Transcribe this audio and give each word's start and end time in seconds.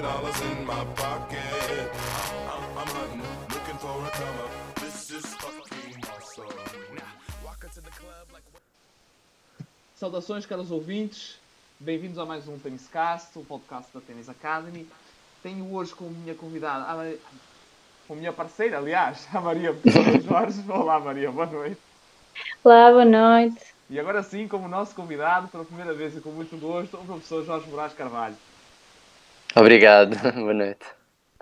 Twenty 0.00 0.14
dollars 0.14 0.40
in 0.40 0.64
my 0.64 0.84
pocket. 0.96 1.38
I'm, 2.48 2.78
I'm 2.78 2.86
hunting, 2.86 3.20
looking 3.52 3.76
for 3.76 4.06
a 4.06 4.10
come 4.10 4.38
up. 4.44 4.80
This 4.80 5.10
is 5.10 5.26
fucking 5.26 6.02
awesome. 6.08 6.46
Walk 7.44 7.64
into 7.64 7.82
the 7.82 7.90
club 7.90 8.32
like. 8.32 8.42
Saudações, 9.94 10.46
caros 10.46 10.70
ouvintes. 10.70 11.38
Bem-vindos 11.78 12.18
a 12.18 12.24
mais 12.24 12.48
um 12.48 12.58
Tenniscast, 12.58 13.38
o 13.38 13.44
podcast 13.44 13.92
da 13.92 14.00
Tennis 14.00 14.30
Academy. 14.30 14.88
Tenho 15.42 15.70
hoje 15.74 15.94
como 15.94 16.12
minha 16.12 16.34
convidada, 16.34 16.84
a 16.84 17.14
como 18.08 18.20
minha 18.20 18.32
parceira, 18.32 18.78
aliás, 18.78 19.28
a 19.34 19.40
Maria 19.40 19.76
Jorge. 20.26 20.64
Olá, 20.70 20.98
Maria, 20.98 21.30
boa 21.30 21.44
noite. 21.44 21.80
Olá, 22.64 22.90
boa 22.90 23.04
noite. 23.04 23.74
E 23.90 24.00
agora 24.00 24.22
sim, 24.22 24.48
como 24.48 24.66
nosso 24.66 24.94
convidado, 24.94 25.48
pela 25.48 25.64
primeira 25.64 25.92
vez 25.92 26.16
e 26.16 26.22
com 26.22 26.30
muito 26.30 26.56
gosto, 26.56 26.96
o 26.96 27.04
professor 27.04 27.44
Jorge 27.44 27.68
Moraes 27.68 27.92
Carvalho. 27.92 28.36
Obrigado, 29.54 30.16
boa 30.34 30.54
noite. 30.54 30.86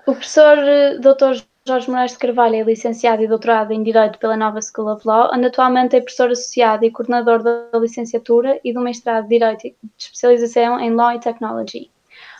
O 0.06 0.12
professor 0.12 0.58
eh, 0.58 0.98
Dr. 0.98 1.42
Jorge 1.66 1.90
Moraes 1.90 2.12
de 2.12 2.18
Carvalho 2.18 2.56
é 2.56 2.62
licenciado 2.62 3.22
e 3.22 3.28
doutorado 3.28 3.72
em 3.72 3.82
Direito 3.82 4.18
pela 4.18 4.36
Nova 4.36 4.60
School 4.62 4.90
of 4.90 5.06
Law, 5.06 5.30
onde 5.34 5.46
atualmente 5.46 5.94
é 5.94 6.00
professor 6.00 6.30
associado 6.30 6.84
e 6.84 6.90
coordenador 6.90 7.42
da 7.42 7.78
licenciatura 7.78 8.58
e 8.64 8.72
do 8.72 8.80
mestrado 8.80 9.24
de 9.24 9.38
Direito 9.38 9.62
de 9.62 9.74
especialização 9.98 10.80
em 10.80 10.94
Law 10.94 11.12
e 11.12 11.20
Technology. 11.20 11.90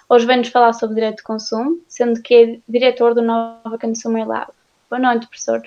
Hoje 0.09 0.24
vem-nos 0.24 0.48
falar 0.48 0.73
sobre 0.73 0.95
Direito 0.95 1.18
de 1.18 1.24
Consumo, 1.24 1.78
sendo 1.87 2.23
que 2.23 2.34
é 2.34 2.59
diretor 2.66 3.14
do 3.14 3.20
Nova 3.20 3.78
Consumer 3.78 4.26
Lab. 4.26 4.50
Boa 4.88 4.98
noite, 4.98 5.26
professor. 5.26 5.60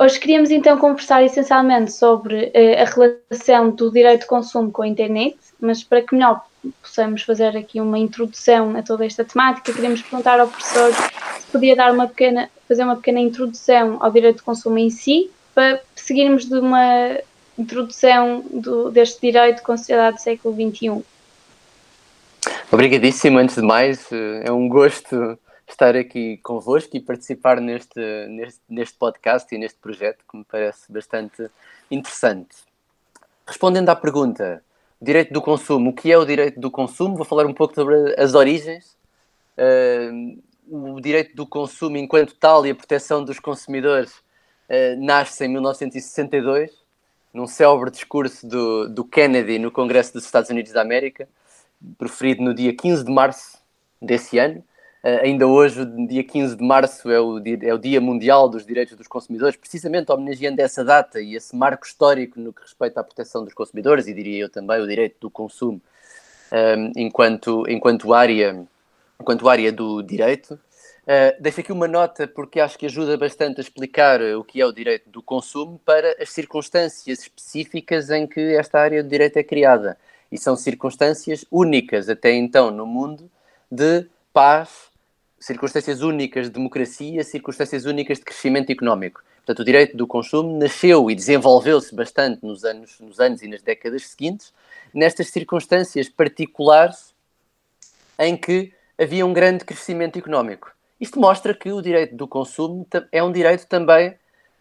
Hoje 0.00 0.18
queríamos 0.18 0.50
então 0.50 0.78
conversar 0.78 1.22
essencialmente 1.22 1.92
sobre 1.92 2.50
eh, 2.54 2.80
a 2.80 2.86
relação 2.86 3.70
do 3.70 3.92
direito 3.92 4.20
de 4.20 4.26
consumo 4.28 4.70
com 4.70 4.80
a 4.80 4.88
internet, 4.88 5.36
mas 5.60 5.84
para 5.84 6.00
que 6.00 6.14
melhor 6.14 6.42
possamos 6.82 7.22
fazer 7.22 7.56
aqui 7.56 7.80
uma 7.80 7.98
introdução 7.98 8.76
a 8.76 8.82
toda 8.82 9.06
esta 9.06 9.24
temática, 9.24 9.72
queríamos 9.72 10.02
perguntar 10.02 10.40
ao 10.40 10.48
professor 10.48 10.92
se 10.92 11.46
podia 11.52 11.76
dar 11.76 11.92
uma 11.92 12.06
pequena, 12.06 12.50
fazer 12.66 12.84
uma 12.84 12.96
pequena 12.96 13.20
introdução 13.20 13.98
ao 14.00 14.10
direito 14.10 14.38
de 14.38 14.42
consumo 14.42 14.78
em 14.78 14.90
si, 14.90 15.30
para 15.54 15.80
seguirmos 15.96 16.44
de 16.44 16.54
uma 16.58 17.18
introdução 17.58 18.44
do- 18.52 18.90
deste 18.90 19.20
direito 19.20 19.62
considerado 19.62 20.14
do 20.14 20.20
século 20.20 20.54
XXI. 20.54 21.02
Obrigadíssimo, 22.70 23.38
antes 23.38 23.56
de 23.56 23.62
mais, 23.62 24.10
eh, 24.12 24.44
é 24.44 24.52
um 24.52 24.68
gosto 24.68 25.38
estar 25.66 25.96
aqui 25.96 26.38
convosco 26.42 26.96
e 26.96 27.00
participar 27.00 27.60
neste, 27.60 27.98
neste, 28.28 28.60
neste 28.68 28.96
podcast 28.96 29.54
e 29.54 29.58
neste 29.58 29.78
projeto 29.78 30.18
que 30.30 30.36
me 30.36 30.44
parece 30.44 30.90
bastante 30.90 31.48
interessante. 31.90 32.56
Respondendo 33.46 33.88
à 33.88 33.96
pergunta, 33.96 34.62
direito 35.00 35.32
do 35.32 35.40
consumo, 35.40 35.90
o 35.90 35.92
que 35.92 36.10
é 36.10 36.18
o 36.18 36.24
direito 36.24 36.58
do 36.60 36.70
consumo? 36.70 37.16
Vou 37.16 37.24
falar 37.24 37.46
um 37.46 37.54
pouco 37.54 37.74
sobre 37.74 38.14
as 38.20 38.34
origens. 38.34 38.96
Eh, 39.56 40.10
o 40.68 41.00
direito 41.00 41.34
do 41.34 41.46
consumo 41.46 41.96
enquanto 41.96 42.34
tal 42.34 42.66
e 42.66 42.70
a 42.70 42.74
proteção 42.74 43.24
dos 43.24 43.38
consumidores 43.38 44.12
eh, 44.68 44.96
nasce 44.96 45.44
em 45.44 45.48
1962, 45.48 46.70
num 47.32 47.46
célebre 47.46 47.90
discurso 47.90 48.46
do, 48.46 48.88
do 48.88 49.04
Kennedy 49.04 49.58
no 49.58 49.70
Congresso 49.70 50.12
dos 50.12 50.24
Estados 50.24 50.50
Unidos 50.50 50.72
da 50.72 50.82
América, 50.82 51.28
proferido 51.96 52.42
no 52.42 52.52
dia 52.52 52.74
15 52.74 53.04
de 53.04 53.12
março 53.12 53.58
desse 54.00 54.38
ano. 54.38 54.62
Uh, 55.08 55.24
ainda 55.24 55.46
hoje, 55.46 55.86
dia 56.06 56.22
15 56.22 56.56
de 56.56 56.62
março, 56.62 57.10
é 57.10 57.18
o, 57.18 57.40
dia, 57.40 57.58
é 57.62 57.72
o 57.72 57.78
Dia 57.78 57.98
Mundial 57.98 58.46
dos 58.46 58.66
Direitos 58.66 58.94
dos 58.94 59.06
Consumidores, 59.06 59.56
precisamente 59.56 60.12
homenageando 60.12 60.60
essa 60.60 60.84
data 60.84 61.18
e 61.18 61.34
esse 61.34 61.56
marco 61.56 61.86
histórico 61.86 62.38
no 62.38 62.52
que 62.52 62.60
respeita 62.60 63.00
à 63.00 63.04
proteção 63.04 63.42
dos 63.42 63.54
consumidores 63.54 64.06
e, 64.06 64.12
diria 64.12 64.42
eu 64.42 64.50
também, 64.50 64.78
o 64.82 64.86
direito 64.86 65.16
do 65.18 65.30
consumo 65.30 65.80
um, 66.52 66.92
enquanto, 66.94 67.64
enquanto, 67.70 68.12
área, 68.12 68.66
enquanto 69.18 69.48
área 69.48 69.72
do 69.72 70.02
direito. 70.02 70.60
Uh, 71.04 71.40
deixo 71.40 71.60
aqui 71.60 71.72
uma 71.72 71.88
nota 71.88 72.28
porque 72.28 72.60
acho 72.60 72.78
que 72.78 72.84
ajuda 72.84 73.16
bastante 73.16 73.58
a 73.58 73.62
explicar 73.62 74.20
o 74.20 74.44
que 74.44 74.60
é 74.60 74.66
o 74.66 74.72
direito 74.72 75.08
do 75.08 75.22
consumo 75.22 75.80
para 75.86 76.16
as 76.20 76.28
circunstâncias 76.28 77.20
específicas 77.20 78.10
em 78.10 78.26
que 78.26 78.40
esta 78.56 78.78
área 78.78 79.02
do 79.02 79.08
direito 79.08 79.38
é 79.38 79.42
criada. 79.42 79.96
E 80.30 80.36
são 80.36 80.54
circunstâncias 80.54 81.46
únicas 81.50 82.10
até 82.10 82.34
então 82.34 82.70
no 82.70 82.84
mundo 82.84 83.30
de 83.70 84.06
paz, 84.34 84.87
circunstâncias 85.38 86.02
únicas 86.02 86.46
de 86.46 86.52
democracia, 86.52 87.22
circunstâncias 87.22 87.84
únicas 87.84 88.18
de 88.18 88.24
crescimento 88.24 88.70
económico. 88.70 89.22
Portanto, 89.38 89.60
o 89.60 89.64
direito 89.64 89.96
do 89.96 90.06
consumo 90.06 90.58
nasceu 90.58 91.10
e 91.10 91.14
desenvolveu-se 91.14 91.94
bastante 91.94 92.44
nos 92.44 92.64
anos, 92.64 93.00
nos 93.00 93.18
anos 93.18 93.42
e 93.42 93.48
nas 93.48 93.62
décadas 93.62 94.06
seguintes, 94.06 94.52
nestas 94.92 95.28
circunstâncias 95.28 96.08
particulares 96.08 97.14
em 98.18 98.36
que 98.36 98.72
havia 98.98 99.24
um 99.24 99.32
grande 99.32 99.64
crescimento 99.64 100.18
económico. 100.18 100.72
Isto 101.00 101.20
mostra 101.20 101.54
que 101.54 101.70
o 101.70 101.80
direito 101.80 102.16
do 102.16 102.26
consumo 102.26 102.86
é 103.12 103.22
um 103.22 103.30
direito 103.30 103.66
também, 103.66 104.14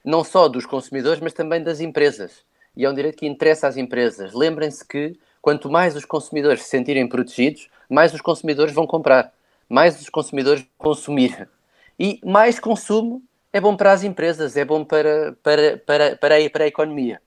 não 0.06 0.24
só 0.24 0.48
dos 0.48 0.66
consumidores, 0.66 1.20
mas 1.20 1.34
também 1.34 1.62
das 1.62 1.80
empresas. 1.80 2.46
E 2.76 2.86
é 2.86 2.90
um 2.90 2.94
direito 2.94 3.18
que 3.18 3.28
interessa 3.28 3.68
às 3.68 3.76
empresas. 3.76 4.34
Lembrem-se 4.34 4.86
que 4.86 5.18
quanto 5.42 5.70
mais 5.70 5.96
os 5.96 6.06
consumidores 6.06 6.62
se 6.62 6.70
sentirem 6.70 7.10
protegidos, 7.10 7.70
mais 7.90 8.14
os 8.14 8.22
consumidores 8.22 8.74
vão 8.74 8.86
comprar, 8.86 9.34
mais 9.70 10.00
os 10.00 10.10
consumidores 10.10 10.66
consumir. 10.78 11.50
E 12.00 12.20
mais 12.24 12.60
consumo 12.60 13.24
é 13.52 13.60
bom 13.60 13.76
para 13.76 13.92
as 13.92 14.04
empresas, 14.04 14.56
é 14.56 14.64
bom 14.64 14.84
para, 14.86 15.36
para, 15.42 15.78
para, 15.78 16.16
para, 16.16 16.38
a, 16.46 16.50
para 16.50 16.64
a 16.66 16.68
economia. 16.68 17.22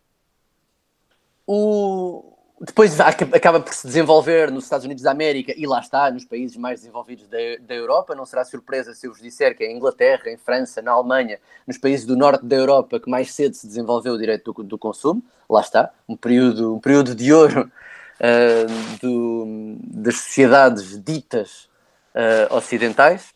O... 1.47 2.27
Depois 2.63 3.01
aca- 3.01 3.25
acaba 3.35 3.59
por 3.59 3.73
se 3.73 3.87
desenvolver 3.87 4.51
nos 4.51 4.65
Estados 4.65 4.85
Unidos 4.85 5.03
da 5.03 5.11
América 5.11 5.55
e 5.57 5.67
lá 5.67 5.81
está, 5.81 6.11
nos 6.11 6.27
países 6.27 6.59
mais 6.59 6.81
desenvolvidos 6.81 7.27
da, 7.27 7.39
da 7.59 7.75
Europa. 7.75 8.15
Não 8.15 8.27
será 8.27 8.45
surpresa 8.45 8.93
se 8.93 9.07
eu 9.07 9.13
vos 9.13 9.23
disser 9.23 9.57
que 9.57 9.65
é 9.65 9.73
em 9.73 9.77
Inglaterra, 9.79 10.31
em 10.31 10.37
França, 10.37 10.83
na 10.83 10.93
Alemanha, 10.93 11.39
nos 11.67 11.79
países 11.79 12.05
do 12.05 12.15
norte 12.17 12.45
da 12.45 12.57
Europa 12.57 13.01
que 13.01 13.09
mais 13.09 13.33
cedo 13.33 13.55
se 13.55 13.67
desenvolveu 13.67 14.13
o 14.13 14.19
direito 14.19 14.53
do, 14.53 14.63
do 14.63 14.79
consumo. 14.79 15.23
Lá 15.49 15.63
está, 15.63 15.91
um 16.07 16.15
período, 16.15 16.75
um 16.77 16.79
período 16.81 17.15
de 17.15 17.33
ouro 17.33 17.73
ah, 18.21 18.67
do- 19.01 19.77
das 19.83 20.17
sociedades 20.19 21.03
ditas 21.03 21.70
ah, 22.15 22.55
ocidentais. 22.57 23.33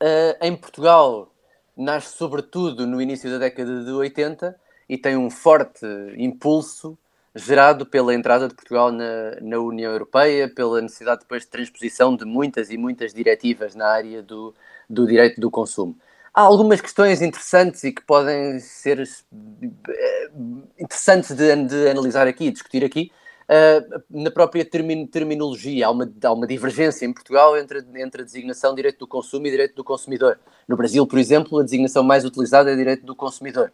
Uh, 0.00 0.36
em 0.42 0.54
Portugal 0.54 1.32
nasce 1.74 2.16
sobretudo 2.18 2.86
no 2.86 3.00
início 3.00 3.30
da 3.30 3.38
década 3.38 3.82
de 3.82 3.90
80 3.90 4.54
e 4.86 4.98
tem 4.98 5.16
um 5.16 5.30
forte 5.30 5.86
impulso 6.18 6.98
gerado 7.34 7.84
pela 7.84 8.14
entrada 8.14 8.48
de 8.48 8.54
Portugal 8.54 8.90
na, 8.90 9.40
na 9.40 9.58
União 9.58 9.92
Europeia, 9.92 10.48
pela 10.48 10.80
necessidade 10.80 11.20
depois 11.20 11.42
de 11.42 11.48
transposição 11.48 12.16
de 12.16 12.24
muitas 12.24 12.70
e 12.70 12.78
muitas 12.78 13.12
diretivas 13.12 13.74
na 13.74 13.86
área 13.88 14.22
do, 14.22 14.54
do 14.88 15.06
direito 15.06 15.40
do 15.40 15.50
consumo. 15.50 15.96
Há 16.32 16.42
algumas 16.42 16.80
questões 16.80 17.20
interessantes 17.22 17.84
e 17.84 17.92
que 17.92 18.02
podem 18.02 18.58
ser 18.60 19.00
eh, 19.00 20.30
interessantes 20.78 21.34
de, 21.34 21.56
de 21.64 21.88
analisar 21.88 22.26
aqui, 22.26 22.50
discutir 22.50 22.84
aqui, 22.84 23.10
Uh, 23.48 24.02
na 24.10 24.30
própria 24.30 24.64
termin- 24.64 25.06
terminologia, 25.06 25.86
há 25.86 25.90
uma, 25.90 26.12
há 26.24 26.32
uma 26.32 26.48
divergência 26.48 27.06
em 27.06 27.12
Portugal 27.12 27.56
entre, 27.56 27.78
entre 27.94 28.22
a 28.22 28.24
designação 28.24 28.74
direito 28.74 28.98
do 28.98 29.06
consumo 29.06 29.46
e 29.46 29.50
direito 29.50 29.76
do 29.76 29.84
consumidor. 29.84 30.38
No 30.66 30.76
Brasil, 30.76 31.06
por 31.06 31.16
exemplo, 31.16 31.60
a 31.60 31.62
designação 31.62 32.02
mais 32.02 32.24
utilizada 32.24 32.72
é 32.72 32.74
direito 32.76 33.06
do 33.06 33.14
consumidor. 33.14 33.72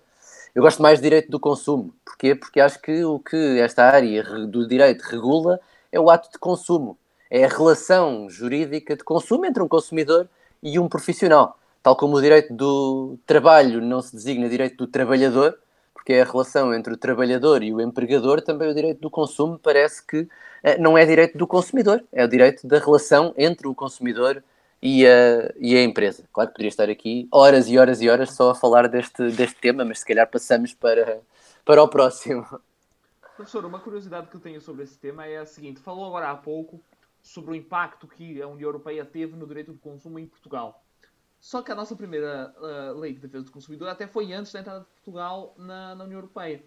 Eu 0.54 0.62
gosto 0.62 0.82
mais 0.82 0.98
de 0.98 1.04
direito 1.04 1.30
do 1.30 1.40
consumo. 1.40 1.94
Porquê? 2.04 2.34
Porque 2.34 2.60
acho 2.60 2.82
que 2.82 3.02
o 3.02 3.18
que 3.18 3.58
esta 3.60 3.84
área 3.84 4.22
re- 4.22 4.46
do 4.46 4.68
direito 4.68 5.00
regula 5.02 5.58
é 5.90 5.98
o 5.98 6.10
ato 6.10 6.30
de 6.30 6.38
consumo. 6.38 6.98
É 7.30 7.44
a 7.46 7.48
relação 7.48 8.28
jurídica 8.28 8.94
de 8.94 9.02
consumo 9.02 9.46
entre 9.46 9.62
um 9.62 9.68
consumidor 9.68 10.28
e 10.62 10.78
um 10.78 10.86
profissional. 10.86 11.58
Tal 11.82 11.96
como 11.96 12.16
o 12.16 12.20
direito 12.20 12.52
do 12.52 13.18
trabalho 13.24 13.80
não 13.80 14.02
se 14.02 14.14
designa 14.14 14.50
direito 14.50 14.76
do 14.76 14.86
trabalhador, 14.86 15.58
porque 16.02 16.14
a 16.14 16.24
relação 16.24 16.74
entre 16.74 16.92
o 16.92 16.96
trabalhador 16.96 17.62
e 17.62 17.72
o 17.72 17.80
empregador, 17.80 18.42
também 18.42 18.68
o 18.68 18.74
direito 18.74 19.00
do 19.00 19.08
consumo 19.08 19.56
parece 19.56 20.04
que 20.04 20.28
eh, 20.64 20.76
não 20.76 20.98
é 20.98 21.06
direito 21.06 21.38
do 21.38 21.46
consumidor, 21.46 22.02
é 22.12 22.24
o 22.24 22.28
direito 22.28 22.66
da 22.66 22.80
relação 22.80 23.32
entre 23.38 23.68
o 23.68 23.74
consumidor 23.74 24.42
e 24.82 25.06
a, 25.06 25.52
e 25.60 25.76
a 25.76 25.82
empresa. 25.84 26.24
Claro 26.32 26.50
que 26.50 26.54
poderia 26.54 26.70
estar 26.70 26.90
aqui 26.90 27.28
horas 27.30 27.68
e 27.68 27.78
horas 27.78 28.02
e 28.02 28.10
horas 28.10 28.34
só 28.34 28.50
a 28.50 28.54
falar 28.54 28.88
deste, 28.88 29.30
deste 29.30 29.60
tema, 29.60 29.84
mas 29.84 30.00
se 30.00 30.06
calhar 30.06 30.28
passamos 30.28 30.74
para, 30.74 31.20
para 31.64 31.80
o 31.80 31.86
próximo. 31.86 32.44
Professor, 33.36 33.64
uma 33.64 33.78
curiosidade 33.78 34.26
que 34.26 34.34
eu 34.34 34.40
tenho 34.40 34.60
sobre 34.60 34.82
esse 34.82 34.98
tema 34.98 35.24
é 35.24 35.38
a 35.38 35.46
seguinte: 35.46 35.78
falou 35.78 36.04
agora 36.04 36.30
há 36.30 36.36
pouco 36.36 36.80
sobre 37.22 37.52
o 37.52 37.54
impacto 37.54 38.08
que 38.08 38.42
a 38.42 38.48
União 38.48 38.66
Europeia 38.68 39.04
teve 39.04 39.36
no 39.36 39.46
direito 39.46 39.70
do 39.70 39.78
consumo 39.78 40.18
em 40.18 40.26
Portugal. 40.26 40.82
Só 41.42 41.60
que 41.60 41.72
a 41.72 41.74
nossa 41.74 41.96
primeira 41.96 42.54
uh, 42.56 42.96
lei 43.00 43.12
de 43.12 43.18
defesa 43.18 43.44
do 43.44 43.50
consumidor 43.50 43.88
até 43.88 44.06
foi 44.06 44.32
antes 44.32 44.52
da 44.52 44.60
entrada 44.60 44.78
de 44.78 44.86
Portugal 44.86 45.52
na, 45.58 45.92
na 45.96 46.04
União 46.04 46.18
Europeia. 46.18 46.62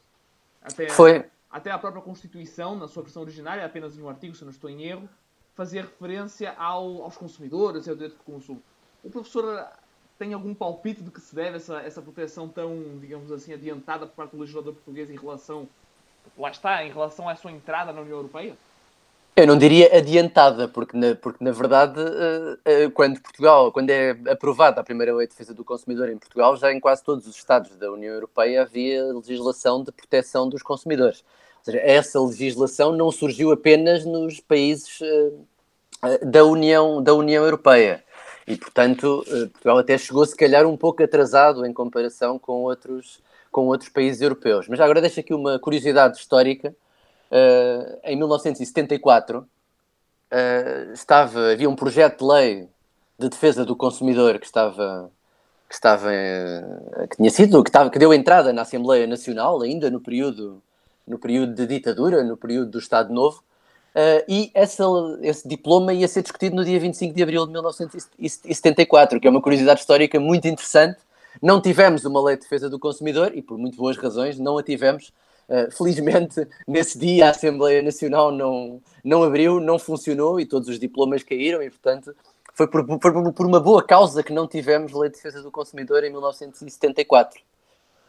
Até, 0.61 0.89
Foi. 0.89 1.25
até 1.49 1.71
a 1.71 1.77
própria 1.77 2.03
Constituição, 2.03 2.75
na 2.75 2.85
sua 2.85 3.01
versão 3.01 3.21
originária, 3.21 3.65
apenas 3.65 3.97
em 3.97 4.01
um 4.01 4.09
artigo, 4.09 4.35
se 4.35 4.43
não 4.43 4.51
estou 4.51 4.69
em 4.69 4.83
erro, 4.83 5.07
fazia 5.55 5.81
referência 5.81 6.53
ao, 6.57 7.03
aos 7.03 7.15
consumidores 7.15 7.87
e 7.87 7.89
ao 7.89 7.95
direito 7.95 8.17
de 8.17 8.23
consumo. 8.23 8.61
O 9.01 9.09
professor 9.09 9.65
tem 10.19 10.33
algum 10.33 10.53
palpite 10.53 11.01
de 11.01 11.09
que 11.09 11.21
se 11.21 11.33
deve 11.33 11.55
essa, 11.55 11.79
essa 11.79 12.01
proteção 12.01 12.49
tão, 12.49 12.99
digamos 12.99 13.31
assim, 13.31 13.53
adiantada 13.53 14.05
por 14.05 14.13
parte 14.13 14.31
do 14.31 14.39
legislador 14.39 14.73
português 14.73 15.09
em 15.09 15.15
relação, 15.15 15.69
lá 16.37 16.51
está, 16.51 16.83
em 16.83 16.91
relação 16.91 17.29
à 17.29 17.35
sua 17.37 17.53
entrada 17.53 17.93
na 17.93 18.01
União 18.01 18.17
Europeia? 18.17 18.57
Eu 19.37 19.45
não 19.45 19.57
diria 19.57 19.97
adiantada, 19.97 20.65
porque 20.65 20.95
na, 20.95 21.13
porque 21.13 21.43
na 21.43 21.51
verdade, 21.51 21.99
uh, 21.99 22.53
uh, 22.87 22.91
quando 22.91 23.19
Portugal, 23.19 23.69
quando 23.69 23.89
é 23.89 24.11
aprovada 24.29 24.79
a 24.79 24.83
primeira 24.83 25.13
lei 25.13 25.27
de 25.27 25.31
defesa 25.31 25.53
do 25.53 25.65
consumidor 25.65 26.07
em 26.07 26.17
Portugal, 26.17 26.55
já 26.55 26.71
em 26.71 26.79
quase 26.79 27.03
todos 27.03 27.27
os 27.27 27.35
Estados 27.35 27.75
da 27.75 27.91
União 27.91 28.13
Europeia 28.13 28.61
havia 28.61 29.03
legislação 29.13 29.83
de 29.83 29.91
proteção 29.91 30.47
dos 30.47 30.63
consumidores. 30.63 31.19
Ou 31.57 31.65
seja, 31.65 31.79
essa 31.79 32.17
legislação 32.21 32.93
não 32.95 33.11
surgiu 33.11 33.51
apenas 33.51 34.05
nos 34.05 34.39
países 34.39 35.01
uh, 35.01 35.45
da, 36.25 36.45
União, 36.45 37.03
da 37.03 37.13
União 37.13 37.43
Europeia. 37.43 38.05
E, 38.47 38.55
portanto, 38.55 39.25
Portugal 39.51 39.79
até 39.79 39.97
chegou, 39.97 40.25
se 40.25 40.35
calhar, 40.35 40.65
um 40.65 40.77
pouco 40.77 41.03
atrasado 41.03 41.65
em 41.65 41.73
comparação 41.73 42.39
com 42.39 42.61
outros, 42.61 43.19
com 43.51 43.67
outros 43.67 43.89
países 43.89 44.21
europeus. 44.21 44.69
Mas 44.69 44.79
agora 44.79 45.01
deixo 45.01 45.19
aqui 45.19 45.33
uma 45.33 45.59
curiosidade 45.59 46.17
histórica 46.19 46.73
uh, 47.31 47.99
em 48.03 48.15
1974, 48.15 49.39
uh, 49.39 49.45
eh, 50.31 50.87
estava, 50.93 51.51
havia 51.51 51.69
um 51.69 51.75
projeto 51.75 52.19
de 52.19 52.25
lei 52.25 52.69
de 53.17 53.29
defesa 53.29 53.65
do 53.65 53.75
consumidor 53.75 54.39
que 54.39 54.45
estava 54.45 55.11
que 55.67 55.73
estava 55.73 56.13
eh, 56.13 57.07
que 57.09 57.17
tinha 57.17 57.29
sido 57.29 57.63
que, 57.63 57.69
estava, 57.69 57.89
que 57.89 57.99
deu 57.99 58.13
entrada 58.13 58.53
na 58.53 58.61
Assembleia 58.61 59.07
Nacional 59.07 59.61
ainda 59.61 59.89
no 59.89 59.99
período 59.99 60.61
no 61.07 61.17
período 61.17 61.53
de 61.55 61.65
ditadura 61.65 62.23
no 62.23 62.37
período 62.37 62.71
do 62.71 62.79
Estado 62.79 63.13
Novo 63.13 63.43
uh, 63.95 64.23
e 64.27 64.51
essa, 64.53 64.83
esse 65.21 65.47
diploma 65.47 65.93
ia 65.93 66.07
ser 66.07 66.21
discutido 66.21 66.55
no 66.55 66.65
dia 66.65 66.79
25 66.79 67.15
de 67.15 67.23
abril 67.23 67.45
de 67.45 67.53
1974 67.53 69.19
que 69.19 69.27
é 69.27 69.29
uma 69.29 69.41
curiosidade 69.41 69.79
histórica 69.79 70.19
muito 70.19 70.47
interessante. 70.47 70.99
Não 71.41 71.61
tivemos 71.61 72.05
uma 72.05 72.23
lei 72.23 72.35
de 72.35 72.43
defesa 72.43 72.69
do 72.69 72.79
consumidor 72.79 73.31
e 73.35 73.41
por 73.41 73.57
muito 73.57 73.77
boas 73.77 73.97
razões 73.97 74.39
não 74.39 74.57
a 74.57 74.63
tivemos 74.63 75.11
Uh, 75.47 75.71
felizmente, 75.71 76.47
nesse 76.67 76.97
dia 76.97 77.27
a 77.27 77.29
Assembleia 77.29 77.81
Nacional 77.81 78.31
não, 78.31 78.81
não 79.03 79.23
abriu, 79.23 79.59
não 79.59 79.77
funcionou 79.77 80.39
e 80.39 80.45
todos 80.45 80.67
os 80.67 80.79
diplomas 80.79 81.23
caíram 81.23 81.61
e, 81.61 81.69
portanto, 81.69 82.15
foi 82.53 82.67
por, 82.67 82.85
por, 82.85 83.33
por, 83.33 83.45
uma 83.45 83.59
boa 83.59 83.83
causa 83.83 84.23
que 84.23 84.33
não 84.33 84.47
tivemos 84.47 84.91
lei 84.93 85.09
de 85.09 85.17
defesa 85.17 85.43
do 85.43 85.51
consumidor 85.51 86.03
em 86.03 86.09
1974. 86.09 87.39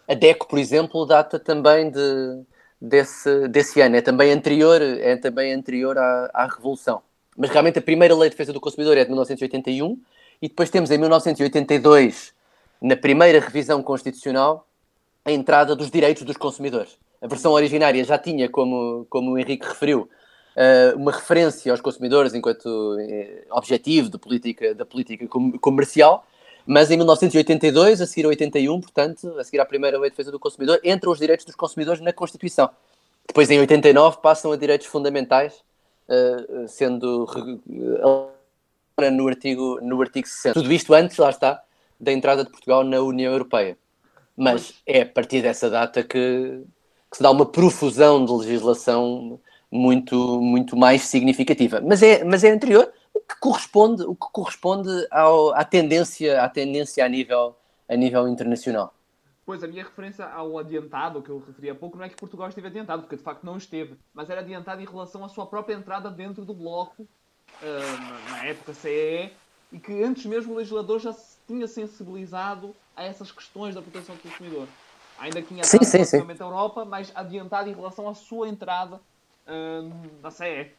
A 0.08 0.14
DECO, 0.14 0.46
por 0.48 0.58
exemplo, 0.58 1.04
data 1.04 1.38
também 1.38 1.90
de, 1.90 2.42
desse, 2.80 3.48
desse 3.48 3.80
ano, 3.80 3.96
é 3.96 4.00
também 4.00 4.32
anterior, 4.32 4.80
é 4.80 5.16
também 5.16 5.52
anterior 5.52 5.98
à, 5.98 6.30
à 6.32 6.46
Revolução. 6.46 7.02
Mas 7.36 7.50
realmente 7.50 7.78
a 7.78 7.82
primeira 7.82 8.14
lei 8.14 8.30
de 8.30 8.34
defesa 8.34 8.52
do 8.52 8.60
consumidor 8.60 8.96
é 8.96 9.02
de 9.02 9.10
1981 9.10 10.00
e 10.40 10.48
depois 10.48 10.70
temos 10.70 10.90
em 10.90 10.96
1982, 10.96 12.32
na 12.80 12.96
primeira 12.96 13.40
revisão 13.40 13.82
constitucional, 13.82 14.66
a 15.24 15.32
entrada 15.32 15.74
dos 15.74 15.90
direitos 15.90 16.22
dos 16.22 16.36
consumidores 16.36 16.96
a 17.20 17.26
versão 17.26 17.52
originária 17.52 18.02
já 18.04 18.18
tinha, 18.18 18.48
como, 18.48 19.06
como 19.08 19.32
o 19.32 19.38
Henrique 19.38 19.66
referiu, 19.66 20.08
uh, 20.56 20.96
uma 20.96 21.12
referência 21.12 21.72
aos 21.72 21.80
consumidores 21.80 22.34
enquanto 22.34 22.66
uh, 22.66 23.56
objetivo 23.56 24.08
de 24.10 24.18
política, 24.18 24.74
da 24.74 24.84
política 24.84 25.26
com, 25.26 25.52
comercial, 25.58 26.26
mas 26.66 26.90
em 26.90 26.96
1982, 26.96 28.00
a 28.00 28.06
seguir 28.06 28.26
a 28.26 28.28
81, 28.30 28.80
portanto, 28.80 29.38
a 29.38 29.44
seguir 29.44 29.60
à 29.60 29.64
primeira 29.64 29.98
lei 29.98 30.10
de 30.10 30.14
defesa 30.16 30.32
do 30.32 30.38
consumidor, 30.38 30.80
entram 30.82 31.12
os 31.12 31.18
direitos 31.18 31.46
dos 31.46 31.54
consumidores 31.54 32.00
na 32.00 32.12
Constituição. 32.12 32.68
Depois, 33.26 33.50
em 33.50 33.58
89, 33.60 34.18
passam 34.20 34.50
a 34.50 34.56
direitos 34.56 34.86
fundamentais, 34.86 35.62
uh, 36.08 36.66
sendo 36.66 37.26
no 39.12 39.28
artigo, 39.28 39.78
no 39.82 40.00
artigo 40.00 40.26
60. 40.26 40.54
Tudo 40.54 40.72
isto 40.72 40.92
antes, 40.94 41.16
lá 41.18 41.30
está, 41.30 41.62
da 42.00 42.12
entrada 42.12 42.44
de 42.44 42.50
Portugal 42.50 42.82
na 42.82 43.00
União 43.00 43.32
Europeia. 43.32 43.76
Mas 44.36 44.74
é 44.84 45.02
a 45.02 45.06
partir 45.06 45.42
dessa 45.42 45.70
data 45.70 46.02
que, 46.02 46.62
se 47.16 47.22
dá 47.22 47.30
uma 47.30 47.46
profusão 47.46 48.26
de 48.26 48.30
legislação 48.30 49.40
muito, 49.70 50.38
muito 50.38 50.76
mais 50.76 51.00
significativa. 51.00 51.80
Mas 51.80 52.02
é, 52.02 52.22
mas 52.22 52.44
é 52.44 52.50
anterior, 52.50 52.92
o 53.14 53.20
que 53.20 53.40
corresponde, 53.40 54.02
o 54.02 54.14
que 54.14 54.26
corresponde 54.30 54.90
ao, 55.10 55.54
à, 55.54 55.64
tendência, 55.64 56.42
à 56.42 56.46
tendência 56.46 57.02
a 57.02 57.08
nível, 57.08 57.56
a 57.88 57.96
nível 57.96 58.28
internacional. 58.28 58.92
Pois, 59.46 59.64
a 59.64 59.66
minha 59.66 59.82
referência 59.82 60.26
ao 60.26 60.58
adiantado, 60.58 61.22
que 61.22 61.30
eu 61.30 61.42
referi 61.46 61.70
há 61.70 61.74
pouco, 61.74 61.96
não 61.96 62.04
é 62.04 62.10
que 62.10 62.16
Portugal 62.16 62.50
esteve 62.50 62.66
adiantado, 62.66 63.00
porque 63.04 63.16
de 63.16 63.22
facto 63.22 63.44
não 63.44 63.56
esteve, 63.56 63.96
mas 64.12 64.28
era 64.28 64.42
adiantado 64.42 64.82
em 64.82 64.86
relação 64.86 65.24
à 65.24 65.28
sua 65.30 65.46
própria 65.46 65.74
entrada 65.74 66.10
dentro 66.10 66.44
do 66.44 66.52
bloco, 66.52 67.02
uh, 67.02 68.30
na 68.30 68.44
época 68.44 68.74
CEE, 68.74 69.32
e 69.72 69.78
que 69.78 70.02
antes 70.02 70.26
mesmo 70.26 70.52
o 70.52 70.56
legislador 70.58 71.00
já 71.00 71.14
se 71.14 71.38
tinha 71.46 71.66
sensibilizado 71.66 72.76
a 72.94 73.04
essas 73.04 73.32
questões 73.32 73.74
da 73.74 73.80
proteção 73.80 74.16
do 74.16 74.20
consumidor. 74.20 74.68
Ainda 75.18 75.40
que 75.40 75.48
tinha 75.48 75.64
sim, 75.64 75.82
sim, 75.82 76.04
sim. 76.04 76.18
a 76.18 76.42
Europa, 76.42 76.84
mas 76.84 77.10
adiantado 77.14 77.68
em 77.70 77.74
relação 77.74 78.08
à 78.08 78.14
sua 78.14 78.48
entrada 78.48 79.00
uh, 79.46 79.92
na 80.22 80.30
CE. 80.30 80.70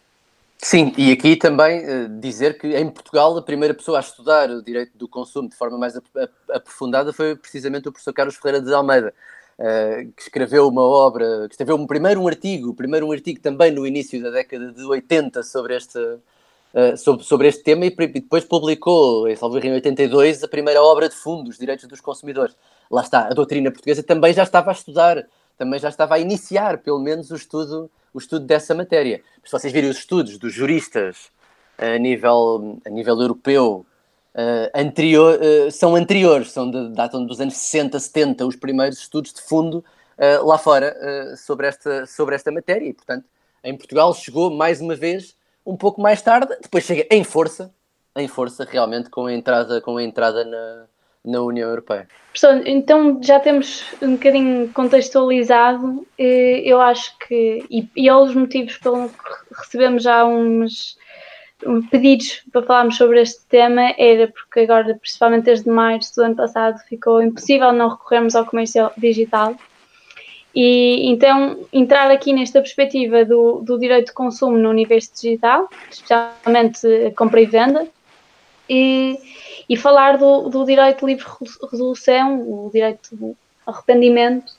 Sim, 0.59 0.91
e 0.97 1.11
aqui 1.11 1.35
também 1.35 1.83
uh, 1.85 2.19
dizer 2.19 2.57
que 2.57 2.75
em 2.75 2.89
Portugal 2.89 3.37
a 3.37 3.41
primeira 3.41 3.73
pessoa 3.73 3.97
a 3.97 4.01
estudar 4.01 4.49
o 4.49 4.61
direito 4.61 4.97
do 4.97 5.07
consumo 5.07 5.47
de 5.47 5.55
forma 5.55 5.77
mais 5.77 5.95
ap 5.95 6.05
aprofundada 6.51 7.13
foi 7.13 7.35
precisamente 7.35 7.87
o 7.87 7.91
professor 7.91 8.13
Carlos 8.13 8.35
Ferreira 8.35 8.61
de 8.61 8.73
Almeida, 8.73 9.13
uh, 9.59 10.11
que 10.13 10.23
escreveu 10.23 10.67
uma 10.67 10.81
obra, 10.81 11.47
que 11.47 11.53
escreveu 11.53 11.75
um, 11.75 11.85
primeiro 11.85 12.21
um 12.21 12.27
artigo, 12.27 12.73
primeiro 12.73 13.07
um 13.07 13.11
artigo 13.11 13.39
também 13.39 13.71
no 13.71 13.85
início 13.85 14.21
da 14.21 14.31
década 14.31 14.71
de 14.71 14.83
80 14.83 15.43
sobre 15.43 15.75
este, 15.75 15.99
uh, 15.99 16.97
sobre, 16.97 17.23
sobre 17.23 17.47
este 17.47 17.63
tema 17.63 17.85
e, 17.85 17.89
e 17.89 18.07
depois 18.07 18.43
publicou, 18.43 19.27
em 19.27 19.37
82, 19.73 20.43
a 20.43 20.47
primeira 20.47 20.81
obra 20.81 21.07
de 21.07 21.15
fundo, 21.15 21.49
os 21.49 21.57
direitos 21.57 21.87
dos 21.87 22.01
consumidores 22.01 22.55
lá 22.89 23.01
está, 23.01 23.27
a 23.27 23.33
doutrina 23.33 23.71
portuguesa 23.71 24.03
também 24.03 24.33
já 24.33 24.43
estava 24.43 24.71
a 24.71 24.73
estudar, 24.73 25.25
também 25.57 25.79
já 25.79 25.89
estava 25.89 26.15
a 26.15 26.19
iniciar, 26.19 26.77
pelo 26.79 26.99
menos, 26.99 27.31
o 27.31 27.35
estudo, 27.35 27.89
o 28.13 28.19
estudo 28.19 28.45
dessa 28.45 28.75
matéria. 28.75 29.21
Se 29.43 29.51
vocês 29.51 29.73
virem 29.73 29.89
os 29.89 29.97
estudos 29.97 30.37
dos 30.37 30.53
juristas 30.53 31.31
a 31.77 31.97
nível, 31.97 32.79
a 32.85 32.89
nível 32.89 33.19
europeu, 33.19 33.85
uh, 34.35 34.69
anterior, 34.79 35.39
uh, 35.39 35.71
são 35.71 35.95
anteriores, 35.95 36.51
são 36.51 36.69
de, 36.69 36.89
datam 36.89 37.25
dos 37.25 37.41
anos 37.41 37.55
60, 37.55 37.99
70, 37.99 38.45
os 38.45 38.55
primeiros 38.55 38.99
estudos 38.99 39.33
de 39.33 39.41
fundo 39.41 39.83
uh, 40.17 40.45
lá 40.45 40.57
fora 40.57 40.95
sobre, 41.35 41.67
esta, 41.67 42.05
sobre 42.05 42.35
esta 42.35 42.51
matéria. 42.51 42.87
E, 42.87 42.93
portanto, 42.93 43.25
em 43.63 43.75
Portugal 43.75 44.13
chegou 44.13 44.49
mais 44.51 44.79
uma 44.79 44.95
vez 44.95 45.35
um 45.65 45.75
pouco 45.75 46.01
mais 46.01 46.21
tarde, 46.21 46.55
depois 46.61 46.85
chega 46.85 47.05
em 47.11 47.23
força, 47.23 47.73
em 48.15 48.27
força 48.27 48.65
realmente 48.69 49.09
com 49.09 49.25
a 49.25 49.33
entrada, 49.33 49.81
com 49.81 49.97
a 49.97 50.03
entrada 50.03 50.45
na, 50.45 50.85
na 51.23 51.41
União 51.41 51.69
Europeia. 51.69 52.07
Então 52.65 53.19
já 53.23 53.39
temos 53.39 53.83
um 54.01 54.13
bocadinho 54.13 54.69
contextualizado, 54.69 56.05
eh, 56.17 56.61
eu 56.63 56.79
acho 56.79 57.17
que, 57.19 57.65
e, 57.69 57.89
e 57.95 58.07
é 58.07 58.15
um 58.15 58.25
dos 58.25 58.35
motivos 58.35 58.77
pelo 58.77 59.09
que 59.09 59.55
recebemos 59.55 60.03
já 60.03 60.23
uns 60.23 60.97
pedidos 61.89 62.43
para 62.51 62.61
falarmos 62.61 62.97
sobre 62.97 63.21
este 63.21 63.43
tema 63.49 63.93
era 63.97 64.27
porque 64.27 64.59
agora, 64.61 64.95
principalmente 64.95 65.45
desde 65.45 65.69
março 65.69 66.15
do 66.15 66.23
ano 66.23 66.35
passado, 66.35 66.79
ficou 66.87 67.21
impossível 67.21 67.71
não 67.71 67.89
recorrermos 67.89 68.35
ao 68.35 68.45
comércio 68.45 68.91
digital. 68.97 69.55
E 70.53 71.09
então 71.09 71.65
entrar 71.71 72.09
aqui 72.09 72.33
nesta 72.33 72.61
perspectiva 72.61 73.25
do, 73.25 73.61
do 73.61 73.79
direito 73.79 74.07
de 74.07 74.13
consumo 74.13 74.57
no 74.57 74.69
universo 74.69 75.11
digital, 75.13 75.69
especialmente 75.89 76.79
compra 77.15 77.41
e 77.41 77.45
venda, 77.45 77.87
e, 78.69 79.17
e 79.69 79.75
falar 79.75 80.17
do, 80.17 80.49
do 80.49 80.65
direito 80.65 80.99
de 80.99 81.13
livre 81.13 81.25
resolução, 81.71 82.41
o 82.41 82.69
direito 82.71 83.15
do 83.15 83.35
arrependimento, 83.65 84.53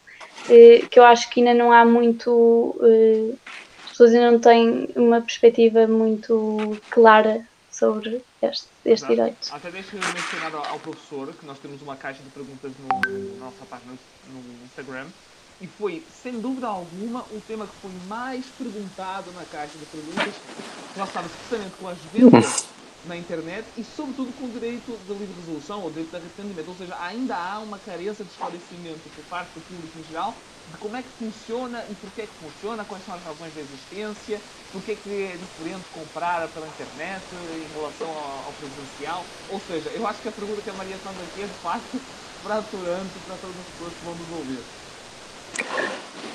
eh, 0.51 0.85
que 0.91 0.99
eu 0.99 1.05
acho 1.05 1.31
que 1.31 1.41
ainda 1.41 1.55
não 1.55 1.73
há 1.73 1.85
muito. 1.85 2.77
Eh, 2.83 3.35
as 3.85 3.91
pessoas 3.91 4.15
ainda 4.15 4.31
não 4.31 4.39
têm 4.39 4.89
uma 4.95 5.21
perspectiva 5.21 5.87
muito 5.87 6.79
clara 6.91 7.45
sobre 7.71 8.23
este, 8.43 8.67
este 8.85 9.09
direito. 9.09 9.49
Até 9.51 9.71
deixa-me 9.71 10.03
mencionar 10.05 10.55
ao 10.55 10.79
professor 10.79 11.33
que 11.33 11.47
nós 11.47 11.59
temos 11.59 11.81
uma 11.83 11.97
caixa 11.97 12.23
de 12.23 12.31
perguntas 12.31 12.71
no, 12.79 13.39
na 13.39 13.47
nossa 13.47 13.65
página 13.69 13.95
no 14.29 14.65
Instagram 14.67 15.07
e 15.61 15.67
foi, 15.67 16.05
sem 16.23 16.41
dúvida 16.41 16.69
alguma, 16.69 17.23
o 17.33 17.43
tema 17.49 17.67
que 17.67 17.75
foi 17.83 17.91
mais 18.07 18.45
perguntado 18.57 19.33
na 19.33 19.45
caixa 19.45 19.77
de 19.77 19.87
perguntas, 19.87 20.35
relacionado 20.95 21.31
precisamente 21.31 21.77
com 21.81 21.89
as 21.89 21.99
vendas 22.13 22.78
na 23.09 23.17
internet 23.17 23.67
e, 23.77 23.83
sobretudo, 23.83 24.33
com 24.39 24.47
o 24.47 24.51
direito 24.51 24.99
de 25.07 25.13
livre 25.15 25.35
resolução 25.41 25.83
ou 25.83 25.91
direito 25.91 26.11
de 26.11 26.17
arrependimento. 26.17 26.69
Ou 26.69 26.77
seja, 26.77 26.97
ainda 27.01 27.35
há 27.35 27.59
uma 27.59 27.79
carência 27.79 28.25
de 28.25 28.31
esclarecimento 28.31 29.01
por 29.15 29.25
parte 29.25 29.49
do 29.55 29.61
público 29.67 29.99
em 29.99 30.05
geral 30.13 30.35
de 30.71 30.77
como 30.77 30.97
é 30.97 31.03
que 31.03 31.09
funciona 31.19 31.83
e 31.89 31.95
porquê 31.95 32.23
é 32.23 32.27
que 32.27 32.35
funciona, 32.45 32.85
quais 32.85 33.05
são 33.05 33.15
as 33.15 33.25
razões 33.25 33.55
da 33.55 33.61
existência, 33.61 34.41
porquê 34.71 34.93
é 34.93 34.95
que 34.95 35.11
é 35.11 35.37
diferente 35.37 35.85
comprar 35.95 36.47
pela 36.49 36.67
internet 36.67 37.25
em 37.33 37.67
relação 37.75 38.09
ao, 38.09 38.45
ao 38.47 38.53
presencial. 38.61 39.25
Ou 39.49 39.61
seja, 39.61 39.89
eu 39.95 40.07
acho 40.07 40.21
que 40.21 40.29
a 40.29 40.33
pergunta 40.33 40.61
que 40.61 40.71
a 40.71 40.75
Maria 40.75 40.97
Sandra 40.99 41.25
aqui 41.25 41.43
é 41.43 41.47
de 41.47 41.59
facto 41.65 41.99
fraturante 42.45 43.19
para 43.27 43.37
todas 43.37 43.57
as 43.57 43.67
pessoas 43.73 43.93
que 43.95 44.05
vão 44.05 44.15
nos 44.15 44.31
ouvir. 44.37 44.61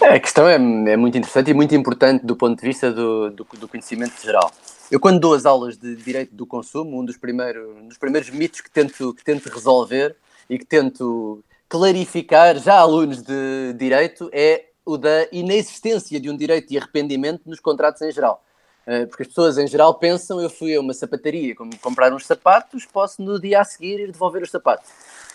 É, 0.02 0.16
a 0.16 0.20
questão 0.20 0.48
é, 0.50 0.56
é, 0.56 0.98
muito 0.98 1.18
interessante 1.18 1.52
e 1.52 1.54
muito 1.54 1.74
importante 1.76 2.26
do 2.26 2.36
ponto 2.36 2.60
de 2.60 2.68
vista 2.68 2.92
do, 2.92 3.30
do, 3.30 3.48
do 3.58 3.68
conhecimento 3.68 4.22
geral. 4.22 4.52
Eu, 4.94 5.00
quando 5.00 5.20
dou 5.20 5.34
as 5.34 5.44
aulas 5.44 5.76
de 5.76 5.96
direito 5.96 6.36
do 6.36 6.46
consumo, 6.46 7.00
um 7.00 7.04
dos 7.04 7.18
primeiros, 7.18 7.68
um 7.78 7.88
dos 7.88 7.98
primeiros 7.98 8.30
mitos 8.30 8.62
que 8.62 8.70
tento, 8.70 9.12
que 9.16 9.24
tento 9.24 9.50
resolver 9.50 10.16
e 10.48 10.60
que 10.60 10.66
tento 10.66 11.44
clarificar 11.68 12.60
já 12.60 12.76
alunos 12.76 13.24
de 13.24 13.74
direito 13.74 14.30
é 14.32 14.66
o 14.86 14.96
da 14.96 15.28
inexistência 15.32 16.20
de 16.20 16.30
um 16.30 16.38
direito 16.38 16.70
de 16.70 16.78
arrependimento 16.78 17.42
nos 17.48 17.60
contratos 17.60 18.04
em 18.04 18.12
geral. 18.12 18.44
Uh, 18.86 19.08
porque 19.08 19.24
as 19.24 19.30
pessoas 19.30 19.58
em 19.58 19.66
geral 19.66 19.96
pensam, 19.96 20.40
eu 20.40 20.48
fui 20.48 20.76
a 20.76 20.80
uma 20.80 20.94
sapataria 20.94 21.56
como 21.56 21.76
comprar 21.80 22.14
uns 22.14 22.28
sapatos, 22.28 22.86
posso 22.86 23.20
no 23.24 23.42
dia 23.42 23.62
a 23.62 23.64
seguir 23.64 24.00
ir 24.00 24.12
devolver 24.12 24.44
os 24.44 24.52
sapatos. 24.52 24.92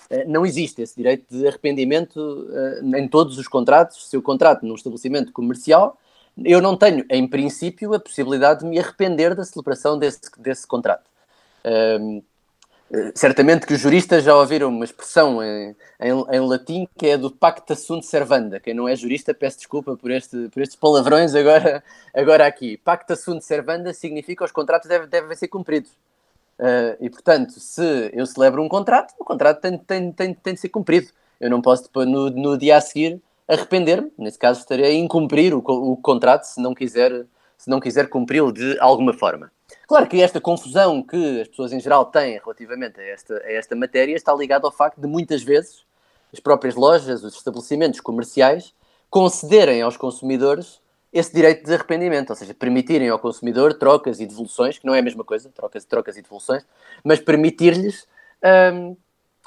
Uh, 0.09 0.23
não 0.29 0.47
existe 0.47 0.83
esse 0.83 0.95
direito 0.95 1.25
de 1.37 1.49
arrependimento 1.49 2.17
uh, 2.17 2.97
em 2.97 3.09
todos 3.09 3.37
os 3.37 3.49
contratos. 3.49 4.09
Se 4.09 4.17
eu 4.17 4.23
contrato 4.23 4.65
num 4.65 4.77
estabelecimento 4.77 5.33
comercial, 5.33 5.99
eu 6.45 6.61
não 6.61 6.77
tenho, 6.77 7.05
em 7.11 7.27
princípio, 7.27 7.95
a 7.95 8.01
possibilidade 8.01 8.61
de 8.61 8.67
me 8.67 8.79
arrepender 8.79 9.35
da 9.35 9.45
celebração 9.45 9.99
desse, 9.99 10.21
desse 10.39 10.67
contrato. 10.67 11.09
Um, 11.65 12.23
certamente 13.15 13.67
que 13.67 13.75
os 13.75 13.81
juristas 13.81 14.25
já 14.25 14.35
ouviram 14.35 14.69
uma 14.69 14.85
expressão 14.85 15.43
em, 15.43 15.77
em, 16.01 16.11
em, 16.11 16.41
latim 16.41 16.89
que 16.97 17.09
é 17.09 17.19
do 17.19 17.31
pacta 17.31 17.75
sunt 17.75 18.05
servanda. 18.05 18.59
Quem 18.61 18.73
não 18.73 18.89
é 18.89 18.97
jurista, 18.97 19.35
peço 19.35 19.59
desculpa 19.59 19.97
por, 19.97 20.11
este, 20.11 20.49
por 20.49 20.63
estes 20.63 20.77
palavrões 20.77 21.35
agora, 21.35 21.83
agora 22.15 22.47
aqui. 22.47 22.77
Pacta 22.79 23.15
sunt 23.15 23.43
servanda 23.43 23.93
significa 23.93 24.39
que 24.39 24.49
os 24.49 24.53
contratos 24.53 24.89
devem, 24.89 25.09
devem 25.09 25.37
ser 25.37 25.49
cumpridos. 25.49 25.91
Uh, 26.59 26.97
e, 27.01 27.11
portanto, 27.11 27.53
se 27.61 28.11
eu 28.13 28.27
celebro 28.27 28.63
um 28.63 28.69
contrato, 28.69 29.15
o 29.19 29.25
contrato 29.25 29.61
tem, 29.61 29.79
tem, 29.79 30.13
tem, 30.13 30.35
tem 30.35 30.55
de 30.55 30.61
ser 30.61 30.69
cumprido. 30.71 31.09
Eu 31.41 31.51
não 31.51 31.63
posso, 31.63 31.85
depois, 31.85 32.09
no, 32.09 32.31
no 32.31 32.59
dia 32.59 32.77
a 32.77 32.81
seguir, 32.81 33.21
arrepender-me. 33.49 34.13
Nesse 34.19 34.39
caso, 34.39 34.61
estarei 34.61 34.85
a 34.85 34.95
incumprir 34.95 35.55
o, 35.55 35.59
o 35.59 35.97
contrato 35.97 36.45
se 36.45 36.61
não 36.61 36.75
quiser, 36.75 37.25
se 37.57 37.71
não 37.71 37.81
quiser 37.81 38.09
cumpri-lo 38.09 38.53
de 38.53 38.79
alguma 38.79 39.13
forma. 39.13 39.51
Claro 39.87 40.07
que 40.07 40.21
esta 40.21 40.41
confusão 40.41 41.03
que 41.03 41.41
as 41.41 41.49
pessoas 41.49 41.73
em 41.73 41.81
geral 41.81 42.05
têm 42.05 42.39
relativamente 42.39 43.01
a 43.01 43.05
esta, 43.05 43.35
a 43.35 43.53
esta 43.53 43.75
matéria 43.75 44.15
está 44.15 44.35
ligada 44.35 44.67
ao 44.67 44.73
facto 44.73 45.01
de 45.01 45.07
muitas 45.07 45.43
vezes 45.43 45.87
as 46.33 46.41
próprias 46.41 46.75
lojas, 46.75 47.25
os 47.25 47.35
estabelecimentos 47.35 48.01
comerciais 48.01 48.75
concederem 49.11 49.81
aos 49.81 49.97
consumidores 49.97 50.81
esse 51.11 51.35
direito 51.35 51.65
de 51.65 51.73
arrependimento, 51.73 52.31
ou 52.31 52.37
seja, 52.37 52.53
permitirem 52.53 53.09
ao 53.09 53.19
consumidor 53.19 53.73
trocas 53.75 54.21
e 54.21 54.27
devoluções, 54.27 54.79
que 54.79 54.87
não 54.87 54.95
é 54.95 54.99
a 54.99 55.03
mesma 55.03 55.25
coisa, 55.25 55.49
trocas, 55.49 55.85
trocas 55.87 56.19
e 56.19 56.23
devoluções, 56.23 56.67
mas 57.03 57.19
permitir-lhes 57.19 58.07
um, 58.75 58.95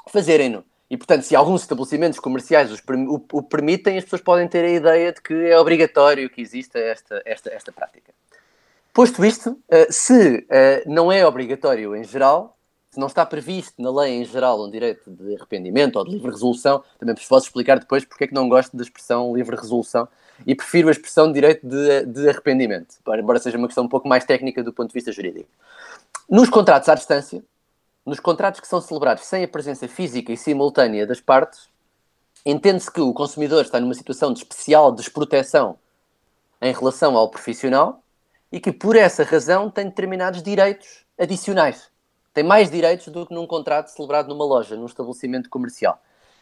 fazerem-no. 0.08 0.64
E, 0.92 0.96
portanto, 0.98 1.22
se 1.22 1.34
alguns 1.34 1.62
estabelecimentos 1.62 2.20
comerciais 2.20 2.70
os, 2.70 2.80
o, 3.08 3.24
o, 3.32 3.42
permitem, 3.42 3.96
as 3.96 4.04
pessoas 4.04 4.20
podem 4.20 4.46
ter 4.46 4.62
a 4.62 4.68
ideia 4.68 5.10
de 5.10 5.22
que 5.22 5.32
é 5.32 5.58
obrigatório 5.58 6.28
que 6.28 6.42
exista 6.42 6.78
esta, 6.78 7.22
esta, 7.24 7.48
esta 7.48 7.72
prática. 7.72 8.12
Posto 8.92 9.24
isto, 9.24 9.52
uh, 9.52 9.90
se 9.90 10.40
uh, 10.40 10.82
não 10.84 11.10
é 11.10 11.26
obrigatório 11.26 11.96
em 11.96 12.04
geral, 12.04 12.58
se 12.90 13.00
não 13.00 13.06
está 13.06 13.24
previsto 13.24 13.80
na 13.80 13.90
lei 13.90 14.20
em 14.20 14.24
geral 14.26 14.62
um 14.62 14.70
direito 14.70 15.10
de 15.10 15.34
arrependimento 15.34 15.96
ou 15.96 16.04
de 16.04 16.10
livre 16.10 16.30
resolução, 16.30 16.84
também 16.98 17.14
vos 17.14 17.24
posso 17.24 17.46
explicar 17.46 17.78
depois 17.78 18.04
porque 18.04 18.24
é 18.24 18.26
que 18.26 18.34
não 18.34 18.46
gosto 18.46 18.76
da 18.76 18.82
expressão 18.82 19.34
livre 19.34 19.56
resolução 19.56 20.06
e 20.46 20.54
prefiro 20.54 20.88
a 20.88 20.90
expressão 20.90 21.26
de 21.28 21.32
direito 21.32 21.66
de, 21.66 22.04
de 22.04 22.28
arrependimento, 22.28 22.96
embora 23.18 23.38
seja 23.38 23.56
uma 23.56 23.66
questão 23.66 23.84
um 23.84 23.88
pouco 23.88 24.06
mais 24.06 24.26
técnica 24.26 24.62
do 24.62 24.74
ponto 24.74 24.88
de 24.88 24.94
vista 24.94 25.10
jurídico. 25.10 25.48
Nos 26.28 26.50
contratos 26.50 26.90
à 26.90 26.94
distância, 26.94 27.42
nos 28.04 28.20
contratos 28.20 28.60
que 28.60 28.66
são 28.66 28.80
celebrados 28.80 29.24
sem 29.24 29.44
a 29.44 29.48
presença 29.48 29.86
física 29.86 30.32
e 30.32 30.36
simultânea 30.36 31.06
das 31.06 31.20
partes, 31.20 31.68
entende-se 32.44 32.90
que 32.90 33.00
o 33.00 33.12
consumidor 33.12 33.62
está 33.62 33.78
numa 33.80 33.94
situação 33.94 34.32
de 34.32 34.40
especial 34.40 34.92
desproteção 34.92 35.78
em 36.60 36.72
relação 36.72 37.16
ao 37.16 37.28
profissional 37.28 38.02
e 38.50 38.60
que, 38.60 38.72
por 38.72 38.96
essa 38.96 39.22
razão, 39.24 39.70
tem 39.70 39.86
determinados 39.86 40.42
direitos 40.42 41.04
adicionais. 41.18 41.90
Tem 42.34 42.42
mais 42.42 42.70
direitos 42.70 43.08
do 43.08 43.26
que 43.26 43.34
num 43.34 43.46
contrato 43.46 43.88
celebrado 43.88 44.28
numa 44.28 44.44
loja, 44.44 44.76
num 44.76 44.86
estabelecimento 44.86 45.48
comercial. 45.48 46.00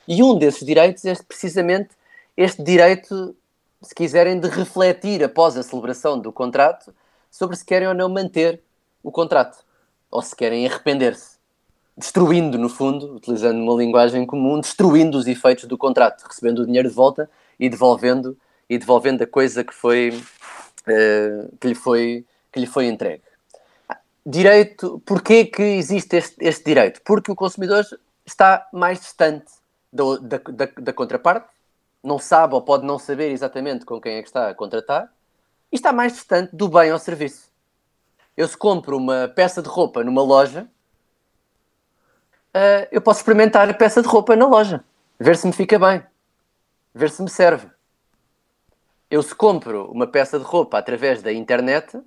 E 0.09 0.23
um 0.23 0.38
desses 0.38 0.64
direitos 0.64 1.05
é 1.05 1.14
precisamente 1.14 1.90
este 2.37 2.62
direito, 2.62 3.37
se 3.83 3.95
quiserem, 3.95 4.40
de 4.40 4.49
refletir 4.49 5.23
após 5.23 5.57
a 5.57 5.62
celebração 5.62 6.19
do 6.19 6.33
contrato 6.33 6.95
sobre 7.31 7.57
se 7.57 7.64
querem 7.64 7.88
ou 7.88 7.95
não 7.95 8.09
manter 8.09 8.62
o 9.02 9.12
contrato 9.12 9.64
ou 10.11 10.23
se 10.23 10.35
querem 10.35 10.67
arrepender-se 10.67 11.39
destruindo, 12.00 12.59
no 12.59 12.69
fundo, 12.69 13.14
utilizando 13.16 13.61
uma 13.62 13.75
linguagem 13.75 14.25
comum, 14.25 14.59
destruindo 14.59 15.19
os 15.19 15.26
efeitos 15.26 15.66
do 15.66 15.76
contrato, 15.76 16.25
recebendo 16.26 16.61
o 16.61 16.66
dinheiro 16.66 16.88
de 16.88 16.95
volta 16.95 17.30
e 17.59 17.69
devolvendo, 17.69 18.37
e 18.69 18.78
devolvendo 18.78 19.23
a 19.23 19.26
coisa 19.26 19.62
que, 19.62 19.75
foi, 19.75 20.09
uh, 20.11 21.57
que, 21.61 21.69
lhe, 21.69 21.75
foi, 21.75 22.25
que 22.50 22.59
lhe 22.59 22.66
foi 22.66 22.87
entregue. 22.87 23.23
Direito, 24.25 25.00
porquê 25.04 25.45
que 25.45 25.62
existe 25.62 26.16
este, 26.16 26.37
este 26.40 26.64
direito? 26.64 27.00
Porque 27.04 27.30
o 27.30 27.37
consumidor 27.37 27.85
está 28.25 28.66
mais 28.73 29.00
distante 29.00 29.52
do, 29.92 30.19
da, 30.19 30.38
da, 30.38 30.69
da 30.78 30.92
contraparte, 30.92 31.49
não 32.02 32.19
sabe 32.19 32.54
ou 32.54 32.62
pode 32.62 32.87
não 32.87 32.99
saber 32.99 33.30
exatamente 33.30 33.85
com 33.85 34.00
quem 34.00 34.14
é 34.14 34.23
que 34.23 34.28
está 34.28 34.49
a 34.49 34.54
contratar, 34.54 35.12
e 35.71 35.76
está 35.76 35.92
mais 35.92 36.14
distante 36.14 36.57
do 36.57 36.69
bem 36.69 36.92
ou 36.92 36.99
serviço. 36.99 37.50
Eu 38.37 38.49
se 38.49 38.57
compro 38.57 38.97
uma 38.97 39.28
peça 39.28 39.61
de 39.61 39.69
roupa 39.69 40.02
numa 40.02 40.23
loja, 40.23 40.66
uh, 42.54 42.88
eu 42.90 43.00
posso 43.00 43.21
experimentar 43.21 43.69
a 43.69 43.75
peça 43.75 44.02
de 44.02 44.09
roupa 44.09 44.37
na 44.37 44.47
loja, 44.47 44.85
ver 45.19 45.37
se 45.37 45.47
me 45.47 45.52
fica 45.52 45.78
bem, 45.78 46.02
ver 46.95 47.11
se 47.11 47.23
me 47.23 47.30
serve. 47.30 47.69
Eu, 49.11 49.23
se 49.23 49.35
compro 49.35 49.90
uma 49.90 50.07
peça 50.07 50.38
de 50.38 50.45
roupa 50.45 50.78
através 50.78 51.21
da 51.23 51.33
internet, 51.33 52.00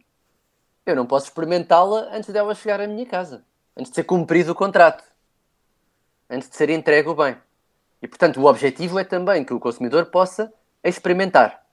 eu 0.86 0.96
não 0.96 1.06
posso 1.06 1.28
experimentá-la 1.28 2.10
antes 2.14 2.30
dela 2.30 2.56
chegar 2.56 2.80
à 2.80 2.88
minha 2.88 3.06
casa, 3.06 3.44
antes 3.76 3.92
de 3.92 3.96
ser 3.96 4.04
cumprido 4.04 4.52
o 4.52 4.56
contrato, 4.56 5.04
antes 6.30 6.50
de 6.50 6.56
ser 6.56 6.70
entregue 6.70 7.10
o 7.10 7.16
bem. 7.16 7.38
E, 8.02 8.08
portanto, 8.08 8.40
o 8.40 8.46
objetivo 8.46 9.00
é 9.00 9.04
também 9.04 9.46
que 9.46 9.54
o 9.54 9.60
consumidor 9.60 10.08
possa 10.08 10.54
experimentar. 10.84 11.64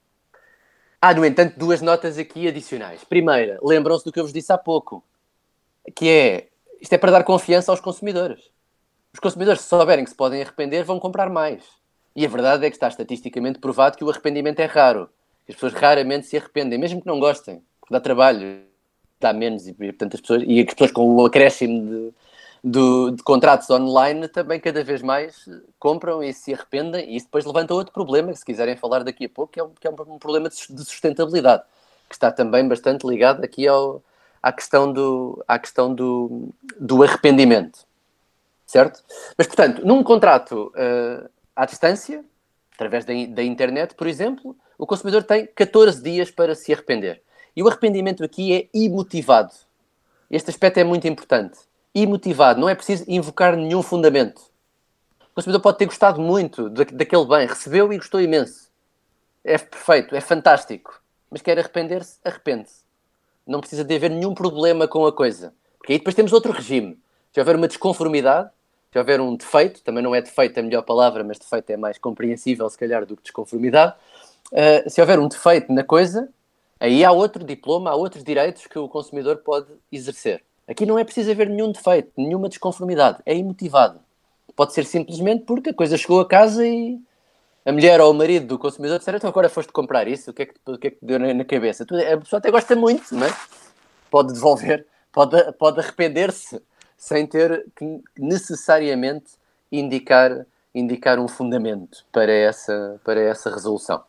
Há, 1.03 1.15
no 1.15 1.25
entanto, 1.25 1.59
duas 1.59 1.81
notas 1.81 2.19
aqui 2.19 2.47
adicionais. 2.47 3.03
Primeira, 3.05 3.59
lembram-se 3.63 4.05
do 4.05 4.13
que 4.13 4.21
eu 4.21 4.25
vos 4.25 4.33
disse 4.33 4.53
há 4.53 4.59
pouco, 4.59 5.03
que 5.97 6.09
é, 6.09 6.49
isto 6.81 6.93
é 6.93 6.99
para 6.99 7.11
dar 7.11 7.25
confiança 7.25 7.73
aos 7.73 7.81
consumidores 7.81 8.51
os 9.13 9.19
consumidores, 9.19 9.61
se 9.61 9.69
souberem 9.69 10.05
que 10.05 10.11
se 10.11 10.17
podem 10.17 10.41
arrepender, 10.41 10.85
vão 10.85 11.01
comprar 11.01 11.29
mais. 11.29 11.65
E 12.15 12.25
a 12.25 12.29
verdade 12.29 12.65
é 12.65 12.71
que 12.71 12.77
está 12.77 12.89
estatisticamente 12.89 13.59
provado 13.59 13.97
que 13.97 14.05
o 14.05 14.11
arrependimento 14.11 14.61
é 14.61 14.67
raro. 14.67 15.09
As 15.49 15.55
pessoas 15.55 15.73
raramente 15.73 16.27
se 16.27 16.37
arrependem, 16.37 16.79
mesmo 16.79 17.01
que 17.01 17.07
não 17.07 17.19
gostem, 17.19 17.63
porque 17.81 17.93
dá 17.93 18.01
trabalho, 18.01 18.63
dá 19.21 19.33
menos, 19.33 19.67
e, 19.67 19.75
portanto, 19.75 20.15
as 20.15 20.21
pessoas, 20.21 20.45
e 20.47 20.61
as 20.61 20.67
pessoas 20.67 20.93
com 20.93 21.17
o 21.17 21.27
acréscimo 21.27 21.87
de, 21.89 22.15
de, 22.63 23.17
de, 23.17 23.23
contratos 23.23 23.69
online 23.71 24.29
também 24.29 24.61
cada 24.61 24.85
vez 24.85 25.03
mais 25.03 25.49
compram 25.79 26.23
e 26.23 26.33
se 26.33 26.55
arrependem, 26.55 27.11
e 27.11 27.17
isso 27.17 27.27
depois 27.27 27.45
levanta 27.45 27.75
outro 27.75 27.93
problema, 27.93 28.33
que 28.33 28.39
se 28.39 28.45
quiserem 28.45 28.77
falar 28.77 29.03
daqui 29.03 29.25
a 29.25 29.29
pouco, 29.29 29.53
que 29.53 29.61
é 29.61 29.65
um, 29.65 29.71
que 29.71 29.87
é 29.87 29.91
um 29.91 30.19
problema 30.19 30.49
de 30.49 30.57
sustentabilidade, 30.57 31.65
que 32.09 32.15
está 32.15 32.31
também 32.31 32.67
bastante 32.69 33.07
ligado 33.07 33.43
aqui 33.43 33.67
ao, 33.67 34.03
à 34.41 34.53
questão 34.53 34.93
do, 34.93 35.43
à 35.49 35.59
questão 35.59 35.93
do, 35.93 36.51
do 36.79 37.03
arrependimento 37.03 37.90
certo? 38.71 39.03
Mas, 39.37 39.49
portanto, 39.49 39.85
num 39.85 40.03
contrato 40.05 40.73
uh, 40.77 41.29
à 41.57 41.67
distância, 41.67 42.25
através 42.75 43.05
da, 43.05 43.13
da, 43.29 43.43
internet, 43.43 43.97
por 43.97 44.07
exemplo, 44.07 44.57
o 44.79 44.87
consumidor 44.87 45.25
tem 45.25 45.47
14 45.49 46.01
dias 46.01 46.31
para 46.31 46.55
se 46.55 46.73
arrepender. 46.73 47.21
E 47.57 47.65
o 47.65 47.69
arrependimento 47.69 48.23
aqui 48.23 48.55
é 48.55 48.69
imotivado. 48.73 49.53
Este 50.31 50.51
aspecto 50.51 50.79
é 50.79 50.85
muito 50.85 51.09
importante. 51.09 51.59
Imotivado, 51.93 52.61
não 52.61 52.69
é 52.69 52.75
preciso 52.77 53.05
invocar 53.09 53.57
nenhum 53.57 53.83
fundamento. 53.83 54.41
O 55.33 55.35
consumidor 55.35 55.61
pode 55.61 55.79
ter 55.79 55.87
gostado 55.87 56.21
muito 56.21 56.71
daquele 56.71 57.27
bem, 57.27 57.49
recebeu 57.49 57.93
e 57.93 57.99
gostou 57.99 58.21
imenso. 58.21 58.71
É 59.43 59.59
perfeito, 59.59 60.15
é 60.15 60.21
fantástico. 60.21 61.03
Mas 61.29 61.43
quer 61.43 61.59
arrepender-se, 61.59 62.21
arrepende-se. 62.25 62.85
Não 63.45 63.59
precisa 63.59 63.83
de 63.83 63.97
haver 63.97 64.11
nenhum 64.11 64.33
problema 64.33 64.87
com 64.87 65.05
a 65.07 65.13
coisa. 65.13 65.53
Porque 65.79 65.93
aí 65.93 65.99
depois 65.99 66.15
temos 66.15 66.33
outro 66.33 66.53
regime. 66.53 67.01
Se 67.33 67.41
houver 67.41 67.57
uma 67.57 67.69
desconformidade, 67.69 68.51
se 68.93 68.99
houver 68.99 69.21
um 69.21 69.37
defeito, 69.37 69.83
também 69.83 70.03
não 70.03 70.15
é 70.15 70.21
defeito 70.21 70.59
a 70.59 70.63
melhor 70.63 70.83
palavra, 70.83 71.23
mas 71.23 71.39
defeito 71.39 71.71
é 71.71 71.77
mais 71.77 71.97
compreensível, 71.97 72.69
se 72.69 72.77
calhar, 72.77 73.07
do 73.07 73.17
que 73.17 73.23
desconformidade. 73.23 73.95
Uh, 74.53 74.91
se 74.91 75.01
houver 75.01 75.19
um 75.21 75.29
defeito 75.29 75.73
na 75.73 75.85
coisa, 75.85 76.29
aí 76.81 77.05
há 77.05 77.13
outro 77.13 77.45
diploma, 77.45 77.91
há 77.91 77.95
outros 77.95 78.25
direitos 78.25 78.67
que 78.67 78.79
o 78.79 78.89
consumidor 78.89 79.37
pode 79.39 79.69
exercer. 79.93 80.43
Aqui 80.67 80.85
não 80.85 80.99
é 80.99 81.05
preciso 81.05 81.31
haver 81.31 81.49
nenhum 81.49 81.71
defeito, 81.71 82.11
nenhuma 82.17 82.49
desconformidade, 82.49 83.19
é 83.25 83.37
imotivado. 83.37 84.01
Pode 84.57 84.73
ser 84.73 84.85
simplesmente 84.85 85.45
porque 85.45 85.71
a 85.71 85.75
coisa 85.75 85.97
chegou 85.97 86.21
a 86.21 86.27
casa 86.27 86.67
e 86.67 87.01
a 87.65 87.71
mulher 87.71 88.01
ou 88.01 88.11
o 88.11 88.15
marido 88.15 88.47
do 88.47 88.59
consumidor 88.59 88.99
disseram 88.99 89.19
então 89.19 89.31
agora 89.31 89.49
foste 89.49 89.73
comprar 89.73 90.09
isso, 90.09 90.33
o 90.33 90.35
que 90.35 90.43
é 90.43 90.47
que, 90.47 90.55
o 90.67 90.79
que, 90.79 90.87
é 90.89 90.91
que 90.91 90.97
te 90.97 91.05
deu 91.05 91.19
na, 91.19 91.45
cabeça? 91.45 91.85
A 91.85 92.17
pessoa 92.19 92.39
até 92.39 92.51
gosta 92.51 92.75
muito, 92.75 93.15
mas 93.15 93.33
pode 94.11 94.33
devolver, 94.33 94.85
pode, 95.13 95.53
pode 95.53 95.79
arrepender-se 95.79 96.61
sem 97.01 97.27
ter 97.27 97.65
que 97.75 98.03
necessariamente 98.19 99.33
indicar, 99.73 100.45
indicar 100.75 101.19
um 101.19 101.27
fundamento 101.27 102.05
para 102.13 102.31
essa, 102.31 103.01
para 103.03 103.19
essa 103.19 103.51
resolução. 103.51 104.05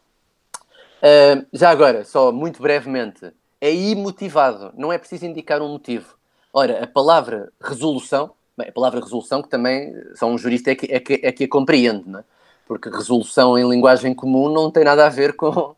Uh, 1.02 1.48
já 1.54 1.70
agora, 1.70 2.04
só 2.04 2.34
muito 2.34 2.62
brevemente, 2.62 3.32
é 3.62 3.74
imotivado, 3.74 4.74
não 4.76 4.92
é 4.92 4.98
preciso 4.98 5.26
indicar 5.26 5.62
um 5.62 5.70
motivo. 5.70 6.18
Ora, 6.54 6.84
a 6.84 6.88
palavra 6.88 7.50
resolução, 7.62 8.32
bem, 8.58 8.68
a 8.68 8.74
palavra 8.74 9.00
resolução 9.00 9.42
que 9.42 9.48
também 9.48 9.96
só 10.16 10.28
um 10.28 10.38
jurista 10.38 10.72
é 10.72 10.76
que, 10.76 10.94
é 10.94 11.00
que, 11.00 11.14
é 11.24 11.32
que 11.32 11.46
a 11.46 11.48
compreende, 11.48 12.10
não 12.10 12.20
é? 12.20 12.24
porque 12.68 12.90
resolução 12.90 13.58
em 13.58 13.68
linguagem 13.68 14.14
comum 14.14 14.50
não 14.50 14.70
tem 14.70 14.84
nada 14.84 15.06
a 15.06 15.10
ver 15.10 15.34
com, 15.34 15.74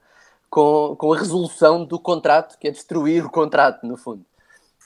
com, 0.49 0.95
com 0.97 1.13
a 1.13 1.17
resolução 1.17 1.85
do 1.85 1.99
contrato, 1.99 2.57
que 2.57 2.67
é 2.67 2.71
destruir 2.71 3.23
o 3.23 3.29
contrato, 3.29 3.85
no 3.85 3.97
fundo. 3.97 4.25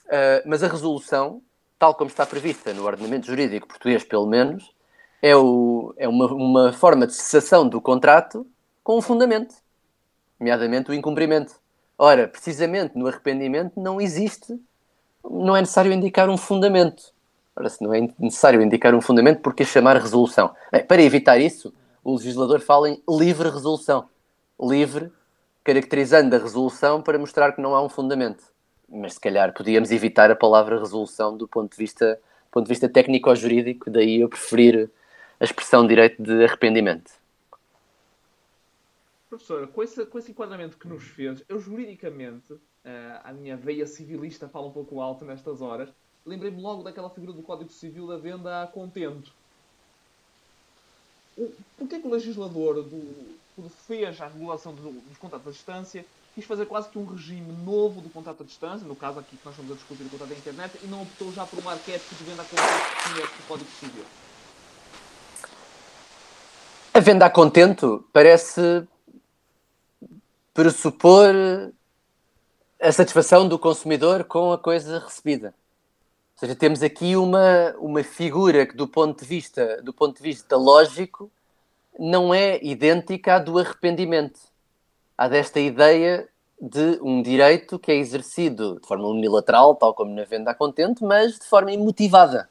Uh, 0.08 0.44
mas 0.46 0.62
a 0.62 0.68
resolução, 0.68 1.42
tal 1.80 1.96
como 1.96 2.10
está 2.10 2.26
prevista 2.26 2.74
no 2.74 2.86
ordenamento 2.86 3.28
jurídico 3.28 3.68
português, 3.68 4.04
pelo 4.04 4.26
menos, 4.26 4.74
é, 5.22 5.36
o, 5.36 5.94
é 5.98 6.08
uma, 6.08 6.26
uma 6.34 6.74
forma 6.74 7.08
de 7.08 7.14
cessação 7.14 7.68
do 7.68 7.82
contrato 7.82 8.46
com 8.84 8.98
um 8.98 9.02
fundamento, 9.02 9.56
nomeadamente 10.40 10.92
o 10.92 10.94
incumprimento. 10.94 11.56
Ora, 11.98 12.28
precisamente 12.28 12.98
no 12.98 13.08
arrependimento 13.08 13.80
não 13.80 14.00
existe, 14.00 14.60
não 15.24 15.56
é 15.56 15.62
necessário 15.62 15.92
indicar 15.92 16.30
um 16.30 16.38
fundamento. 16.38 17.12
Ora, 17.56 17.70
se 17.70 17.84
não 17.84 17.94
é 17.94 18.08
necessário 18.20 18.62
indicar 18.62 18.94
um 18.94 19.02
fundamento, 19.02 19.42
por 19.42 19.56
que 19.56 19.66
chamar 19.66 19.98
resolução? 19.98 20.56
Bem, 20.72 20.86
para 20.86 21.02
evitar 21.02 21.40
isso, 21.40 21.74
o 22.04 22.16
legislador 22.16 22.60
fala 22.60 22.90
em 22.90 23.02
livre 23.10 23.50
resolução. 23.50 24.08
Livre, 24.60 25.12
caracterizando 25.64 26.36
a 26.36 26.40
resolução 26.40 27.02
para 27.02 27.18
mostrar 27.18 27.52
que 27.52 27.62
não 27.62 27.76
há 27.76 27.82
um 27.82 27.90
fundamento. 27.90 28.44
Mas 28.90 29.14
se 29.14 29.20
calhar 29.20 29.54
podíamos 29.54 29.92
evitar 29.92 30.32
a 30.32 30.36
palavra 30.36 30.80
resolução 30.80 31.36
do 31.36 31.48
ponto 31.48 31.72
de 31.72 31.78
vista, 31.78 32.20
ponto 32.52 32.66
de 32.66 32.70
vista 32.70 32.88
técnico-jurídico, 32.88 33.90
daí 33.90 34.22
eu 34.22 34.30
preferir 34.30 34.90
a 35.40 35.44
expressão 35.44 35.86
direito 35.86 36.22
de 36.22 36.44
arrependimento. 36.44 37.12
Professor, 39.30 39.68
com 39.68 39.84
esse, 39.84 40.06
com 40.06 40.18
esse 40.18 40.32
enquadramento 40.32 40.78
que 40.78 40.88
nos 40.88 41.04
fez, 41.04 41.44
eu 41.50 41.60
juridicamente, 41.60 42.54
uh, 42.54 42.60
a 43.24 43.34
minha 43.34 43.58
veia 43.58 43.86
civilista 43.86 44.48
fala 44.48 44.68
um 44.68 44.72
pouco 44.72 45.02
alto 45.02 45.26
nestas 45.26 45.62
horas, 45.62 45.90
lembrei-me 46.26 46.62
logo 46.62 46.82
daquela 46.82 47.10
figura 47.10 47.34
do 47.34 47.44
Código 47.44 47.70
Civil 47.70 48.08
da 48.08 48.18
venda 48.18 48.64
a 48.64 48.68
contento. 48.68 49.32
Por 51.78 51.88
que 51.88 51.96
o 52.04 52.10
legislador 52.10 52.82
do, 52.84 53.38
fez 53.86 54.20
a 54.20 54.28
regulação 54.28 54.74
dos 54.74 55.18
contratos 55.18 55.48
à 55.48 55.52
distância, 55.52 56.06
quis 56.38 56.46
fazer 56.46 56.68
quase 56.68 56.88
que 56.90 57.00
um 57.00 57.06
regime 57.06 57.52
novo 57.66 58.00
do 58.00 58.12
contrato 58.12 58.44
à 58.44 58.46
distância, 58.46 58.88
no 58.88 58.96
caso 58.96 59.18
aqui 59.18 59.36
que 59.36 59.44
nós 59.44 59.56
estamos 59.56 59.72
a 59.72 59.74
discutir 59.74 60.04
o 60.04 60.10
contrato 60.10 60.30
da 60.30 60.36
internet, 60.36 60.78
e 60.84 60.86
não 60.86 61.02
optou 61.02 61.34
já 61.34 61.44
por 61.48 61.58
um 61.58 61.68
arquétipo 61.68 62.14
de 62.14 62.24
venda 62.26 62.44
a 62.44 62.46
contento 62.46 62.68
que 62.68 63.10
conhece 63.10 63.34
o 63.40 63.48
Código 63.48 63.70
Civil? 63.80 64.06
A 66.94 67.00
venda 67.00 67.26
a 67.26 67.30
contento 67.32 68.06
parece 68.14 68.88
pressupor 70.54 71.34
a 72.80 72.92
satisfação 72.92 73.48
do 73.48 73.58
consumidor 73.58 74.24
com 74.24 74.52
a 74.52 74.60
coisa 74.60 75.00
recebida. 75.00 75.56
Ou 76.36 76.40
seja, 76.42 76.56
temos 76.56 76.84
aqui 76.84 77.16
uma, 77.16 77.76
uma 77.80 78.04
figura 78.04 78.64
que, 78.68 78.76
do 78.76 78.88
ponto 78.88 79.24
de 79.24 79.28
vista, 79.28 79.82
do 79.82 79.92
ponto 79.92 80.18
de 80.18 80.22
vista 80.22 80.56
lógico, 80.56 81.32
não 81.98 82.32
é 82.32 82.64
idêntica 82.64 83.38
à 83.38 83.40
do 83.40 83.58
arrependimento. 83.58 84.47
Há 85.18 85.28
desta 85.28 85.60
ideia 85.60 86.30
de 86.62 87.00
um 87.02 87.24
direito 87.24 87.80
que 87.80 87.92
é 87.92 87.96
exercido 87.96 88.80
de 88.80 88.88
forma 88.88 89.08
unilateral, 89.08 89.74
tal 89.74 89.92
como 89.94 90.14
na 90.14 90.24
venda 90.24 90.52
a 90.52 90.54
contente, 90.54 91.04
mas 91.04 91.40
de 91.40 91.46
forma 91.46 91.72
imotivada. 91.72 92.48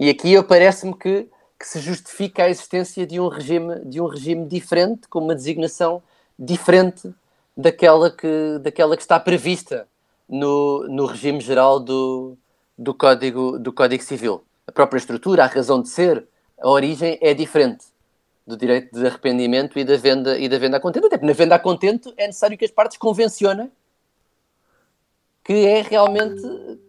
E 0.00 0.08
aqui 0.08 0.42
parece-me 0.42 0.94
que, 0.94 1.28
que 1.58 1.68
se 1.68 1.78
justifica 1.78 2.44
a 2.44 2.48
existência 2.48 3.06
de 3.06 3.20
um 3.20 3.28
regime, 3.28 3.84
de 3.84 4.00
um 4.00 4.06
regime 4.06 4.46
diferente, 4.46 5.06
com 5.08 5.18
uma 5.18 5.34
designação 5.34 6.02
diferente 6.38 7.12
daquela 7.54 8.10
que, 8.10 8.58
daquela 8.60 8.96
que 8.96 9.02
está 9.02 9.20
prevista 9.20 9.86
no, 10.26 10.88
no 10.88 11.04
regime 11.04 11.40
geral 11.40 11.78
do, 11.78 12.36
do, 12.78 12.94
código, 12.94 13.58
do 13.58 13.74
Código 13.74 14.02
Civil. 14.02 14.42
A 14.66 14.72
própria 14.72 14.98
estrutura, 14.98 15.44
a 15.44 15.48
razão 15.48 15.82
de 15.82 15.90
ser, 15.90 16.26
a 16.58 16.70
origem 16.70 17.18
é 17.20 17.34
diferente 17.34 17.91
do 18.46 18.56
direito 18.56 18.98
de 18.98 19.06
arrependimento 19.06 19.78
e 19.78 19.84
da 19.84 19.96
venda, 19.96 20.38
e 20.38 20.48
da 20.48 20.58
venda 20.58 20.76
a 20.76 20.80
contento. 20.80 21.06
Até 21.06 21.16
porque 21.16 21.26
na 21.26 21.32
venda 21.32 21.54
a 21.54 21.58
contento 21.58 22.12
é 22.16 22.26
necessário 22.26 22.58
que 22.58 22.64
as 22.64 22.70
partes 22.70 22.96
convencionem 22.96 23.70
que 25.44 25.66
é 25.66 25.82
realmente 25.82 26.40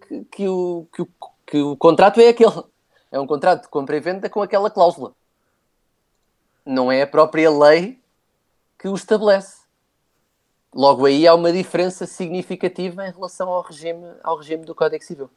que, 0.08 0.26
que, 0.26 0.48
o, 0.48 0.88
que, 0.94 1.02
o, 1.02 1.10
que 1.46 1.58
o 1.58 1.78
contrato 1.78 2.22
é 2.22 2.30
aquele. 2.30 2.63
É 3.12 3.20
um 3.20 3.28
contrato 3.28 3.63
de 3.63 3.68
compra 3.68 3.98
e 3.98 4.00
venda 4.00 4.30
com 4.30 4.42
aquela 4.42 4.70
cláusula. 4.70 5.13
Não 6.66 6.92
é 6.92 7.02
a 7.02 7.08
própria 7.08 7.50
lei 7.50 8.00
que 8.78 8.88
o 8.88 8.96
estabelece. 8.96 9.63
Logo 10.74 11.06
aí 11.06 11.28
há 11.28 11.36
uma 11.36 11.52
diferença 11.52 12.08
significativa 12.08 13.08
em 13.08 13.12
relação 13.12 13.50
ao 13.50 13.62
regime, 13.62 14.08
ao 14.24 14.38
regime 14.38 14.66
do 14.66 14.74
Código 14.74 15.04
Civil. 15.04 15.30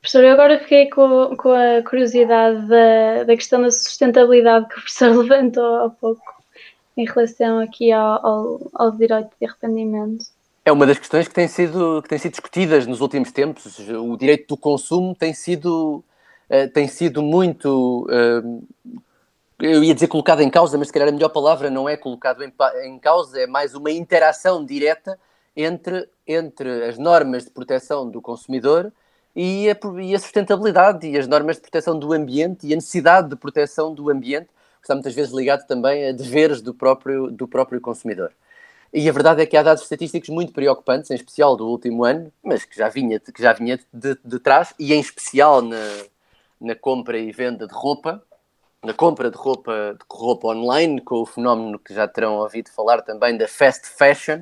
Professor, 0.00 0.24
eu 0.24 0.32
agora 0.32 0.58
fiquei 0.60 0.88
com, 0.90 1.36
com 1.36 1.50
a 1.50 1.82
curiosidade 1.82 2.66
da, 2.66 3.24
da 3.24 3.36
questão 3.36 3.60
da 3.62 3.70
sustentabilidade 3.70 4.68
que 4.68 4.74
o 4.74 4.80
professor 4.80 5.10
levantou 5.16 5.76
há 5.76 5.90
pouco 5.90 6.22
em 6.96 7.04
relação 7.04 7.58
aqui 7.60 7.92
ao, 7.92 8.26
ao, 8.26 8.70
ao 8.74 8.92
direito 8.92 9.30
de 9.40 9.46
arrependimento. 9.46 10.24
É 10.64 10.72
uma 10.72 10.86
das 10.86 10.98
questões 10.98 11.26
que 11.26 11.34
tem 11.34 11.48
sido, 11.48 12.02
que 12.02 12.08
tem 12.08 12.18
sido 12.18 12.32
discutidas 12.32 12.86
nos 12.86 13.00
últimos 13.00 13.32
tempos. 13.32 13.78
O 13.88 14.16
direito 14.16 14.48
do 14.48 14.56
consumo 14.56 15.14
tem 15.14 15.32
sido, 15.32 16.04
uh, 16.50 16.68
tem 16.72 16.86
sido 16.86 17.22
muito 17.22 18.06
uh, 18.06 18.62
eu 19.60 19.82
ia 19.82 19.94
dizer 19.94 20.06
colocado 20.06 20.40
em 20.40 20.50
causa, 20.50 20.78
mas 20.78 20.88
se 20.88 20.92
calhar 20.92 21.08
a 21.08 21.12
melhor 21.12 21.30
palavra 21.30 21.68
não 21.68 21.88
é 21.88 21.96
colocado 21.96 22.44
em, 22.44 22.52
em 22.84 22.98
causa, 22.98 23.40
é 23.40 23.46
mais 23.46 23.74
uma 23.74 23.90
interação 23.90 24.64
direta 24.64 25.18
entre, 25.56 26.08
entre 26.26 26.84
as 26.84 26.96
normas 26.96 27.44
de 27.44 27.50
proteção 27.50 28.08
do 28.08 28.22
consumidor 28.22 28.92
e 29.40 29.70
a, 29.70 29.76
e 30.02 30.16
a, 30.16 30.18
sustentabilidade 30.18 31.06
e 31.06 31.16
as 31.16 31.28
normas 31.28 31.54
de 31.54 31.62
proteção 31.62 31.96
do 31.96 32.12
ambiente 32.12 32.66
e 32.66 32.72
a 32.72 32.74
necessidade 32.74 33.28
de 33.28 33.36
proteção 33.36 33.94
do 33.94 34.10
ambiente, 34.10 34.48
que 34.48 34.82
está 34.82 34.94
muitas 34.96 35.14
vezes 35.14 35.32
ligado 35.32 35.64
também 35.64 36.08
a 36.08 36.12
deveres 36.12 36.60
do 36.60 36.74
próprio, 36.74 37.30
do 37.30 37.46
próprio 37.46 37.80
consumidor. 37.80 38.32
E 38.92 39.08
a 39.08 39.12
verdade 39.12 39.40
é 39.40 39.46
que 39.46 39.56
há 39.56 39.62
dados 39.62 39.84
estatísticos 39.84 40.28
muito 40.28 40.52
preocupantes, 40.52 41.08
em 41.12 41.14
especial 41.14 41.56
do 41.56 41.68
último 41.68 42.04
ano, 42.04 42.32
mas 42.42 42.64
que 42.64 42.76
já 42.76 42.88
vinha, 42.88 43.20
que 43.20 43.40
já 43.40 43.52
vinha 43.52 43.78
de, 43.92 44.18
de 44.24 44.40
trás, 44.40 44.74
e 44.76 44.92
em 44.92 44.98
especial 44.98 45.62
na, 45.62 45.76
na 46.60 46.74
compra 46.74 47.16
e 47.16 47.30
venda 47.30 47.68
de 47.68 47.74
roupa, 47.74 48.20
na 48.82 48.92
compra 48.92 49.30
de 49.30 49.36
roupa, 49.36 49.96
de 49.96 50.04
roupa 50.10 50.48
online, 50.48 51.00
com 51.00 51.22
o 51.22 51.26
fenómeno 51.26 51.78
que 51.78 51.94
já 51.94 52.08
terão 52.08 52.38
ouvido 52.38 52.70
falar 52.70 53.02
também 53.02 53.38
da 53.38 53.46
fast 53.46 53.86
fashion, 53.86 54.40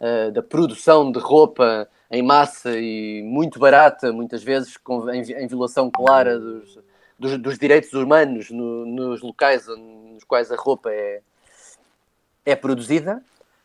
uh, 0.00 0.30
da 0.32 0.42
produção 0.42 1.12
de 1.12 1.18
roupa 1.18 1.86
em 2.10 2.22
massa 2.22 2.76
e 2.76 3.22
muito 3.22 3.58
barata, 3.58 4.12
muitas 4.12 4.42
vezes 4.42 4.76
com, 4.76 5.08
em, 5.10 5.22
em 5.22 5.46
violação 5.46 5.90
clara 5.90 6.38
dos, 6.38 6.78
dos, 7.18 7.38
dos 7.38 7.58
direitos 7.58 7.92
humanos 7.92 8.50
no, 8.50 8.84
nos 8.84 9.22
locais 9.22 9.66
nos 9.66 10.24
quais 10.24 10.50
a 10.50 10.56
roupa 10.56 10.90
é, 10.90 11.20
é 12.44 12.56
produzida, 12.56 13.22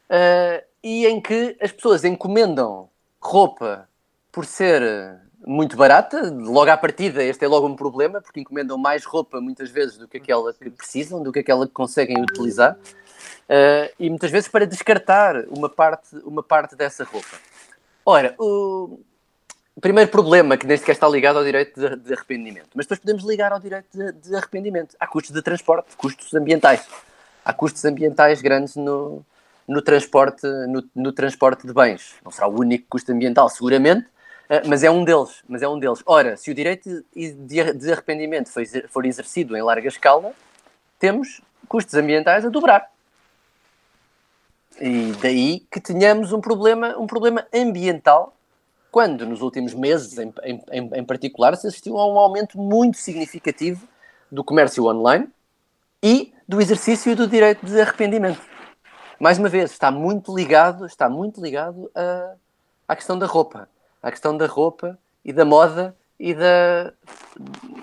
uh, 0.10 0.66
e 0.84 1.08
em 1.08 1.20
que 1.20 1.58
as 1.60 1.72
pessoas 1.72 2.04
encomendam 2.04 2.88
roupa 3.20 3.90
por 4.32 4.46
ser 4.46 5.20
muito 5.48 5.76
barata, 5.76 6.22
logo 6.30 6.70
à 6.70 6.78
partida 6.78 7.24
este 7.24 7.46
é 7.46 7.48
logo 7.48 7.68
um 7.68 7.76
problema, 7.76 8.22
porque 8.22 8.42
encomendam 8.42 8.78
mais 8.78 9.06
roupa 9.06 9.42
muitas 9.42 9.72
vezes 9.72 9.98
do 9.98 10.08
que 10.08 10.18
aquela 10.18 10.54
que 10.54 10.70
precisam, 10.70 11.24
do 11.24 11.32
que 11.32 11.40
aquela 11.40 11.66
que 11.66 11.74
conseguem 11.74 12.22
utilizar, 12.22 12.74
uh, 12.76 13.94
e 14.00 14.08
muitas 14.10 14.30
vezes 14.30 14.48
para 14.48 14.68
descartar 14.68 15.46
uma 15.50 15.70
parte, 15.70 16.16
uma 16.24 16.44
parte 16.44 16.76
dessa 16.76 17.04
roupa. 17.04 17.38
Ora, 18.06 18.36
o 18.38 19.82
primeiro 19.82 20.12
problema 20.12 20.56
que 20.58 20.68
nem 20.68 20.78
sequer 20.78 20.92
está 20.92 21.10
ligado 21.10 21.40
ao 21.40 21.44
direito 21.44 21.80
de, 21.80 21.96
de 21.96 22.14
arrependimento, 22.14 22.70
mas 22.76 22.86
depois 22.86 23.00
podemos 23.00 23.24
ligar 23.24 23.52
ao 23.52 23.60
direito 23.60 23.88
de, 23.92 24.12
de, 24.12 24.36
arrependimento. 24.36 24.96
Há 25.00 25.08
custos 25.08 25.34
de 25.34 25.42
transporte, 25.42 25.96
custos 25.98 26.34
ambientais. 26.34 26.86
Há 27.44 27.52
custos 27.52 27.84
ambientais 27.84 28.42
grandes 28.42 28.76
no, 28.76 29.26
no, 29.68 29.82
transporte, 29.82 30.46
no, 30.68 30.84
no 30.96 31.12
transporte 31.12 31.66
de 31.66 31.74
bens. 31.74 32.14
Não 32.24 32.32
será 32.32 32.48
o 32.48 32.60
único 32.60 32.86
custo 32.88 33.12
ambiental, 33.12 33.50
seguramente, 33.50 34.08
ah, 34.50 34.62
mas 34.66 34.84
é 34.84 34.92
um 34.92 35.04
deles, 35.04 35.44
mas 35.48 35.64
é 35.64 35.68
um 35.68 35.80
deles. 35.80 36.02
Ora, 36.06 36.38
se 36.38 36.52
o 36.52 36.54
direito 36.54 37.04
de 37.14 37.92
arrependimento 37.92 38.50
for 38.88 39.06
exercido 39.06 39.58
em 39.58 39.62
larga 39.62 39.88
escala, 39.88 40.32
temos 41.00 41.42
custos 41.68 41.96
ambientais 41.96 42.46
a 42.46 42.50
dobrar. 42.50 42.95
E 44.80 45.14
daí 45.22 45.60
que 45.72 45.80
tenhamos 45.80 46.34
um 46.34 46.42
problema, 46.42 46.98
um 46.98 47.08
problema 47.08 47.46
ambiental, 47.54 48.36
quando 48.92 49.26
nos 49.26 49.42
últimos 49.42 49.74
meses, 49.74 50.18
em, 50.18 50.34
em, 50.44 50.90
em 50.94 51.04
particular, 51.04 51.56
se 51.56 51.68
assistiu 51.68 51.98
a 51.98 52.08
um 52.08 52.18
aumento 52.18 52.58
muito 52.58 52.98
significativo 52.98 53.88
do 54.32 54.44
comércio 54.44 54.86
online 54.86 55.30
e 56.04 56.34
do 56.48 56.62
exercício 56.62 57.16
do 57.16 57.28
direito 57.28 57.66
de 57.66 57.80
arrependimento. 57.80 58.42
Mais 59.20 59.38
uma 59.38 59.50
vez, 59.50 59.72
está 59.72 59.92
muito 59.92 60.36
ligado, 60.36 60.86
está 60.86 61.10
muito 61.10 61.42
ligado 61.42 61.90
a, 61.96 62.34
à 62.88 62.96
questão 62.96 63.18
da 63.18 63.26
roupa 63.26 63.68
à 64.06 64.12
questão 64.12 64.38
da 64.38 64.46
roupa 64.46 65.00
e 65.24 65.34
da 65.34 65.44
moda 65.44 65.96
e 66.20 66.36
da 66.36 66.94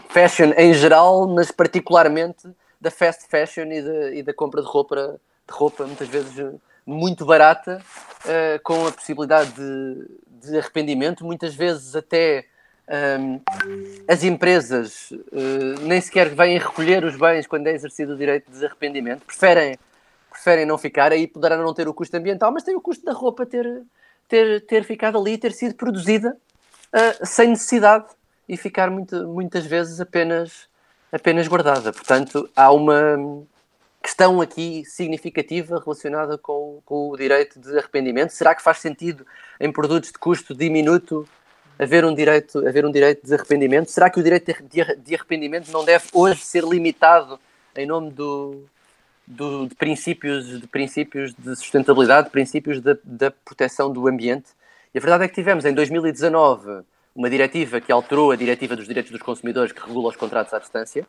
fashion 0.09 0.53
em 0.57 0.73
geral, 0.73 1.27
mas 1.27 1.51
particularmente 1.51 2.49
da 2.81 2.93
fast 2.93 3.27
fashion 3.27 3.65
e 3.65 3.83
da, 3.83 4.15
e 4.15 4.23
da 4.23 4.33
compra 4.33 4.63
de 4.63 4.69
roupa, 4.69 5.19
de 5.49 5.53
roupa 5.53 5.85
muitas 5.85 6.07
vezes 6.07 6.33
muito 6.87 7.25
barata, 7.25 7.81
uh, 8.25 8.63
com 8.63 8.87
a 8.87 8.93
possibilidade 8.93 9.53
de, 9.53 10.51
de, 10.51 10.59
arrependimento, 10.59 11.25
muitas 11.25 11.55
vezes 11.55 11.95
até 11.95 12.45
um, 13.21 13.41
as 14.09 14.25
empresas 14.25 15.11
uh, 15.13 15.81
nem 15.83 16.01
sequer 16.01 16.29
vêm 16.29 16.59
recolher 16.59 17.05
os 17.05 17.17
bens 17.17 17.47
quando 17.47 17.69
é 17.69 17.73
exercido 17.73 18.15
o 18.15 18.17
direito 18.17 18.51
de 18.51 18.65
arrependimento, 18.65 19.25
preferem 19.25 19.79
preferem 20.33 20.65
não 20.65 20.79
ficar, 20.79 21.13
aí 21.13 21.27
poderão 21.27 21.63
não 21.63 21.75
ter 21.75 21.87
o 21.87 21.95
custo 21.95 22.17
ambiental, 22.17 22.51
mas 22.51 22.63
tem 22.63 22.75
o 22.75 22.81
custo 22.81 23.05
da 23.05 23.13
roupa 23.13 23.45
ter, 23.45 23.83
ter, 24.27 24.65
ter 24.67 24.83
ficado 24.83 25.19
ali, 25.19 25.37
ter 25.37 25.53
sido 25.53 25.75
produzida 25.75 26.37
uh, 26.93 27.27
sem 27.27 27.51
necessidade 27.51 28.07
e 28.49 28.57
ficar 28.57 28.91
muito, 28.91 29.29
muitas 29.29 29.67
vezes 29.67 30.01
apenas, 30.01 30.69
apenas 31.13 31.47
guardada. 31.47 31.93
Portanto, 31.93 32.49
há 32.57 32.73
uma 32.73 33.45
questão 34.03 34.41
aqui 34.41 34.85
significativa 34.85 35.79
relacionada 35.79 36.37
com, 36.37 36.83
com 36.85 37.11
o 37.11 37.17
direito 37.17 37.61
de 37.61 37.79
arrependimento. 37.79 38.31
Será 38.31 38.55
que 38.55 38.63
faz 38.63 38.79
sentido 38.79 39.25
em 39.61 39.71
produtos 39.71 40.11
de 40.11 40.19
custo 40.19 40.55
diminuto 40.55 41.27
haver 41.79 42.05
um 42.05 42.15
direito, 42.15 42.67
haver 42.67 42.85
um 42.85 42.91
direito 42.91 43.25
de 43.25 43.35
arrependimento? 43.35 43.91
Será 43.91 44.11
que 44.11 44.21
o 44.21 44.23
direito 44.23 44.53
de, 44.65 45.15
arrependimento 45.15 45.71
não 45.71 45.85
deve 45.85 46.05
hoje 46.13 46.41
ser 46.41 46.65
limitado 46.65 47.39
em 47.77 47.87
nome 47.87 48.11
do, 48.11 48.65
do, 49.27 49.67
de, 49.69 49.75
princípios, 49.75 50.61
de 50.61 50.67
princípios 50.67 51.33
de 51.35 51.57
sustentabilidade, 51.57 52.27
de 52.27 52.33
princípios 52.33 52.81
da, 52.81 53.31
proteção 53.31 53.93
do 53.93 54.07
ambiente? 54.09 54.51
E 54.93 54.99
a 54.99 55.01
verdade 55.01 55.25
é 55.25 55.29
que 55.29 55.35
tivemos 55.35 55.65
em 55.65 55.73
2019 55.73 56.83
uma 57.15 57.31
diretiva 57.31 57.81
que 57.81 57.93
alterou 57.93 58.31
a 58.31 58.37
diretiva 58.37 58.75
dos 58.75 58.87
direitos 58.87 59.13
dos 59.13 59.23
consumidores 59.23 59.73
que 59.73 59.81
regula 59.81 60.09
os 60.09 60.17
contratos 60.17 60.53
à 60.53 60.59
distância, 60.59 61.07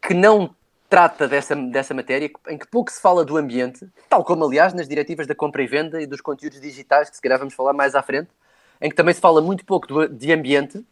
que 0.00 0.14
não 0.14 0.54
trata 0.94 1.26
dessa, 1.26 1.56
dessa 1.56 1.92
matéria, 1.92 2.30
em 2.46 2.56
que 2.56 2.68
pouco 2.68 2.88
se 2.88 3.00
fala 3.00 3.24
do 3.24 3.36
ambiente, 3.36 3.84
tal 4.08 4.22
como, 4.22 4.44
aliás, 4.44 4.72
nas 4.72 4.86
diretivas 4.86 5.26
da 5.26 5.34
compra 5.34 5.60
e 5.60 5.66
venda 5.66 6.00
e 6.00 6.06
dos 6.06 6.20
conteúdos 6.20 6.60
digitais, 6.60 7.10
que 7.10 7.16
se 7.16 7.20
calhar 7.20 7.36
vamos 7.36 7.52
falar 7.52 7.72
mais 7.72 7.96
à 7.96 8.02
frente, 8.02 8.30
em 8.80 8.88
que 8.88 8.94
também 8.94 9.12
se 9.12 9.20
fala 9.20 9.42
muito 9.42 9.64
pouco 9.64 9.88
do, 9.88 10.08
de 10.08 10.32
ambiente 10.32 10.86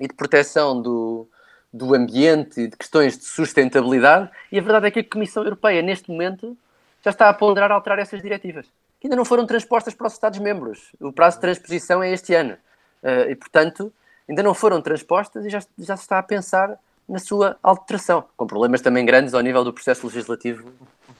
e 0.00 0.08
de 0.08 0.14
proteção 0.14 0.82
do, 0.82 1.28
do 1.72 1.94
ambiente 1.94 2.62
e 2.62 2.66
de 2.66 2.76
questões 2.76 3.16
de 3.16 3.24
sustentabilidade, 3.24 4.28
e 4.50 4.58
a 4.58 4.60
verdade 4.60 4.88
é 4.88 4.90
que 4.90 4.98
a 4.98 5.04
Comissão 5.04 5.44
Europeia, 5.44 5.82
neste 5.82 6.10
momento, 6.10 6.58
já 7.04 7.12
está 7.12 7.28
a 7.28 7.32
ponderar 7.32 7.70
alterar 7.70 8.00
essas 8.00 8.20
diretivas, 8.20 8.66
que 8.98 9.06
ainda 9.06 9.14
não 9.14 9.24
foram 9.24 9.46
transpostas 9.46 9.94
para 9.94 10.08
os 10.08 10.14
Estados-membros. 10.14 10.96
O 11.00 11.12
prazo 11.12 11.36
de 11.36 11.42
transposição 11.42 12.02
é 12.02 12.10
este 12.10 12.34
ano. 12.34 12.54
Uh, 13.00 13.30
e, 13.30 13.36
portanto, 13.36 13.92
ainda 14.28 14.42
não 14.42 14.52
foram 14.52 14.82
transpostas 14.82 15.46
e 15.46 15.48
já, 15.48 15.60
já 15.78 15.96
se 15.96 16.02
está 16.02 16.18
a 16.18 16.22
pensar 16.24 16.76
na 17.12 17.18
sua 17.18 17.58
alteração, 17.62 18.24
com 18.38 18.46
problemas 18.46 18.80
também 18.80 19.04
grandes 19.04 19.34
ao 19.34 19.42
nível 19.42 19.62
do 19.62 19.72
processo 19.72 20.06
legislativo 20.06 20.72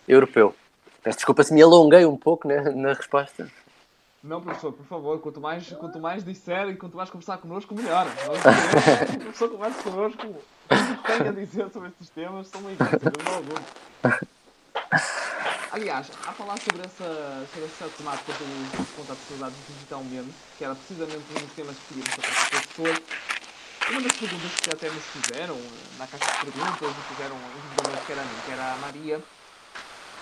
europeu. 0.09 0.55
Peço 1.03 1.19
desculpa 1.19 1.45
se 1.45 1.53
me 1.53 1.61
alonguei 1.61 2.07
um 2.07 2.17
pouco 2.17 2.49
né, 2.49 2.63
na 2.71 2.95
resposta. 2.95 3.47
Não, 4.25 4.41
professor, 4.41 4.73
por 4.73 4.87
favor, 4.87 5.21
quanto 5.21 5.39
mais, 5.39 5.69
quanto 5.73 5.99
mais 5.99 6.25
disser 6.25 6.69
e 6.71 6.77
quanto 6.77 6.97
mais 6.97 7.11
conversar 7.11 7.37
connosco, 7.39 7.75
melhor. 7.75 8.07
O 9.17 9.19
professor 9.19 9.51
converse 9.51 9.83
connosco, 9.83 10.27
o 10.29 11.03
que 11.03 11.19
tem 11.19 11.29
a 11.29 11.33
dizer 11.33 11.69
sobre 11.71 11.89
estes 11.89 12.09
temas 12.09 12.47
são 12.49 12.63
muito 12.63 12.83
interessantes. 12.83 13.65
Aliás, 15.73 16.11
a 16.27 16.33
falar 16.33 16.59
sobre 16.59 16.83
essa, 16.87 17.47
sobre 17.53 17.65
essa 17.67 17.89
temática 17.99 18.33
dos 18.33 18.91
contatos 18.91 19.25
celebrados 19.27 19.57
digitalmente, 19.69 20.31
que 20.57 20.65
era 20.65 20.75
precisamente 20.75 21.25
um 21.31 21.41
dos 21.41 21.53
temas 21.53 21.77
que 21.77 21.95
queríamos 21.95 22.15
tratar 22.15 22.35
com 22.35 22.57
o 22.57 22.61
professor, 22.61 23.03
uma 23.93 24.01
das 24.01 24.13
perguntas 24.13 24.51
que 24.53 24.71
até 24.71 24.89
nos 24.89 25.05
fizeram 25.05 25.61
na 25.99 26.07
caixa 26.07 26.25
de 26.25 26.51
perguntas, 26.51 26.89
e 26.89 27.15
fizeram 27.15 27.37
individualmente, 27.37 28.07
que 28.07 28.13
era 28.13 28.23
que 28.47 28.53
era 28.53 28.73
a 28.73 28.77
Maria, 28.79 29.23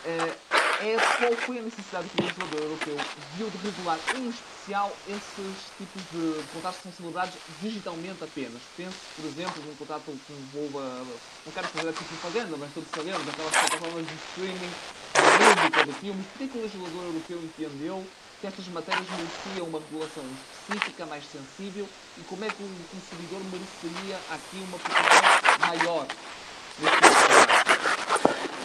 eh, 0.04 0.34
é 0.80 0.96
qual 1.18 1.36
foi 1.46 1.58
a 1.58 1.62
necessidade 1.62 2.08
que 2.08 2.20
o 2.20 2.24
legislador 2.24 2.62
europeu 2.62 2.96
viu 3.36 3.48
de 3.48 3.58
regular 3.58 3.98
em 4.16 4.30
especial 4.30 4.90
esses 5.06 5.54
tipos 5.78 6.02
de 6.10 6.42
contratos 6.52 6.80
com 6.82 6.90
celebridades 6.90 7.34
digitalmente 7.60 8.24
apenas. 8.24 8.60
Penso, 8.76 8.96
por 9.14 9.24
exemplo, 9.26 9.62
num 9.64 9.76
contrato 9.76 10.18
que 10.26 10.32
envolva, 10.32 11.06
não 11.46 11.52
quero 11.52 11.68
fazer 11.68 11.90
aqui 11.90 12.04
propaganda, 12.04 12.56
mas 12.58 12.74
todos 12.74 12.88
sabemos, 12.90 13.28
aquelas 13.28 13.52
plataformas 13.52 14.06
de 14.08 14.14
streaming, 14.30 14.72
de 15.14 15.22
música, 15.44 15.84
de 15.84 15.92
filmes, 15.92 16.26
por 16.26 16.48
que 16.48 16.58
o 16.58 16.62
legislador 16.62 17.04
europeu 17.04 17.38
entendeu 17.38 18.06
que 18.40 18.46
estas 18.46 18.66
matérias 18.68 19.06
mereciam 19.10 19.66
uma 19.66 19.78
regulação 19.80 20.24
específica, 20.68 21.06
mais 21.06 21.24
sensível, 21.24 21.86
e 22.18 22.22
como 22.22 22.44
é 22.44 22.48
que 22.48 22.62
o 22.62 22.70
consumidor 22.90 23.40
mereceria 23.52 24.16
aqui 24.30 24.56
uma 24.56 24.78
proteção 24.78 25.66
maior 25.66 26.06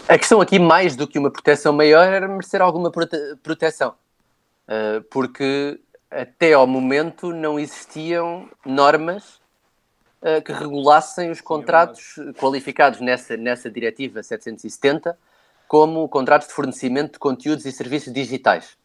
a 0.08 0.18
questão 0.18 0.40
aqui, 0.40 0.60
mais 0.60 0.96
do 0.96 1.08
que 1.08 1.20
uma 1.20 1.32
proteção 1.32 1.74
maior, 1.74 2.08
era 2.08 2.28
merecer 2.28 2.62
alguma 2.62 2.92
prote 2.92 3.18
proteção. 3.42 3.96
Uh, 4.68 5.02
porque 5.12 5.80
até 6.10 6.54
ao 6.54 6.66
momento 6.66 7.34
não 7.34 7.60
existiam 7.60 8.50
normas 8.66 9.42
uh, 10.22 10.42
que 10.44 10.52
regulassem 10.52 11.30
os 11.32 11.42
contratos 11.42 12.16
qualificados 12.38 13.02
nessa, 13.02 13.36
nessa 13.36 13.70
diretiva 13.70 14.24
770 14.24 15.18
como 15.68 16.08
contratos 16.08 16.48
de 16.48 16.54
fornecimento 16.54 17.14
de 17.14 17.20
conteúdos 17.20 17.66
e 17.66 17.72
serviços 17.72 18.14
digitais. 18.14 18.78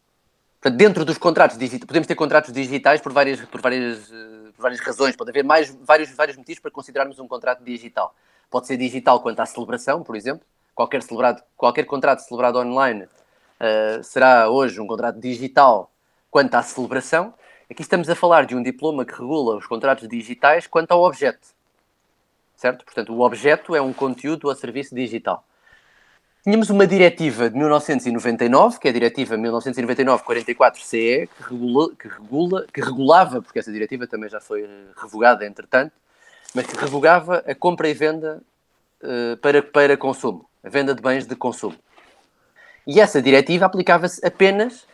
Portanto, 0.61 0.77
dentro 0.77 1.03
dos 1.03 1.17
contratos 1.17 1.57
digitais, 1.57 1.87
podemos 1.87 2.07
ter 2.07 2.13
contratos 2.13 2.53
digitais 2.53 3.01
por 3.01 3.11
várias, 3.11 3.41
por 3.41 3.59
várias, 3.59 4.11
uh, 4.11 4.53
por 4.55 4.61
várias 4.61 4.79
razões, 4.79 5.15
pode 5.15 5.31
haver 5.31 5.43
mais, 5.43 5.75
vários, 5.81 6.11
vários 6.11 6.37
motivos 6.37 6.59
para 6.61 6.69
considerarmos 6.69 7.17
um 7.17 7.27
contrato 7.27 7.63
digital. 7.63 8.13
Pode 8.47 8.67
ser 8.67 8.77
digital 8.77 9.19
quanto 9.21 9.39
à 9.39 9.45
celebração, 9.47 10.03
por 10.03 10.15
exemplo, 10.15 10.45
qualquer, 10.75 11.01
celebrado, 11.01 11.41
qualquer 11.57 11.85
contrato 11.85 12.19
celebrado 12.19 12.59
online 12.59 13.05
uh, 13.05 14.03
será 14.03 14.51
hoje 14.51 14.79
um 14.79 14.85
contrato 14.85 15.19
digital 15.19 15.91
quanto 16.29 16.53
à 16.53 16.61
celebração. 16.61 17.33
Aqui 17.67 17.81
estamos 17.81 18.07
a 18.07 18.13
falar 18.13 18.45
de 18.45 18.55
um 18.55 18.61
diploma 18.61 19.03
que 19.03 19.13
regula 19.13 19.55
os 19.55 19.65
contratos 19.65 20.07
digitais 20.07 20.67
quanto 20.67 20.91
ao 20.91 21.01
objeto. 21.03 21.47
Certo? 22.55 22.85
Portanto, 22.85 23.11
o 23.11 23.21
objeto 23.21 23.75
é 23.75 23.81
um 23.81 23.91
conteúdo 23.91 24.47
ou 24.47 24.53
serviço 24.53 24.93
digital. 24.93 25.43
Tínhamos 26.43 26.69
uma 26.71 26.87
diretiva 26.87 27.49
de 27.49 27.55
1999, 27.55 28.79
que 28.79 28.87
é 28.87 28.89
a 28.89 28.93
diretiva 28.93 29.37
1999-44-CE, 29.37 31.27
que, 31.27 31.43
regula, 31.43 31.89
que, 31.95 32.07
regula, 32.07 32.65
que 32.73 32.81
regulava, 32.81 33.41
porque 33.41 33.59
essa 33.59 33.71
diretiva 33.71 34.07
também 34.07 34.27
já 34.27 34.41
foi 34.41 34.67
revogada 34.99 35.45
entretanto, 35.45 35.93
mas 36.55 36.65
que 36.65 36.75
revogava 36.75 37.43
a 37.45 37.53
compra 37.53 37.87
e 37.89 37.93
venda 37.93 38.41
uh, 39.03 39.37
para, 39.37 39.61
para 39.61 39.95
consumo 39.95 40.49
a 40.63 40.69
venda 40.69 40.93
de 40.93 41.01
bens 41.01 41.25
de 41.25 41.35
consumo. 41.35 41.75
E 42.85 42.99
essa 42.99 43.21
diretiva 43.21 43.65
aplicava-se 43.65 44.25
apenas 44.25 44.87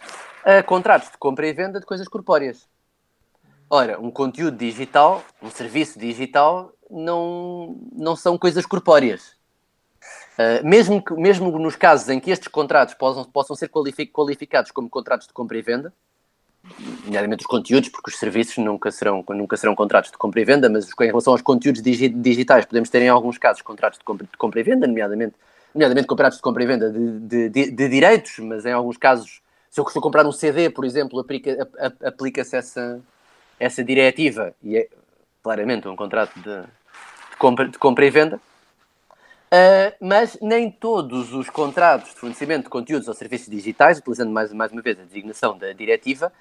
a 0.43 0.61
contratos 0.63 1.09
de 1.11 1.17
compra 1.17 1.47
e 1.47 1.53
venda 1.53 1.79
de 1.79 1.85
coisas 1.85 2.07
corpóreas. 2.07 2.67
Ora, 3.69 3.99
um 3.99 4.09
conteúdo 4.09 4.57
digital, 4.57 5.23
um 5.41 5.49
serviço 5.49 5.99
digital, 5.99 6.71
não, 6.89 7.77
não 7.91 8.15
são 8.15 8.37
coisas 8.37 8.65
corpóreas. 8.65 9.36
Uh, 10.37 10.65
mesmo, 10.65 11.01
que, 11.03 11.13
mesmo 11.13 11.57
nos 11.57 11.75
casos 11.75 12.09
em 12.09 12.19
que 12.19 12.29
estes 12.29 12.47
contratos 12.47 12.93
possam, 12.93 13.23
possam 13.25 13.55
ser 13.55 13.69
qualificados 13.69 14.69
como 14.71 14.87
contratos 14.87 15.27
de 15.27 15.33
compra 15.33 15.57
e 15.57 15.61
venda, 15.63 15.91
nomeadamente 17.05 17.41
os 17.41 17.47
conteúdos, 17.47 17.89
porque 17.89 18.11
os 18.11 18.17
serviços 18.17 18.57
nunca 18.57 18.91
serão, 18.91 19.23
nunca 19.29 19.57
serão 19.57 19.75
contratos 19.75 20.11
de 20.11 20.17
compra 20.17 20.41
e 20.41 20.45
venda, 20.45 20.69
mas 20.69 20.87
em 20.87 21.05
relação 21.05 21.33
aos 21.33 21.41
conteúdos 21.41 21.81
digitais, 21.81 22.65
podemos 22.65 22.89
ter 22.89 23.01
em 23.01 23.09
alguns 23.09 23.37
casos 23.37 23.61
contratos 23.61 23.97
de 23.97 24.05
compra, 24.05 24.27
de 24.31 24.37
compra 24.37 24.59
e 24.59 24.63
venda, 24.63 24.85
nomeadamente 24.85 25.35
nomeadamente 25.73 26.07
contratos 26.07 26.37
de 26.37 26.41
compra 26.41 26.63
e 26.63 26.67
venda 26.67 26.89
de, 26.91 27.19
de, 27.19 27.49
de, 27.49 27.71
de 27.71 27.89
direitos, 27.89 28.39
mas 28.39 28.65
em 28.65 28.71
alguns 28.71 28.97
casos, 28.97 29.41
se 29.69 29.79
eu 29.79 29.83
costumo 29.83 30.01
comprar 30.01 30.25
um 30.25 30.31
CD, 30.31 30.69
por 30.69 30.85
exemplo, 30.85 31.19
aplica-se 31.19 31.59
aplica 32.03 32.41
essa, 32.41 32.99
essa 33.59 33.83
diretiva 33.83 34.53
e 34.63 34.77
é 34.77 34.87
claramente 35.43 35.87
um 35.87 35.95
contrato 35.95 36.33
de, 36.39 36.63
compra, 37.37 37.67
de 37.67 37.77
compra 37.77 38.05
e 38.05 38.09
venda. 38.09 38.39
Uh, 39.47 39.95
mas 40.01 40.37
nem 40.41 40.69
todos 40.69 41.33
os 41.33 41.49
contratos 41.49 42.13
de 42.13 42.19
fornecimento 42.19 42.63
de 42.63 42.69
conteúdos 42.69 43.07
ou 43.07 43.13
serviços 43.13 43.47
digitais, 43.47 43.97
utilizando 43.97 44.31
mais, 44.31 44.51
mais 44.51 44.71
uma 44.71 44.81
vez 44.81 44.99
a 44.99 45.03
designação 45.03 45.57
da 45.57 45.71
diretiva, 45.71 46.31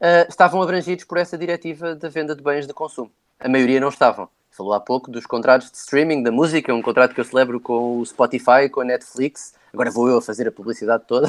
uh, 0.00 0.28
estavam 0.28 0.60
abrangidos 0.60 1.04
por 1.04 1.18
essa 1.18 1.38
diretiva 1.38 1.94
da 1.94 2.08
venda 2.08 2.34
de 2.34 2.42
bens 2.42 2.66
de 2.66 2.74
consumo. 2.74 3.10
A 3.38 3.48
maioria 3.48 3.80
não 3.80 3.88
estavam 3.88 4.28
falou 4.56 4.72
há 4.72 4.80
pouco 4.80 5.10
dos 5.10 5.26
contratos 5.26 5.70
de 5.70 5.76
streaming 5.76 6.22
da 6.22 6.32
música, 6.32 6.72
um 6.72 6.80
contrato 6.80 7.14
que 7.14 7.20
eu 7.20 7.24
celebro 7.24 7.60
com 7.60 7.98
o 7.98 8.06
Spotify, 8.06 8.70
com 8.72 8.80
a 8.80 8.84
Netflix. 8.84 9.54
Agora 9.72 9.90
vou 9.90 10.08
eu 10.08 10.16
a 10.16 10.22
fazer 10.22 10.48
a 10.48 10.52
publicidade 10.52 11.04
toda. 11.06 11.28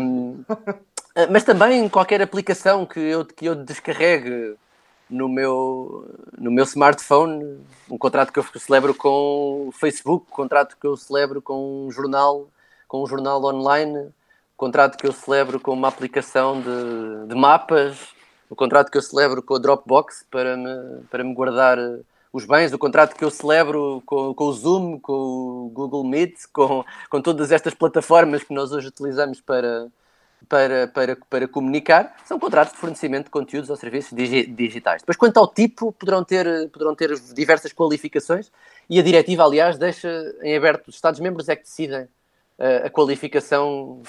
um, 0.00 0.42
mas 1.30 1.44
também 1.44 1.88
qualquer 1.88 2.20
aplicação 2.20 2.84
que 2.84 2.98
eu, 2.98 3.24
que 3.24 3.46
eu 3.46 3.54
descarregue 3.54 4.56
no 5.12 5.28
meu, 5.28 6.06
no 6.38 6.50
meu 6.50 6.64
smartphone, 6.64 7.60
um 7.88 7.98
contrato 7.98 8.32
que 8.32 8.38
eu 8.38 8.44
celebro 8.58 8.94
com 8.94 9.68
o 9.68 9.72
Facebook, 9.72 10.26
um 10.30 10.34
contrato 10.34 10.76
que 10.80 10.86
eu 10.86 10.96
celebro 10.96 11.42
com 11.42 11.86
um 11.86 11.90
jornal, 11.92 12.48
com 12.88 13.02
um 13.02 13.06
jornal 13.06 13.44
online, 13.44 13.98
um 13.98 14.12
contrato 14.56 14.96
que 14.96 15.06
eu 15.06 15.12
celebro 15.12 15.60
com 15.60 15.72
uma 15.72 15.88
aplicação 15.88 16.60
de, 16.62 17.28
de 17.28 17.34
mapas, 17.34 17.98
o 18.48 18.56
contrato 18.56 18.90
que 18.90 18.96
eu 18.96 19.02
celebro 19.02 19.42
com 19.42 19.54
a 19.54 19.58
Dropbox 19.58 20.24
para 20.30 20.56
me, 20.56 21.02
para 21.10 21.22
me 21.22 21.34
guardar 21.34 21.78
eh, 21.78 22.00
os 22.32 22.46
bens, 22.46 22.72
o 22.72 22.78
contrato 22.78 23.14
que 23.14 23.24
eu 23.24 23.30
celebro 23.30 24.02
com, 24.06 24.32
com 24.34 24.44
o 24.44 24.52
Zoom, 24.52 24.98
com 24.98 25.12
o 25.12 25.70
Google 25.74 26.04
Meet, 26.04 26.36
com, 26.52 26.84
com 27.10 27.20
todas 27.20 27.52
estas 27.52 27.74
plataformas 27.74 28.42
que 28.42 28.54
nós 28.54 28.72
hoje 28.72 28.88
utilizamos 28.88 29.42
para, 29.42 29.88
para, 30.48 30.88
para, 30.88 31.16
para 31.28 31.48
comunicar, 31.48 32.14
são 32.24 32.38
contratos 32.38 32.74
de 32.74 32.78
fornecimento 32.78 33.24
de 33.24 33.30
conteúdos 33.30 33.70
ou 33.70 33.76
serviços 33.76 34.16
digi 34.16 34.46
digitais. 34.46 35.02
Depois, 35.02 35.16
quanto 35.16 35.38
ao 35.38 35.48
tipo, 35.48 35.92
poderão 35.92 36.24
ter, 36.24 36.68
poderão 36.70 36.94
ter 36.94 37.14
diversas 37.34 37.72
qualificações 37.72 38.50
e 38.88 38.98
a 38.98 39.02
diretiva, 39.02 39.44
aliás, 39.44 39.78
deixa 39.78 40.08
em 40.42 40.56
aberto, 40.56 40.88
os 40.88 40.94
Estados-membros 40.94 41.48
é 41.48 41.56
que 41.56 41.62
decidem 41.62 42.02
uh, 42.02 42.86
a 42.86 42.90
qualificação 42.90 44.02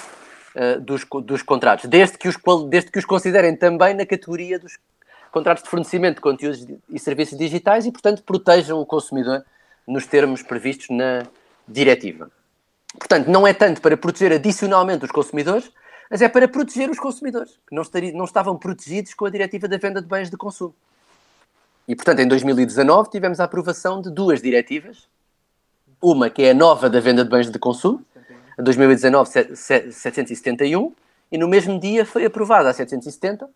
uh, 0.56 0.82
dos, 0.82 1.06
dos 1.24 1.42
contratos, 1.42 1.86
desde 1.86 2.18
que, 2.18 2.28
os, 2.28 2.38
desde 2.70 2.92
que 2.92 3.00
os 3.00 3.06
considerem 3.06 3.56
também 3.56 3.94
na 3.94 4.06
categoria 4.06 4.60
dos 4.60 4.78
contratos 5.32 5.64
de 5.64 5.70
fornecimento 5.70 6.16
de 6.16 6.22
conteúdos 6.22 6.66
e 6.90 7.00
serviços 7.00 7.38
digitais 7.38 7.86
e, 7.86 7.92
portanto, 7.92 8.22
protejam 8.24 8.80
o 8.80 8.86
consumidor 8.86 9.44
nos 9.88 10.06
termos 10.06 10.44
previstos 10.44 10.90
na 10.90 11.24
diretiva. 11.68 12.30
Portanto, 12.98 13.28
não 13.28 13.48
é 13.48 13.54
tanto 13.54 13.82
para 13.82 13.98
proteger 13.98 14.32
adicionalmente 14.34 15.06
os 15.06 15.12
consumidores, 15.12 15.72
mas 16.14 16.22
é 16.22 16.30
para 16.30 16.48
proteger 16.48 16.92
os 16.92 17.00
consumidores, 17.00 17.60
que 17.68 17.74
não, 17.74 17.82
estariam, 17.82 18.16
não 18.16 18.26
estavam 18.26 18.56
protegidos 18.56 19.16
com 19.16 19.26
a 19.26 19.32
diretiva 19.32 19.68
da 19.68 19.78
venda 19.80 20.00
de 20.00 20.08
bens 20.08 20.30
de 20.30 20.38
consumo. 20.38 20.76
E, 21.88 21.96
portanto, 21.96 22.20
em 22.20 22.28
2019 22.28 23.10
tivemos 23.10 23.40
a 23.40 23.46
aprovação 23.46 24.00
de 24.00 24.12
duas 24.12 24.40
diretivas. 24.40 25.08
Uma 26.00 26.30
que 26.30 26.44
é 26.44 26.52
a 26.52 26.54
nova 26.54 26.88
da 26.88 27.00
venda 27.00 27.24
de 27.24 27.32
bens 27.32 27.50
de 27.50 27.58
consumo, 27.58 28.06
a 28.56 28.62
2019 28.62 29.28
771, 29.56 30.94
e 31.32 31.38
no 31.40 31.48
mesmo 31.48 31.80
dia 31.80 32.06
foi 32.06 32.26
aprovada 32.26 32.70
a 32.70 32.74
770, 32.74 33.50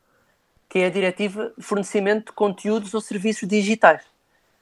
que 0.68 0.80
é 0.80 0.88
a 0.88 0.90
diretiva 0.90 1.54
de 1.56 1.64
fornecimento 1.64 2.26
de 2.26 2.32
conteúdos 2.32 2.92
ou 2.92 3.02
serviços 3.02 3.48
digitais. 3.48 4.02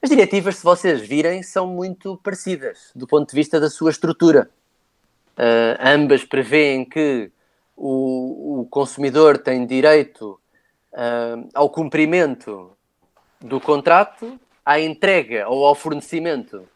As 0.01 0.09
diretivas, 0.09 0.57
se 0.57 0.63
vocês 0.65 0.99
virem, 0.99 1.41
são 1.41 1.65
muito 1.65 2.19
parecidas 2.21 2.91
do 2.93 3.07
ponto 3.07 3.29
de 3.29 3.35
vista 3.37 3.57
da 3.57 3.69
sua 3.69 3.91
estrutura. 3.91 4.49
Uh, 5.37 5.79
ambas 5.79 6.25
prevêem 6.25 6.83
que 6.83 7.31
o, 7.75 8.61
o 8.61 8.65
consumidor 8.65 9.37
tem 9.37 9.65
direito 9.65 10.39
uh, 10.93 11.49
ao 11.53 11.69
cumprimento 11.69 12.71
do 13.39 13.59
contrato, 13.59 14.39
à 14.65 14.79
entrega 14.79 15.47
ou 15.47 15.65
ao 15.65 15.75
fornecimento 15.75 16.67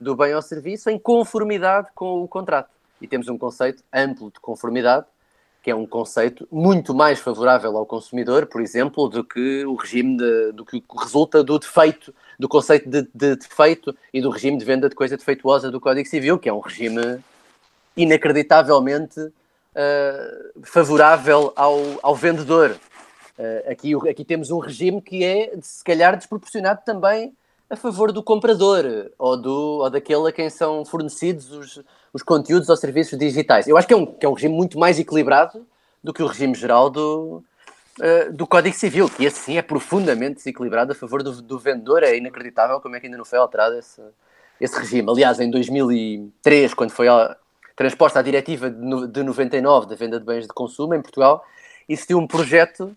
do 0.00 0.16
bem 0.16 0.34
ou 0.34 0.42
serviço 0.42 0.90
em 0.90 0.98
conformidade 0.98 1.88
com 1.94 2.22
o 2.22 2.28
contrato. 2.28 2.70
E 3.00 3.06
temos 3.06 3.28
um 3.28 3.38
conceito 3.38 3.82
amplo 3.92 4.30
de 4.30 4.40
conformidade, 4.40 5.06
que 5.62 5.70
é 5.70 5.74
um 5.74 5.86
conceito 5.86 6.46
muito 6.50 6.94
mais 6.94 7.18
favorável 7.18 7.76
ao 7.76 7.84
consumidor, 7.84 8.46
por 8.46 8.60
exemplo, 8.60 9.08
do 9.08 9.24
que 9.24 9.64
o 9.64 9.74
regime 9.74 10.16
de, 10.16 10.52
do 10.52 10.64
que 10.64 10.82
resulta 10.98 11.42
do 11.42 11.58
defeito, 11.58 12.14
do 12.38 12.48
conceito 12.48 12.88
de, 12.88 13.02
de 13.12 13.36
defeito 13.36 13.96
e 14.12 14.20
do 14.20 14.30
regime 14.30 14.58
de 14.58 14.64
venda 14.64 14.88
de 14.88 14.94
coisa 14.94 15.16
defeituosa 15.16 15.70
do 15.70 15.80
Código 15.80 16.08
Civil, 16.08 16.38
que 16.38 16.48
é 16.48 16.52
um 16.52 16.60
regime 16.60 17.18
inacreditavelmente 17.96 19.32
uh, 19.76 20.62
favorável 20.64 21.52
ao, 21.54 21.80
ao 22.02 22.14
vendedor. 22.14 22.76
Uh, 23.38 23.70
aqui, 23.70 23.94
aqui 24.08 24.24
temos 24.24 24.50
um 24.50 24.58
regime 24.58 25.02
que 25.02 25.22
é, 25.22 25.52
se 25.60 25.84
calhar, 25.84 26.16
desproporcionado 26.16 26.80
também 26.84 27.34
a 27.68 27.76
favor 27.76 28.12
do 28.12 28.22
comprador 28.22 29.10
ou, 29.18 29.36
do, 29.36 29.78
ou 29.80 29.90
daquele 29.90 30.28
a 30.28 30.32
quem 30.32 30.48
são 30.48 30.84
fornecidos 30.84 31.50
os, 31.50 31.82
os 32.12 32.22
conteúdos 32.22 32.68
ou 32.68 32.76
serviços 32.76 33.18
digitais. 33.18 33.66
Eu 33.66 33.76
acho 33.76 33.86
que 33.86 33.92
é, 33.92 33.96
um, 33.96 34.06
que 34.06 34.24
é 34.24 34.28
um 34.28 34.32
regime 34.32 34.54
muito 34.54 34.78
mais 34.78 34.98
equilibrado 34.98 35.66
do 36.02 36.14
que 36.14 36.22
o 36.22 36.26
regime 36.26 36.54
geral 36.54 36.88
do, 36.88 37.42
uh, 37.98 38.32
do 38.32 38.46
Código 38.46 38.76
Civil, 38.76 39.10
que 39.10 39.26
assim 39.26 39.58
é 39.58 39.62
profundamente 39.62 40.36
desequilibrado 40.36 40.92
a 40.92 40.94
favor 40.94 41.22
do, 41.22 41.42
do, 41.42 41.58
vendedor. 41.58 42.04
É 42.04 42.16
inacreditável 42.16 42.80
como 42.80 42.94
é 42.96 43.00
que 43.00 43.06
ainda 43.06 43.18
não 43.18 43.24
foi 43.24 43.38
alterado 43.38 43.76
esse, 43.76 44.00
esse 44.60 44.78
regime. 44.78 45.10
Aliás, 45.10 45.40
em 45.40 45.50
2003, 45.50 46.72
quando 46.72 46.90
foi 46.90 47.08
transposta 47.76 48.18
a 48.18 48.22
diretiva 48.22 48.70
de 48.70 49.22
99 49.22 49.86
da 49.86 49.94
venda 49.94 50.18
de 50.18 50.24
bens 50.24 50.46
de 50.46 50.52
consumo 50.52 50.94
em 50.94 51.02
Portugal, 51.02 51.44
existiu 51.86 52.18
um 52.18 52.26
projeto 52.26 52.96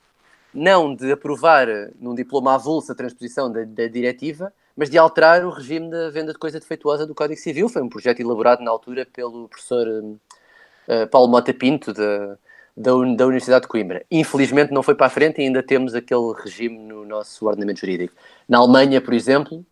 não 0.54 0.96
de 0.96 1.12
aprovar 1.12 1.68
num 2.00 2.16
diploma 2.16 2.56
avulso 2.56 2.92
a 2.92 2.96
transposição 2.96 3.52
da, 3.52 3.64
da, 3.66 3.88
diretiva, 3.88 4.52
mas 4.76 4.90
de 4.90 4.98
alterar 4.98 5.46
o 5.46 5.50
regime 5.50 5.90
da 5.92 6.10
venda 6.10 6.32
de 6.32 6.40
coisa 6.40 6.60
defeituosa 6.60 7.06
do 7.06 7.14
Código 7.14 7.40
Civil. 7.40 7.70
Foi 7.70 7.82
um 7.82 7.90
projeto 7.90 8.22
elaborado 8.22 8.64
na 8.64 8.72
altura 8.72 9.06
pelo 9.06 9.48
professor 9.50 9.86
uh, 9.88 11.08
Paulo 11.12 11.28
Mota 11.28 11.54
Pinto, 11.54 11.94
da, 11.94 12.38
da, 12.76 12.92
da, 12.92 13.28
Universidade 13.28 13.64
de 13.64 13.68
Coimbra. 13.68 14.04
Infelizmente 14.10 14.72
não 14.72 14.82
foi 14.82 14.96
para 14.96 15.08
a 15.08 15.10
frente 15.10 15.40
e 15.40 15.44
ainda 15.44 15.62
temos 15.62 15.94
aquele 15.94 16.34
regime 16.42 16.80
no 16.80 17.06
nosso 17.06 17.46
ordenamento 17.46 17.82
jurídico. 17.82 18.16
Na 18.48 18.58
Alemanha, 18.58 19.02
por 19.02 19.14
exemplo, 19.14 19.64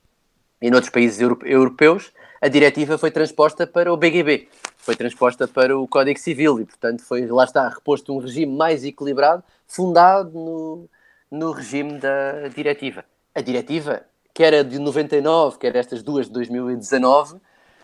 e 0.62 0.70
noutros 0.70 0.92
países 0.92 1.22
europeus, 1.22 2.12
a 2.42 2.48
diretiva 2.48 2.98
foi 2.98 3.12
transposta 3.12 3.66
para 3.66 3.92
o 3.92 3.98
BGB, 3.98 4.48
foi 4.78 4.96
transposta 4.96 5.48
para 5.48 5.78
o 5.78 5.88
Código 5.88 6.20
Civil 6.20 6.60
e, 6.60 6.66
portanto, 6.66 7.04
foi, 7.04 7.26
lá 7.26 7.44
está, 7.44 7.68
reposto 7.68 8.14
um 8.14 8.20
regime 8.20 8.56
mais 8.56 8.84
equilibrado, 8.84 9.44
fundado 9.68 10.32
no, 10.32 10.90
no 11.32 11.52
regime 11.52 12.00
da 12.00 12.48
diretiva. 12.48 13.04
A 13.34 13.42
diretiva, 13.42 14.04
que 14.34 14.44
era 14.44 14.64
de 14.64 14.78
99, 14.80 15.58
que 15.58 15.68
era 15.68 15.80
estas 15.80 16.04
duas 16.04 16.28
de 16.28 16.34
2019, 16.34 17.38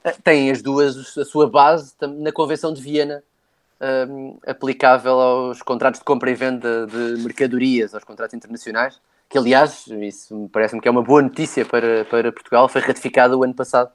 eh, 0.04 0.16
tem 0.24 0.52
as 0.52 0.62
duas 0.62 1.18
a 1.18 1.26
sua 1.26 1.50
base 1.50 1.94
na 2.02 2.32
Convenção 2.32 2.74
de 2.74 2.82
Viena, 2.82 3.24
um, 4.10 4.38
aplicável 4.48 5.20
aos 5.20 5.62
contratos 5.62 6.00
de 6.00 6.06
compra 6.06 6.32
e 6.32 6.36
venda 6.36 6.88
de 6.88 7.22
mercadorias, 7.22 7.94
aos 7.94 8.04
contratos 8.04 8.34
internacionais, 8.34 9.00
que 9.28 9.38
aliás, 9.38 9.88
isso 9.88 10.50
parece-me 10.54 10.80
que 10.80 10.88
é 10.88 10.92
uma 10.92 11.02
boa 11.02 11.22
notícia 11.22 11.66
para, 11.66 12.06
para 12.06 12.32
Portugal, 12.32 12.70
foi 12.70 12.82
ratificada 12.82 13.36
o 13.36 13.44
ano 13.44 13.54
passado 13.54 13.92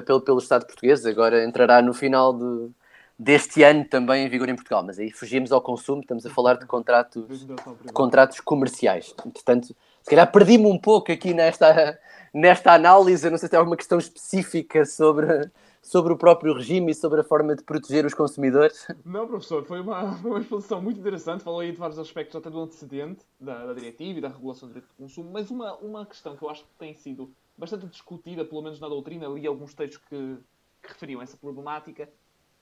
pelo, 0.00 0.20
pelo 0.20 0.38
Estado 0.38 0.66
português, 0.66 1.04
agora 1.04 1.44
entrará 1.44 1.82
no 1.82 1.92
final 1.92 2.32
de, 2.32 2.70
deste 3.18 3.62
ano 3.62 3.84
também 3.84 4.26
em 4.26 4.28
vigor 4.28 4.48
em 4.48 4.54
Portugal, 4.54 4.82
mas 4.82 4.98
aí 4.98 5.10
fugimos 5.10 5.52
ao 5.52 5.60
consumo, 5.60 6.00
estamos 6.00 6.26
a 6.26 6.30
falar 6.30 6.54
de 6.54 6.66
contratos, 6.66 7.46
de 7.46 7.92
contratos 7.92 8.40
comerciais. 8.40 9.12
Portanto, 9.12 9.68
se 10.02 10.10
calhar 10.10 10.30
perdi-me 10.30 10.66
um 10.66 10.78
pouco 10.78 11.12
aqui 11.12 11.32
nesta, 11.32 11.98
nesta 12.34 12.72
análise, 12.72 13.28
não 13.30 13.38
sei 13.38 13.46
se 13.46 13.50
tem 13.50 13.58
alguma 13.58 13.76
questão 13.76 13.98
específica 13.98 14.84
sobre, 14.84 15.50
sobre 15.80 16.12
o 16.12 16.16
próprio 16.16 16.54
regime 16.54 16.90
e 16.90 16.94
sobre 16.94 17.20
a 17.20 17.24
forma 17.24 17.54
de 17.54 17.62
proteger 17.62 18.04
os 18.04 18.14
consumidores. 18.14 18.86
Não, 19.04 19.28
professor, 19.28 19.64
foi 19.64 19.80
uma, 19.80 20.02
uma 20.24 20.40
exposição 20.40 20.82
muito 20.82 20.98
interessante, 20.98 21.44
falou 21.44 21.60
aí 21.60 21.70
de 21.70 21.78
vários 21.78 21.98
aspectos 21.98 22.34
até 22.34 22.50
do 22.50 22.60
antecedente 22.60 23.24
da, 23.38 23.66
da 23.66 23.72
diretiva 23.72 24.18
e 24.18 24.22
da 24.22 24.28
regulação 24.28 24.68
do 24.68 24.74
direito 24.74 24.90
de 24.90 24.96
consumo, 24.96 25.30
mas 25.32 25.50
uma, 25.50 25.76
uma 25.76 26.04
questão 26.04 26.36
que 26.36 26.42
eu 26.42 26.50
acho 26.50 26.64
que 26.64 26.70
tem 26.78 26.94
sido 26.94 27.32
bastante 27.56 27.86
discutida, 27.86 28.44
pelo 28.44 28.62
menos 28.62 28.80
na 28.80 28.88
doutrina, 28.88 29.28
li 29.28 29.46
alguns 29.46 29.74
textos 29.74 30.02
que, 30.08 30.38
que 30.82 30.88
referiam 30.88 31.22
essa 31.22 31.36
problemática, 31.36 32.08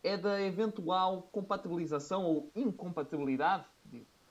é 0.03 0.17
da 0.17 0.41
eventual 0.43 1.29
compatibilização 1.31 2.25
ou 2.25 2.51
incompatibilidade, 2.55 3.65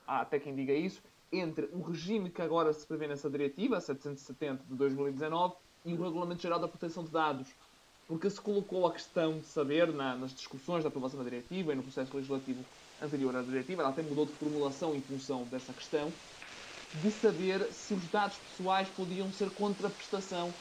há 0.06 0.22
até 0.22 0.40
quem 0.40 0.56
diga 0.56 0.74
isso, 0.74 1.02
entre 1.32 1.70
o 1.72 1.82
regime 1.82 2.30
que 2.30 2.42
agora 2.42 2.74
se 2.74 2.86
prevê 2.86 3.08
nessa 3.08 3.30
diretiva, 3.30 3.80
770 3.80 4.64
de 4.68 4.76
2019, 4.76 5.56
e 5.86 5.94
o 5.94 6.04
Regulamento 6.04 6.42
Geral 6.42 6.60
da 6.60 6.68
Proteção 6.68 7.04
de 7.04 7.12
Dados. 7.12 7.48
Porque 8.08 8.30
se 8.30 8.42
colocou 8.42 8.88
a 8.88 8.92
questão 8.92 9.38
de 9.38 9.46
saber, 9.46 9.94
na, 9.94 10.16
nas 10.16 10.34
discussões 10.34 10.84
da 10.84 10.90
aprovação 10.90 11.20
da 11.20 11.30
diretiva 11.30 11.72
e 11.72 11.76
no 11.76 11.84
processo 11.84 12.16
legislativo 12.16 12.66
anterior 13.00 13.36
à 13.36 13.42
diretiva, 13.44 13.84
ela 13.84 13.92
até 13.92 14.02
mudou 14.02 14.26
de 14.26 14.34
formulação 14.34 14.96
em 14.96 15.02
função 15.02 15.44
dessa 15.44 15.72
questão, 15.72 16.12
de 16.96 17.12
saber 17.12 17.68
se 17.72 17.94
os 17.94 18.04
dados 18.12 18.38
pessoais 18.38 18.88
podiam 18.90 19.32
ser 19.32 19.50
contraprestação 19.52 20.52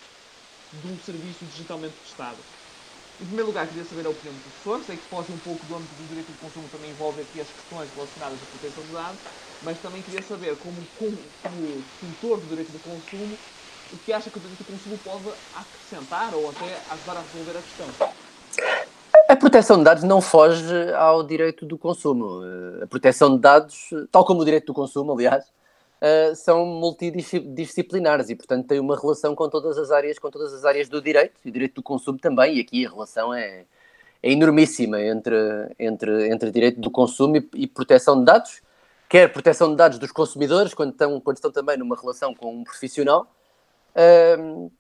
de 0.72 0.92
um 0.92 0.98
serviço 0.98 1.44
digitalmente 1.46 1.94
prestado. 1.94 2.36
Em 3.20 3.24
primeiro 3.24 3.48
lugar, 3.48 3.66
queria 3.66 3.84
saber 3.84 4.06
a 4.06 4.10
opinião 4.10 4.34
do 4.34 4.42
professor. 4.42 4.84
Sei 4.86 4.96
que 4.96 5.02
foge 5.08 5.32
um 5.32 5.38
pouco 5.38 5.64
do 5.66 5.74
âmbito 5.74 5.94
do 5.94 6.08
direito 6.08 6.30
de 6.30 6.38
consumo, 6.38 6.68
também 6.70 6.90
envolve 6.90 7.20
aqui 7.22 7.40
as 7.40 7.48
questões 7.48 7.90
relacionadas 7.96 8.38
à 8.38 8.46
proteção 8.46 8.84
de 8.84 8.92
dados, 8.92 9.18
mas 9.62 9.78
também 9.80 10.02
queria 10.02 10.22
saber, 10.22 10.56
como, 10.58 10.76
como, 10.98 11.18
como 11.42 11.82
tutor 11.98 12.38
do 12.38 12.46
direito 12.46 12.70
do 12.70 12.78
consumo, 12.78 13.36
o 13.92 13.96
que 13.98 14.12
acha 14.12 14.30
que 14.30 14.38
o 14.38 14.40
direito 14.40 14.58
do 14.58 14.66
consumo 14.66 14.98
pode 14.98 15.36
acrescentar 15.56 16.34
ou 16.34 16.50
até 16.50 16.78
ajudar 16.92 17.16
a 17.16 17.22
resolver 17.22 17.58
a 17.58 17.62
questão. 17.62 17.86
A 19.28 19.36
proteção 19.36 19.78
de 19.78 19.84
dados 19.84 20.04
não 20.04 20.20
foge 20.20 20.92
ao 20.94 21.22
direito 21.22 21.66
do 21.66 21.76
consumo. 21.76 22.40
A 22.82 22.86
proteção 22.86 23.34
de 23.34 23.40
dados, 23.40 23.90
tal 24.12 24.24
como 24.24 24.42
o 24.42 24.44
direito 24.44 24.66
do 24.66 24.74
consumo, 24.74 25.12
aliás, 25.12 25.44
uh, 26.00 26.34
são 26.34 26.64
multidisciplinares 26.64 28.28
e, 28.30 28.34
portanto, 28.34 28.66
têm 28.66 28.80
uma 28.80 28.98
relação 28.98 29.34
com 29.34 29.48
todas 29.48 29.78
as 29.78 29.90
áreas, 29.90 30.18
com 30.18 30.30
todas 30.30 30.52
as 30.52 30.64
áreas 30.64 30.88
do 30.88 31.00
direito 31.00 31.40
e 31.44 31.48
o 31.48 31.52
direito 31.52 31.76
do 31.76 31.82
consumo 31.82 32.18
também. 32.18 32.56
E 32.56 32.60
aqui 32.60 32.86
a 32.86 32.90
relação 32.90 33.32
é, 33.34 33.64
é 34.22 34.32
enormíssima 34.32 35.00
entre, 35.00 35.36
entre, 35.78 36.28
entre 36.28 36.50
direito 36.50 36.80
do 36.80 36.90
consumo 36.90 37.36
e, 37.36 37.48
e, 37.54 37.66
proteção 37.66 38.18
de 38.18 38.24
dados, 38.24 38.62
quer 39.08 39.32
proteção 39.32 39.70
de 39.70 39.76
dados 39.76 39.98
dos 39.98 40.12
consumidores, 40.12 40.74
quando 40.74 40.92
estão, 40.92 41.20
quando 41.20 41.36
estão 41.36 41.50
também 41.50 41.76
numa 41.76 41.96
relação 41.96 42.34
com 42.34 42.54
um 42.54 42.64
profissional, 42.64 43.26
uh, 43.94 44.70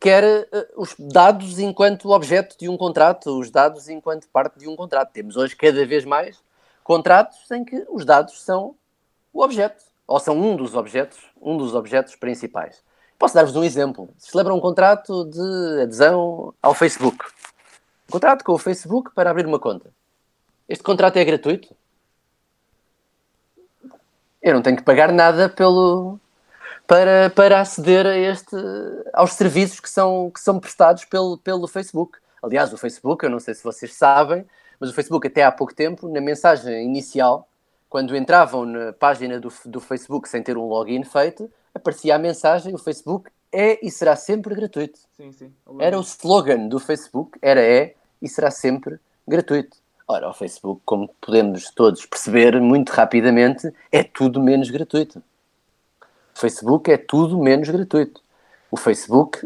quer 0.00 0.48
os 0.76 0.94
dados 0.98 1.58
enquanto 1.58 2.10
objeto 2.10 2.56
de 2.58 2.70
um 2.70 2.76
contrato, 2.76 3.38
os 3.38 3.50
dados 3.50 3.88
enquanto 3.88 4.26
parte 4.28 4.58
de 4.58 4.66
um 4.66 4.74
contrato. 4.74 5.12
Temos 5.12 5.36
hoje 5.36 5.54
cada 5.54 5.84
vez 5.84 6.06
mais 6.06 6.40
contratos 6.82 7.50
em 7.50 7.62
que 7.62 7.84
os 7.90 8.02
dados 8.06 8.40
são 8.40 8.74
o 9.30 9.42
objeto 9.42 9.87
ou 10.08 10.18
são 10.18 10.36
um 10.36 10.56
dos 10.56 10.74
objetos, 10.74 11.18
um 11.40 11.58
dos 11.58 11.74
objetos 11.74 12.16
principais. 12.16 12.82
Posso 13.18 13.34
dar-vos 13.34 13.54
um 13.54 13.62
exemplo. 13.62 14.08
Se 14.16 14.34
lembram 14.34 14.56
um 14.56 14.60
contrato 14.60 15.26
de 15.26 15.82
adesão 15.82 16.54
ao 16.62 16.72
Facebook. 16.72 17.26
Um 18.08 18.12
contrato 18.12 18.42
com 18.42 18.52
o 18.52 18.58
Facebook 18.58 19.10
para 19.14 19.30
abrir 19.30 19.44
uma 19.44 19.58
conta. 19.58 19.90
Este 20.66 20.82
contrato 20.82 21.18
é 21.18 21.24
gratuito? 21.24 21.76
Eu 24.40 24.54
não 24.54 24.62
tenho 24.62 24.76
que 24.76 24.82
pagar 24.82 25.12
nada 25.12 25.48
pelo, 25.48 26.18
para, 26.86 27.28
para 27.30 27.60
aceder 27.60 28.06
a 28.06 28.16
este, 28.16 28.56
aos 29.12 29.32
serviços 29.32 29.80
que 29.80 29.90
são, 29.90 30.30
que 30.30 30.40
são 30.40 30.60
prestados 30.60 31.04
pelo, 31.04 31.36
pelo 31.38 31.66
Facebook. 31.66 32.18
Aliás, 32.42 32.72
o 32.72 32.78
Facebook, 32.78 33.24
eu 33.24 33.30
não 33.30 33.40
sei 33.40 33.52
se 33.52 33.64
vocês 33.64 33.92
sabem, 33.94 34.46
mas 34.78 34.90
o 34.90 34.94
Facebook 34.94 35.26
até 35.26 35.42
há 35.42 35.50
pouco 35.50 35.74
tempo, 35.74 36.08
na 36.08 36.20
mensagem 36.20 36.84
inicial, 36.84 37.47
quando 37.88 38.16
entravam 38.16 38.64
na 38.64 38.92
página 38.92 39.40
do, 39.40 39.52
do 39.64 39.80
Facebook 39.80 40.28
sem 40.28 40.42
ter 40.42 40.56
um 40.56 40.66
login 40.66 41.04
feito, 41.04 41.50
aparecia 41.74 42.14
a 42.14 42.18
mensagem: 42.18 42.74
o 42.74 42.78
Facebook 42.78 43.30
é 43.52 43.84
e 43.84 43.90
será 43.90 44.14
sempre 44.16 44.54
gratuito. 44.54 44.98
Sim, 45.16 45.32
sim. 45.32 45.52
Era 45.78 45.98
o 45.98 46.02
slogan 46.02 46.68
do 46.68 46.78
Facebook, 46.78 47.38
era 47.40 47.62
é 47.62 47.94
e 48.20 48.28
será 48.28 48.50
sempre 48.50 48.98
gratuito. 49.26 49.76
Ora, 50.06 50.28
o 50.28 50.32
Facebook, 50.32 50.80
como 50.84 51.08
podemos 51.20 51.70
todos 51.70 52.04
perceber 52.06 52.58
muito 52.60 52.90
rapidamente, 52.90 53.70
é 53.92 54.02
tudo 54.02 54.40
menos 54.40 54.70
gratuito. 54.70 55.22
O 56.34 56.38
Facebook 56.38 56.90
é 56.90 56.96
tudo 56.96 57.38
menos 57.38 57.68
gratuito. 57.68 58.22
O 58.70 58.76
Facebook 58.76 59.40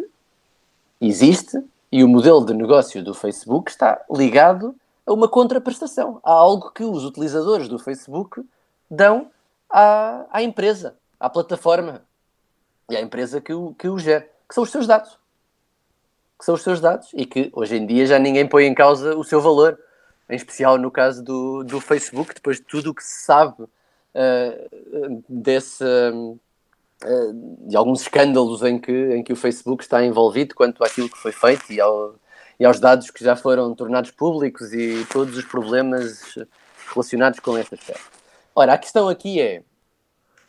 existe 1.01 1.61
e 1.91 2.05
o 2.05 2.09
modelo 2.09 2.45
de 2.45 2.55
negócio 2.55 3.03
do 3.03 3.13
Facebook 3.13 3.71
está 3.71 4.05
ligado 4.11 4.75
uma 5.07 5.29
contraprestação, 5.29 6.21
a 6.23 6.33
algo 6.33 6.71
que 6.71 6.85
os 6.85 7.05
utilizadores 7.05 7.69
do 7.69 7.79
Facebook 7.79 8.43
dão 8.91 9.31
à, 9.69 10.27
à 10.31 10.43
empresa, 10.43 10.97
à 11.19 11.29
plataforma 11.29 12.03
e 12.91 12.97
à 12.97 13.01
empresa 13.01 13.41
que 13.41 13.53
o, 13.53 13.75
que 13.75 13.89
o 13.89 13.99
gera, 13.99 14.29
que 14.49 14.55
são 14.55 14.65
os 14.65 14.71
seus 14.71 14.87
dados. 14.87 15.19
Que 16.39 16.45
são 16.45 16.55
os 16.55 16.63
seus 16.63 16.81
dados 16.81 17.09
e 17.15 17.25
que 17.25 17.51
hoje 17.53 17.77
em 17.77 17.87
dia 17.87 18.07
já 18.07 18.19
ninguém 18.19 18.47
põe 18.47 18.65
em 18.65 18.75
causa 18.75 19.17
o 19.17 19.25
seu 19.25 19.41
valor, 19.41 19.79
em 20.29 20.37
especial 20.37 20.79
no 20.79 20.91
caso 20.91 21.23
do, 21.23 21.63
do 21.65 21.81
Facebook, 21.81 22.35
depois 22.35 22.59
de 22.59 22.65
tudo 22.65 22.91
o 22.91 22.95
que 22.95 23.03
se 23.03 23.25
sabe 23.25 23.63
uh, 23.63 25.25
desse. 25.29 25.85
Uh, 25.85 26.39
de 27.67 27.77
alguns 27.77 28.03
escândalos 28.03 28.63
em 28.63 28.79
que, 28.79 28.93
em 28.93 29.25
que 29.25 29.33
o 29.33 29.37
Facebook 29.37 29.83
está 29.83 30.05
envolvido 30.05 30.55
quanto 30.55 30.85
àquilo 30.85 31.09
que 31.09 31.19
foi 31.19 31.33
feito 31.33 31.73
e, 31.73 31.81
ao, 31.81 32.15
e 32.59 32.65
aos 32.65 32.79
dados 32.79 33.11
que 33.11 33.25
já 33.25 33.35
foram 33.37 33.75
tornados 33.75 34.11
públicos 34.11 34.73
e 34.73 35.07
todos 35.11 35.37
os 35.37 35.45
problemas 35.45 36.35
relacionados 36.93 37.41
com 37.41 37.57
esta 37.57 37.75
esfera. 37.75 38.01
Ora, 38.55 38.75
a 38.75 38.79
questão 38.79 39.09
aqui 39.09 39.41
é, 39.41 39.63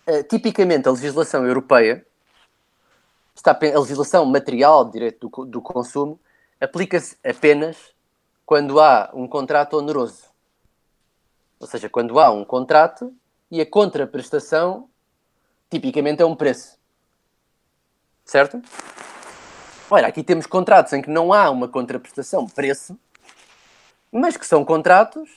uh, 0.07 0.23
tipicamente 0.23 0.87
a 0.87 0.91
legislação 0.91 1.45
europeia, 1.45 2.05
está, 3.35 3.51
a 3.51 3.79
legislação 3.79 4.25
material 4.25 4.85
de 4.85 4.91
direito 4.91 5.29
do, 5.29 5.45
do 5.45 5.61
consumo, 5.61 6.19
aplica-se 6.59 7.17
apenas 7.23 7.93
quando 8.45 8.79
há 8.79 9.09
um 9.13 9.27
contrato 9.27 9.77
oneroso. 9.77 10.23
Ou 11.59 11.67
seja, 11.67 11.89
quando 11.89 12.19
há 12.19 12.29
um 12.29 12.43
contrato 12.43 13.13
e 13.49 13.61
a 13.61 13.65
contraprestação 13.65 14.89
tipicamente 15.69 16.21
é 16.21 16.25
um 16.25 16.35
preço. 16.35 16.77
Certo? 18.25 18.61
Olha, 19.89 20.07
aqui 20.07 20.23
temos 20.23 20.45
contratos 20.45 20.93
em 20.93 21.01
que 21.01 21.09
não 21.09 21.33
há 21.33 21.49
uma 21.49 21.67
contraprestação 21.67 22.47
preço, 22.47 22.97
mas 24.11 24.37
que 24.37 24.45
são 24.45 24.63
contratos 24.63 25.29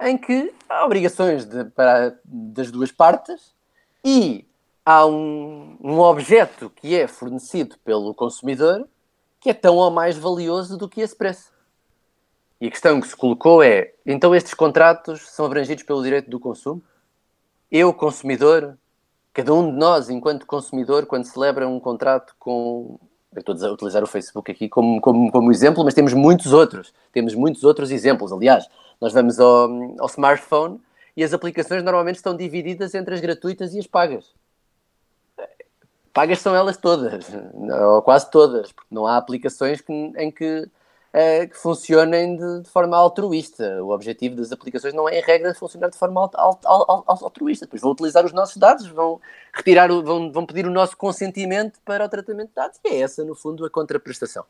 em 0.00 0.16
que 0.18 0.52
há 0.68 0.84
obrigações 0.84 1.44
de, 1.44 1.64
para, 1.64 2.18
das 2.24 2.70
duas 2.70 2.90
partes 2.90 3.54
e 4.04 4.46
há 4.84 5.06
um, 5.06 5.76
um 5.80 6.00
objeto 6.00 6.70
que 6.70 6.94
é 6.96 7.06
fornecido 7.06 7.76
pelo 7.84 8.14
consumidor 8.14 8.88
que 9.42 9.50
é 9.50 9.54
tão 9.54 9.76
ou 9.76 9.90
mais 9.90 10.16
valioso 10.16 10.78
do 10.78 10.88
que 10.88 11.00
esse 11.00 11.16
preço. 11.16 11.52
E 12.60 12.68
a 12.68 12.70
questão 12.70 13.00
que 13.00 13.08
se 13.08 13.16
colocou 13.16 13.60
é: 13.60 13.92
então 14.06 14.32
estes 14.34 14.54
contratos 14.54 15.28
são 15.30 15.44
abrangidos 15.44 15.82
pelo 15.82 16.02
direito 16.02 16.30
do 16.30 16.38
consumo? 16.38 16.80
Eu, 17.70 17.92
consumidor, 17.92 18.78
cada 19.32 19.52
um 19.52 19.68
de 19.68 19.76
nós, 19.76 20.08
enquanto 20.08 20.46
consumidor, 20.46 21.06
quando 21.06 21.24
celebra 21.24 21.66
um 21.66 21.80
contrato 21.80 22.36
com. 22.38 23.00
Estou 23.36 23.54
a 23.54 23.72
utilizar 23.72 24.02
o 24.02 24.06
Facebook 24.06 24.50
aqui 24.50 24.68
como, 24.68 25.00
como, 25.00 25.32
como 25.32 25.50
exemplo, 25.50 25.84
mas 25.84 25.94
temos 25.94 26.12
muitos 26.12 26.52
outros. 26.52 26.92
Temos 27.12 27.34
muitos 27.34 27.64
outros 27.64 27.90
exemplos. 27.90 28.32
Aliás, 28.32 28.68
nós 29.00 29.12
vamos 29.12 29.40
ao, 29.40 29.70
ao 29.98 30.06
smartphone 30.06 30.80
e 31.16 31.24
as 31.24 31.32
aplicações 31.32 31.82
normalmente 31.82 32.16
estão 32.16 32.36
divididas 32.36 32.94
entre 32.94 33.14
as 33.14 33.20
gratuitas 33.20 33.74
e 33.74 33.78
as 33.78 33.86
pagas. 33.86 34.32
Pagas 36.12 36.40
são 36.40 36.54
elas 36.54 36.76
todas, 36.76 37.26
ou 37.94 38.02
quase 38.02 38.30
todas, 38.30 38.70
porque 38.70 38.94
não 38.94 39.06
há 39.06 39.16
aplicações 39.16 39.80
que, 39.80 39.92
em 39.92 40.30
que 40.30 40.68
uh, 41.12 41.48
que 41.48 41.56
funcionem 41.56 42.36
de, 42.36 42.62
de, 42.62 42.70
forma 42.70 42.96
altruísta. 42.96 43.82
O 43.82 43.90
objetivo 43.90 44.36
das 44.36 44.50
aplicações 44.52 44.94
não 44.94 45.08
é, 45.08 45.18
em 45.18 45.22
regra, 45.22 45.54
funcionar 45.54 45.90
de 45.90 45.98
forma 45.98 46.30
altruísta. 47.06 47.66
Depois 47.66 47.82
vão 47.82 47.92
utilizar 47.92 48.24
os 48.24 48.32
nossos 48.32 48.56
dados, 48.56 48.86
vão 48.88 49.20
retirar, 49.52 49.90
o, 49.90 50.02
vão, 50.02 50.32
vão 50.32 50.46
pedir 50.46 50.66
o 50.66 50.70
nosso 50.70 50.96
consentimento 50.96 51.78
para 51.84 52.04
o 52.04 52.08
tratamento 52.08 52.48
de 52.48 52.54
dados. 52.54 52.78
E 52.84 52.88
é 52.88 53.00
essa, 53.00 53.24
no 53.24 53.34
fundo, 53.34 53.64
a 53.64 53.70
contraprestação. 53.70 54.44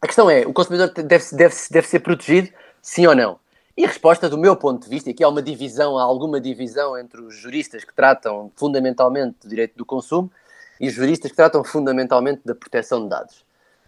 A 0.00 0.06
questão 0.06 0.28
é, 0.28 0.46
o 0.46 0.52
consumidor 0.52 0.90
deve, 0.92 1.36
deve, 1.36 1.54
deve 1.70 1.86
ser 1.86 2.00
protegido, 2.00 2.48
sim 2.80 3.06
ou 3.06 3.14
não? 3.14 3.38
E 3.76 3.84
a 3.84 3.88
resposta, 3.88 4.28
do 4.28 4.36
meu 4.36 4.54
ponto 4.54 4.82
de 4.82 4.90
vista, 4.90 5.08
e 5.08 5.12
aqui 5.12 5.24
há 5.24 5.28
uma 5.28 5.40
divisão, 5.40 5.96
há 5.96 6.02
alguma 6.02 6.38
divisão 6.40 6.98
entre 6.98 7.20
os 7.22 7.34
juristas 7.34 7.84
que 7.84 7.94
tratam 7.94 8.50
fundamentalmente 8.54 9.38
do 9.40 9.48
direito 9.48 9.76
do 9.76 9.86
consumo 9.86 10.30
e 10.78 10.88
os 10.88 10.92
juristas 10.92 11.30
que 11.30 11.36
tratam 11.36 11.64
fundamentalmente 11.64 12.42
da 12.44 12.54
proteção 12.54 13.04
de 13.04 13.08
dados. 13.08 13.44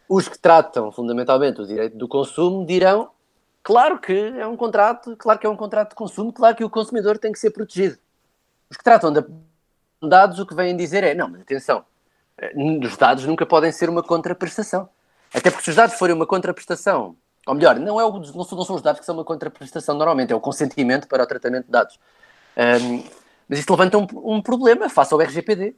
Os 0.08 0.28
que 0.28 0.38
tratam 0.38 0.92
fundamentalmente 0.92 1.60
o 1.60 1.66
direito 1.66 1.96
do 1.96 2.06
consumo 2.06 2.66
dirão, 2.66 3.10
claro 3.62 3.98
que 3.98 4.12
é 4.12 4.46
um 4.46 4.56
contrato, 4.56 5.16
claro 5.16 5.38
que 5.38 5.46
é 5.46 5.50
um 5.50 5.56
contrato 5.56 5.90
de 5.90 5.94
consumo, 5.94 6.32
claro 6.32 6.54
que 6.54 6.64
o 6.64 6.70
consumidor 6.70 7.18
tem 7.18 7.32
que 7.32 7.38
ser 7.38 7.50
protegido. 7.50 7.96
Os 8.70 8.76
que 8.76 8.84
tratam 8.84 9.12
de 9.12 9.24
dados, 10.02 10.38
o 10.38 10.46
que 10.46 10.54
vêm 10.54 10.76
dizer 10.76 11.04
é, 11.04 11.14
não, 11.14 11.28
mas 11.28 11.40
atenção, 11.40 11.84
eh, 12.38 12.52
os 12.84 12.96
dados 12.96 13.24
nunca 13.24 13.46
podem 13.46 13.72
ser 13.72 13.88
uma 13.88 14.02
contraprestação. 14.02 14.88
Até 15.32 15.50
porque 15.50 15.64
se 15.64 15.70
os 15.70 15.76
dados 15.76 15.96
forem 15.96 16.14
uma 16.14 16.26
contraprestação, 16.26 17.16
ou 17.46 17.54
melhor, 17.54 17.78
não, 17.78 18.00
é 18.00 18.04
o, 18.04 18.12
não, 18.12 18.44
são, 18.44 18.76
os 18.76 18.82
dados 18.82 19.00
que 19.00 19.06
são 19.06 19.14
uma 19.14 19.24
contraprestação 19.24 19.96
normalmente, 19.96 20.32
é 20.32 20.36
o 20.36 20.40
consentimento 20.40 21.08
para 21.08 21.22
o 21.22 21.26
tratamento 21.26 21.66
de 21.66 21.72
dados. 21.72 21.98
Um, 22.56 23.02
mas 23.48 23.58
isto 23.58 23.70
levanta 23.70 23.98
um, 23.98 24.06
um 24.14 24.42
problema 24.42 24.88
face 24.88 25.12
ao 25.12 25.20
RGPD, 25.20 25.74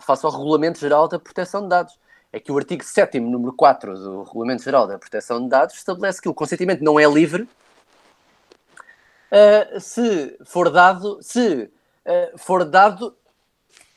face 0.00 0.24
ao 0.24 0.32
Regulamento 0.32 0.78
Geral 0.78 1.08
da 1.08 1.18
Proteção 1.18 1.62
de 1.62 1.68
Dados 1.68 1.98
é 2.32 2.38
que 2.38 2.52
o 2.52 2.56
artigo 2.58 2.84
7 2.84 3.18
número 3.18 3.52
4 3.52 3.94
do 3.94 4.22
Regulamento 4.22 4.62
Geral 4.62 4.86
da 4.86 4.98
Proteção 4.98 5.42
de 5.42 5.48
Dados 5.48 5.76
estabelece 5.76 6.22
que 6.22 6.28
o 6.28 6.34
consentimento 6.34 6.82
não 6.82 6.98
é 6.98 7.06
livre 7.06 7.48
uh, 9.30 9.80
se 9.80 10.36
for 10.44 10.70
dado, 10.70 11.18
se 11.22 11.70
uh, 12.06 12.38
for 12.38 12.64
dado, 12.64 13.16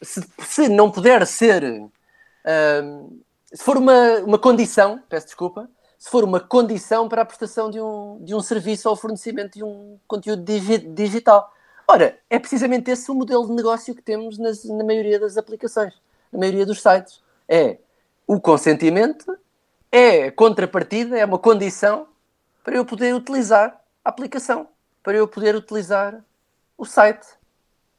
se, 0.01 0.21
se, 0.39 0.69
não 0.69 0.91
puder 0.91 1.25
ser, 1.25 1.63
uh, 1.63 3.21
se 3.53 3.63
for 3.63 3.77
uma, 3.77 4.19
uma 4.19 4.39
condição, 4.39 5.01
peço 5.09 5.27
desculpa, 5.27 5.69
se 5.97 6.09
for 6.09 6.23
uma 6.23 6.39
condição 6.39 7.07
para 7.07 7.21
a 7.21 7.25
prestação 7.25 7.69
de 7.69 7.79
um, 7.79 8.19
de 8.23 8.35
um 8.35 8.41
serviço 8.41 8.89
ou 8.89 8.95
fornecimento 8.95 9.53
de 9.57 9.63
um 9.63 9.97
conteúdo 10.07 10.43
digi 10.43 10.77
digital. 10.77 11.51
Ora, 11.87 12.17
é 12.29 12.39
precisamente 12.39 12.89
esse 12.91 13.09
o 13.09 13.15
modelo 13.15 13.47
de 13.47 13.53
negócio 13.53 13.95
que 13.95 14.01
temos 14.01 14.37
nas, 14.37 14.63
na 14.65 14.83
maioria 14.83 15.19
das 15.19 15.37
aplicações, 15.37 15.93
na 16.31 16.39
maioria 16.39 16.65
dos 16.65 16.81
sites. 16.81 17.21
É 17.47 17.77
o 18.27 18.39
consentimento 18.39 19.37
é 19.91 20.31
contrapartida, 20.31 21.17
é 21.17 21.25
uma 21.25 21.37
condição 21.37 22.07
para 22.63 22.75
eu 22.75 22.85
poder 22.85 23.13
utilizar 23.13 23.79
a 24.03 24.09
aplicação, 24.09 24.67
para 25.03 25.17
eu 25.17 25.27
poder 25.27 25.55
utilizar 25.55 26.23
o 26.77 26.85
site. 26.85 27.27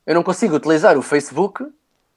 Eu 0.07 0.15
não 0.15 0.23
consigo 0.23 0.57
utilizar 0.57 0.99
o 0.99 1.03
Facebook 1.03 1.65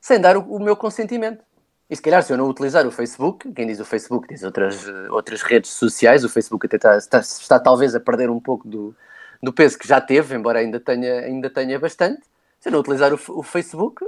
sem 0.02 0.20
dar 0.20 0.38
o, 0.38 0.42
o 0.42 0.60
meu 0.60 0.76
consentimento. 0.76 1.44
E 1.90 1.96
se 1.96 2.02
calhar, 2.02 2.22
se 2.22 2.34
eu 2.34 2.38
não 2.38 2.50
utilizar 2.50 2.86
o 2.86 2.92
Facebook, 2.92 3.52
quem 3.54 3.68
diz 3.68 3.80
o 3.80 3.86
Facebook 3.86 4.28
diz 4.28 4.44
outras, 4.44 4.86
outras 5.10 5.42
redes 5.42 5.72
sociais, 5.72 6.24
o 6.24 6.30
Facebook 6.30 6.66
até 6.66 6.76
está, 6.76 6.98
está, 6.98 7.20
está 7.20 7.60
talvez 7.60 7.96
a 7.96 8.00
perder 8.00 8.30
um 8.30 8.40
pouco 8.40 8.68
do, 8.68 8.96
do 9.42 9.54
peso 9.54 9.78
que 9.78 9.88
já 9.88 10.02
teve, 10.02 10.36
embora 10.36 10.60
ainda 10.60 10.80
tenha, 10.80 11.20
ainda 11.22 11.50
tenha 11.50 11.80
bastante. 11.80 12.22
Se 12.60 12.68
eu 12.68 12.74
não 12.74 12.80
utilizar 12.80 13.14
o, 13.14 13.20
o 13.30 13.44
Facebook, 13.44 14.04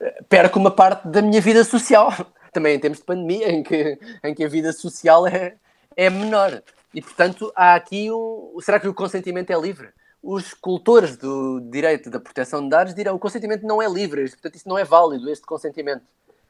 eh, 0.00 0.22
perco 0.28 0.58
uma 0.58 0.70
parte 0.70 1.08
da 1.08 1.22
minha 1.22 1.40
vida 1.40 1.64
social 1.64 2.12
também 2.56 2.74
em 2.74 2.80
tempos 2.80 3.00
de 3.00 3.04
pandemia, 3.04 3.48
em 3.52 3.62
que, 3.62 3.98
em 4.24 4.34
que 4.34 4.44
a 4.44 4.48
vida 4.48 4.72
social 4.72 5.26
é, 5.26 5.54
é 5.94 6.08
menor. 6.08 6.62
E, 6.94 7.02
portanto, 7.02 7.52
há 7.54 7.74
aqui 7.74 8.10
um. 8.10 8.56
Será 8.60 8.80
que 8.80 8.88
o 8.88 8.94
consentimento 8.94 9.50
é 9.50 9.60
livre? 9.60 9.90
Os 10.22 10.54
cultores 10.54 11.16
do 11.16 11.60
direito 11.60 12.08
da 12.10 12.18
proteção 12.18 12.62
de 12.62 12.70
dados 12.70 12.94
dirão 12.94 13.12
que 13.12 13.16
o 13.18 13.20
consentimento 13.20 13.66
não 13.66 13.80
é 13.82 13.86
livre, 13.86 14.28
portanto, 14.30 14.56
isso 14.56 14.68
não 14.68 14.78
é 14.78 14.84
válido, 14.84 15.30
este 15.30 15.44
consentimento. 15.44 16.02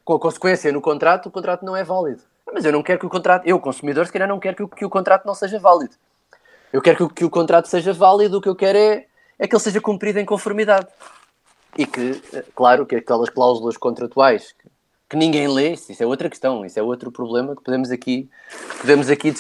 Com 0.05 0.15
a 0.15 0.21
consequência 0.21 0.71
no 0.73 0.81
contrato, 0.81 1.27
o 1.27 1.33
contrato 1.33 1.65
não 1.65 1.77
é 1.77 1.83
válido. 1.83 2.23
Mas 2.53 2.65
eu 2.65 2.71
não 2.71 2.83
quero 2.83 3.01
que 3.01 3.07
o 3.07 3.11
contrato, 3.11 3.45
eu, 3.45 3.59
consumidor, 3.59 4.07
se 4.07 4.13
calhar 4.13 4.29
não 4.29 4.39
quero 4.39 4.57
que 4.57 4.63
o, 4.63 4.69
que 4.69 4.85
o 4.85 4.89
contrato 4.89 5.27
não 5.27 5.35
seja 5.35 5.59
válido. 5.59 5.97
Eu 6.73 6.81
quero 6.81 6.97
que 6.97 7.03
o, 7.03 7.09
que 7.09 7.25
o 7.25 7.31
contrato 7.31 7.67
seja 7.67 7.93
válido, 7.93 8.39
o 8.39 8.41
que 8.41 8.49
eu 8.49 8.55
quero 8.55 8.79
é, 8.79 9.07
é 9.37 9.49
que 9.49 9.55
ele 9.55 9.63
seja 9.63 9.81
cumprido 9.81 10.21
em 10.21 10.25
conformidade. 10.25 10.87
E 11.77 11.85
que, 11.85 12.23
eh, 12.33 12.45
claro, 12.55 12.87
que 12.87 12.97
aquelas 12.97 13.29
cláusulas 13.29 13.77
contratuais 13.77 14.53
que 14.53 14.69
que 15.09 15.17
ninguém 15.17 15.47
lê, 15.49 15.73
isso 15.73 16.03
é 16.03 16.07
outra 16.07 16.29
questão, 16.29 16.65
isso 16.65 16.79
é 16.79 16.83
outro 16.83 17.13
problema 17.13 17.55
que 17.55 17.63
podemos 17.63 17.91
aqui, 17.91 18.29
podemos 18.81 19.09
aqui 19.09 19.33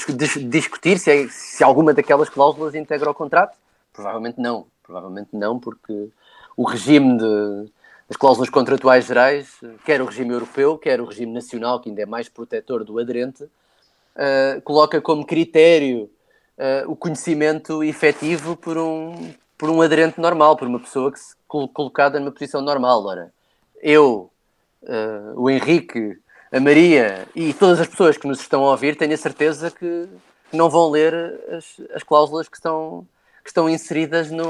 discutir 0.49 0.99
se, 0.99 1.11
é, 1.11 1.29
se 1.29 1.64
alguma 1.64 1.93
daquelas 1.93 2.29
cláusulas 2.29 2.75
integra 2.75 3.11
o 3.11 3.14
contrato. 3.14 3.57
Provavelmente 3.93 4.41
não, 4.41 4.67
provavelmente 4.83 5.31
não, 5.33 5.59
porque 5.59 6.09
o 6.57 6.64
regime 6.64 7.19
de, 7.19 7.73
das 8.09 8.17
cláusulas 8.17 8.49
contratuais 8.49 9.07
gerais, 9.07 9.59
quer 9.85 10.01
o 10.01 10.07
regime 10.07 10.33
europeu, 10.33 10.79
quer 10.79 11.01
o 11.01 11.05
regime 11.05 11.33
nacional, 11.33 11.81
que 11.81 11.89
ainda 11.89 12.03
é 12.03 12.07
mais 12.07 12.29
protetor 12.29 12.85
do 12.85 12.99
aderente, 12.99 13.43
uh, 13.45 14.61
coloca 14.62 15.01
como 15.01 15.27
critério 15.27 16.09
uh, 16.59 16.91
o 16.91 16.95
conhecimento 16.95 17.83
efetivo 17.83 18.57
por 18.57 18.79
um, 18.79 19.35
por 19.59 19.69
um 19.69 19.83
aderente 19.83 20.21
normal, 20.21 20.57
por 20.57 20.69
uma 20.69 20.79
pessoa 20.79 21.11
que 21.11 21.19
se 21.19 21.35
col 21.49 21.69
colocada 21.69 22.21
numa 22.21 22.31
posição 22.33 22.61
normal. 22.61 23.05
Ora, 23.05 23.33
eu, 23.83 24.31
uh, 24.87 25.41
o 25.41 25.51
Henrique, 25.51 26.18
a 26.53 26.61
Maria 26.61 27.26
e 27.34 27.53
todas 27.53 27.80
as 27.80 27.87
pessoas 27.87 28.16
que 28.16 28.26
nos 28.26 28.41
estão 28.41 28.64
a 28.64 28.70
ouvir, 28.70 28.97
tenho 28.97 29.12
a 29.12 29.16
certeza 29.16 29.70
que 29.70 30.09
não 30.53 30.70
vão 30.70 30.91
ler 30.91 31.14
as, 31.51 31.80
as 31.95 32.03
cláusulas 32.03 32.49
que 32.49 32.57
estão, 32.57 33.07
que 33.43 33.51
estão 33.51 33.68
inseridas 33.68 34.30
no, 34.30 34.47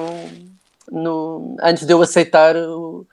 no, 0.91 1.57
antes 1.61 1.87
de 1.87 1.93
eu 1.93 2.01
aceitar 2.03 2.57
o, 2.57 3.07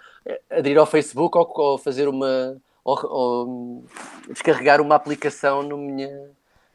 aderir 0.49 0.77
ao 0.77 0.85
Facebook 0.85 1.37
ou, 1.37 1.51
ou 1.55 1.77
fazer 1.77 2.07
uma 2.07 2.57
ou, 2.83 2.99
ou, 3.05 3.85
descarregar 4.29 4.81
uma 4.81 4.95
aplicação 4.95 5.63
no 5.63 5.77
minha, 5.77 6.29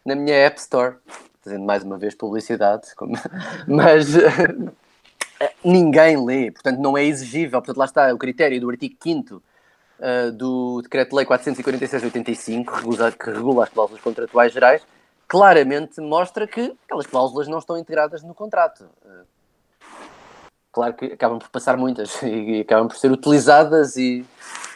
na 0.04 0.14
minha 0.14 0.34
App 0.34 0.58
Store. 0.58 0.96
Fazendo 1.42 1.64
mais 1.64 1.82
uma 1.82 1.96
vez 1.96 2.14
publicidade, 2.14 2.94
como... 2.96 3.14
mas 3.68 4.16
eh, 4.16 5.52
ninguém 5.64 6.22
lê, 6.24 6.50
portanto 6.50 6.78
não 6.78 6.96
é 6.96 7.04
exigível, 7.04 7.60
portanto 7.60 7.76
lá 7.76 7.84
está 7.84 8.12
o 8.12 8.18
critério 8.18 8.60
do 8.60 8.70
artigo 8.70 8.96
5 9.00 9.42
uh, 9.98 10.32
do 10.32 10.82
Decreto-Lei 10.82 11.26
446-85, 11.26 13.16
que 13.18 13.30
regula 13.30 13.64
as 13.64 13.70
cláusulas 13.70 14.02
contratuais 14.02 14.52
gerais, 14.52 14.82
claramente 15.26 16.00
mostra 16.00 16.46
que 16.46 16.74
aquelas 16.84 17.06
cláusulas 17.06 17.48
não 17.48 17.58
estão 17.58 17.76
integradas 17.76 18.22
no 18.22 18.34
contrato. 18.34 18.84
Uh, 19.04 19.24
claro 20.72 20.94
que 20.94 21.06
acabam 21.06 21.38
por 21.38 21.48
passar 21.48 21.76
muitas 21.76 22.20
e, 22.22 22.58
e 22.58 22.60
acabam 22.60 22.88
por 22.88 22.96
ser 22.96 23.10
utilizadas 23.10 23.96
e, 23.96 24.24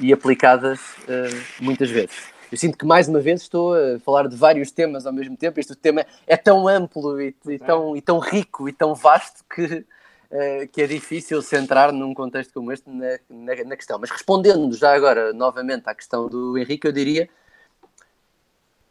e 0.01 0.13
aplicadas 0.13 0.81
uh, 0.81 1.63
muitas 1.63 1.91
vezes 1.91 2.33
eu 2.53 2.59
sinto 2.59 2.77
que 2.77 2.85
mais 2.85 3.09
uma 3.09 3.19
vez 3.19 3.41
estou 3.41 3.75
a 3.75 3.99
falar 4.01 4.29
de 4.29 4.37
vários 4.37 4.71
temas 4.71 5.07
ao 5.07 5.13
mesmo 5.13 5.35
tempo. 5.39 5.59
Este 5.59 5.75
tema 5.75 6.05
é 6.27 6.37
tão 6.37 6.69
amplo 6.69 7.19
e, 7.19 7.35
e 7.49 7.59
tão, 7.59 7.97
e 7.97 8.03
tão 8.03 8.19
rico 8.19 8.69
e 8.69 8.73
tão 8.75 8.95
vasto 8.95 9.43
que, 9.49 9.87
uh, 10.33 10.69
que 10.69 10.83
é 10.83 10.87
difícil 10.87 11.41
centrar 11.43 11.93
num 11.93 12.15
contexto 12.15 12.55
como 12.55 12.73
este 12.73 12.89
na, 12.91 13.19
na, 13.29 13.65
na, 13.65 13.77
questão. 13.77 13.99
Mas 13.99 14.11
respondendo 14.11 14.75
já 14.75 14.95
agora 14.95 15.33
novamente 15.33 15.89
à 15.89 15.95
questão 15.95 16.29
do 16.29 16.59
Henrique, 16.59 16.87
eu 16.87 16.93
diria 16.93 17.29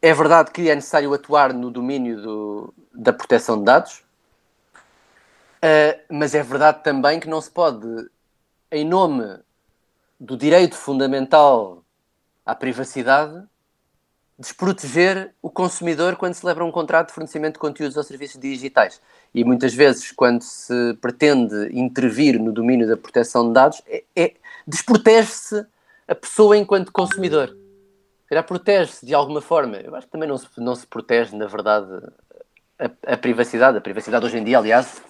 é 0.00 0.12
verdade 0.12 0.50
que 0.50 0.68
é 0.68 0.74
necessário 0.74 1.14
atuar 1.14 1.52
no 1.52 1.70
domínio 1.70 2.20
do, 2.20 2.74
da 2.92 3.12
proteção 3.12 3.56
de 3.58 3.64
dados, 3.64 4.02
uh, 5.58 6.00
mas 6.10 6.34
é 6.34 6.42
verdade 6.42 6.82
também 6.82 7.20
que 7.20 7.28
não 7.28 7.40
se 7.40 7.50
pode, 7.50 7.86
em 8.70 8.84
nome 8.84 9.38
do 10.18 10.36
direito 10.36 10.76
fundamental 10.76 11.84
à 12.44 12.52
privacidade, 12.52 13.44
desproteger 14.36 15.32
o 15.40 15.48
consumidor 15.48 16.16
quando 16.16 16.34
celebra 16.34 16.64
um 16.64 16.72
contrato 16.72 17.08
de 17.08 17.14
fornecimento 17.14 17.54
de 17.54 17.60
conteúdos 17.60 17.96
ou 17.96 18.02
serviços 18.02 18.40
digitais. 18.40 19.00
E 19.34 19.44
muitas 19.44 19.72
vezes, 19.72 20.12
quando 20.12 20.42
se 20.42 20.94
pretende 21.00 21.70
intervir 21.72 22.38
no 22.38 22.52
domínio 22.52 22.86
da 22.86 22.96
proteção 22.96 23.48
de 23.48 23.54
dados, 23.54 23.82
é, 23.86 24.04
é 24.14 24.34
desprotege-se 24.66 25.64
a 26.06 26.14
pessoa 26.14 26.56
enquanto 26.56 26.92
consumidor. 26.92 27.56
Já 28.30 28.42
protege-se 28.42 29.04
de 29.04 29.14
alguma 29.14 29.40
forma. 29.40 29.76
Eu 29.76 29.94
acho 29.94 30.06
que 30.06 30.12
também 30.12 30.28
não 30.28 30.38
se, 30.38 30.46
não 30.58 30.74
se 30.74 30.86
protege, 30.86 31.36
na 31.36 31.46
verdade, 31.46 31.86
a, 32.78 33.12
a 33.12 33.16
privacidade. 33.16 33.78
A 33.78 33.80
privacidade 33.80 34.24
hoje 34.24 34.38
em 34.38 34.44
dia, 34.44 34.58
aliás, 34.58 35.02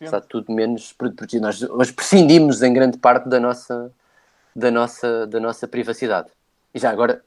é 0.00 0.04
está 0.04 0.20
tudo 0.20 0.52
menos 0.52 0.92
protegido. 0.92 1.42
Nós 1.42 1.62
hoje 1.62 1.92
prescindimos 1.92 2.62
em 2.62 2.72
grande 2.72 2.98
parte 2.98 3.28
da 3.28 3.40
nossa, 3.40 3.90
da 4.54 4.70
nossa, 4.70 5.26
da 5.26 5.40
nossa 5.40 5.68
privacidade. 5.68 6.28
E 6.74 6.78
já 6.78 6.90
agora, 6.90 7.22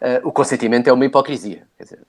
uh, 0.00 0.28
o 0.28 0.32
consentimento 0.32 0.88
é 0.88 0.92
uma 0.92 1.04
hipocrisia. 1.04 1.66
Quer 1.76 1.84
dizer, 1.84 2.00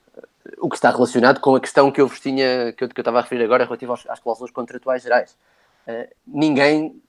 o 0.58 0.68
que 0.68 0.76
está 0.76 0.90
relacionado 0.90 1.40
com 1.40 1.54
a 1.54 1.60
questão 1.60 1.90
que 1.90 2.00
eu 2.00 2.06
vos 2.06 2.20
tinha, 2.20 2.72
que 2.72 2.84
eu, 2.84 2.88
que 2.88 2.98
eu 2.98 3.02
estava 3.02 3.18
a 3.18 3.22
referir 3.22 3.44
agora, 3.44 3.64
relativa 3.64 3.94
às 4.08 4.20
cláusulas 4.20 4.50
contratuais 4.50 5.02
gerais. 5.02 5.36
Uh, 5.86 6.08
ninguém, 6.26 7.00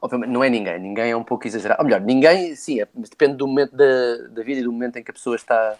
obviamente, 0.00 0.30
não 0.30 0.42
é 0.42 0.48
ninguém, 0.48 0.78
ninguém 0.78 1.10
é 1.10 1.16
um 1.16 1.24
pouco 1.24 1.46
exagerado. 1.46 1.80
Ou 1.80 1.84
melhor, 1.84 2.00
ninguém, 2.00 2.54
sim, 2.54 2.80
é, 2.80 2.88
mas 2.94 3.10
depende 3.10 3.36
do 3.36 3.46
momento 3.46 3.76
da, 3.76 4.16
da 4.28 4.42
vida 4.42 4.60
e 4.60 4.64
do 4.64 4.72
momento 4.72 4.96
em 4.96 5.02
que 5.02 5.10
a 5.10 5.14
pessoa 5.14 5.36
está. 5.36 5.76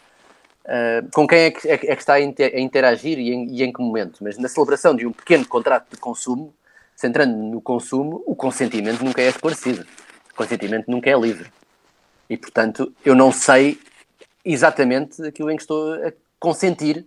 Uh, 0.64 1.10
com 1.12 1.26
quem 1.26 1.40
é 1.40 1.50
que, 1.50 1.68
é, 1.68 1.74
é 1.74 1.76
que 1.76 1.92
está 1.94 2.14
a, 2.14 2.16
a 2.16 2.60
interagir 2.60 3.18
e 3.18 3.32
em, 3.32 3.48
e 3.50 3.62
em, 3.62 3.72
que 3.72 3.82
momento. 3.82 4.22
Mas 4.22 4.38
na 4.38 4.48
celebração 4.48 4.94
de 4.94 5.06
um 5.06 5.12
pequeno 5.12 5.46
contrato 5.46 5.90
de 5.90 5.98
consumo, 5.98 6.54
centrando 6.96 7.36
no 7.36 7.60
consumo, 7.60 8.22
o 8.26 8.34
consentimento 8.34 9.04
nunca 9.04 9.20
é 9.20 9.28
esclarecido. 9.28 9.86
O 10.32 10.34
consentimento 10.34 10.90
nunca 10.90 11.10
é 11.10 11.18
livre. 11.18 11.50
E, 12.28 12.36
portanto, 12.36 12.94
eu 13.04 13.14
não 13.14 13.30
sei 13.30 13.78
exatamente 14.42 15.22
aquilo 15.22 15.50
em 15.50 15.56
que 15.56 15.62
estou 15.62 15.94
a 15.94 16.12
consentir 16.44 17.06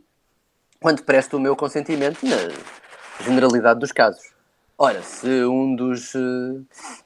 quando 0.82 1.04
presto 1.04 1.38
o 1.38 1.40
meu 1.40 1.56
consentimento 1.56 2.26
na 2.26 2.38
generalidade 3.24 3.80
dos 3.80 3.92
casos. 3.92 4.24
Ora, 4.76 5.04
se 5.04 5.28
um 5.46 5.76
dos, 5.76 6.16
eh, 6.16 6.62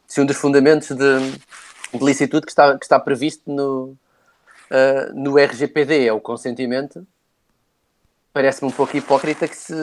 se 0.08 0.22
um 0.22 0.26
dos 0.26 0.38
fundamentos 0.38 0.96
de, 0.96 1.32
de 1.94 2.06
licitude 2.06 2.46
que 2.46 2.52
está, 2.52 2.78
que 2.78 2.86
está 2.86 2.98
previsto 2.98 3.52
no, 3.52 3.98
uh, 4.72 5.14
no 5.14 5.38
RGPD 5.38 6.08
é 6.08 6.14
o 6.14 6.22
consentimento, 6.22 7.06
parece-me 8.32 8.72
um 8.72 8.74
pouco 8.74 8.96
hipócrita 8.96 9.46
que 9.46 9.56
se, 9.56 9.74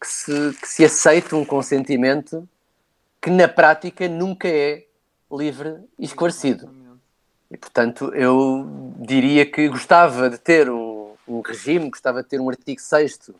que, 0.00 0.06
se, 0.06 0.56
que 0.60 0.68
se 0.68 0.84
aceite 0.84 1.36
um 1.36 1.44
consentimento 1.44 2.48
que 3.20 3.30
na 3.30 3.46
prática 3.46 4.08
nunca 4.08 4.48
é 4.48 4.84
livre 5.30 5.76
e 5.96 6.04
esclarecido. 6.04 6.68
E, 7.48 7.56
portanto, 7.56 8.12
eu 8.14 8.94
diria 8.98 9.44
que 9.44 9.68
gostava 9.68 10.30
de 10.30 10.38
ter 10.38 10.70
um, 10.70 10.91
um 11.32 11.40
regime, 11.40 11.90
gostava 11.90 12.22
de 12.22 12.28
ter 12.28 12.40
um 12.40 12.48
artigo 12.48 12.80
6 12.80 13.30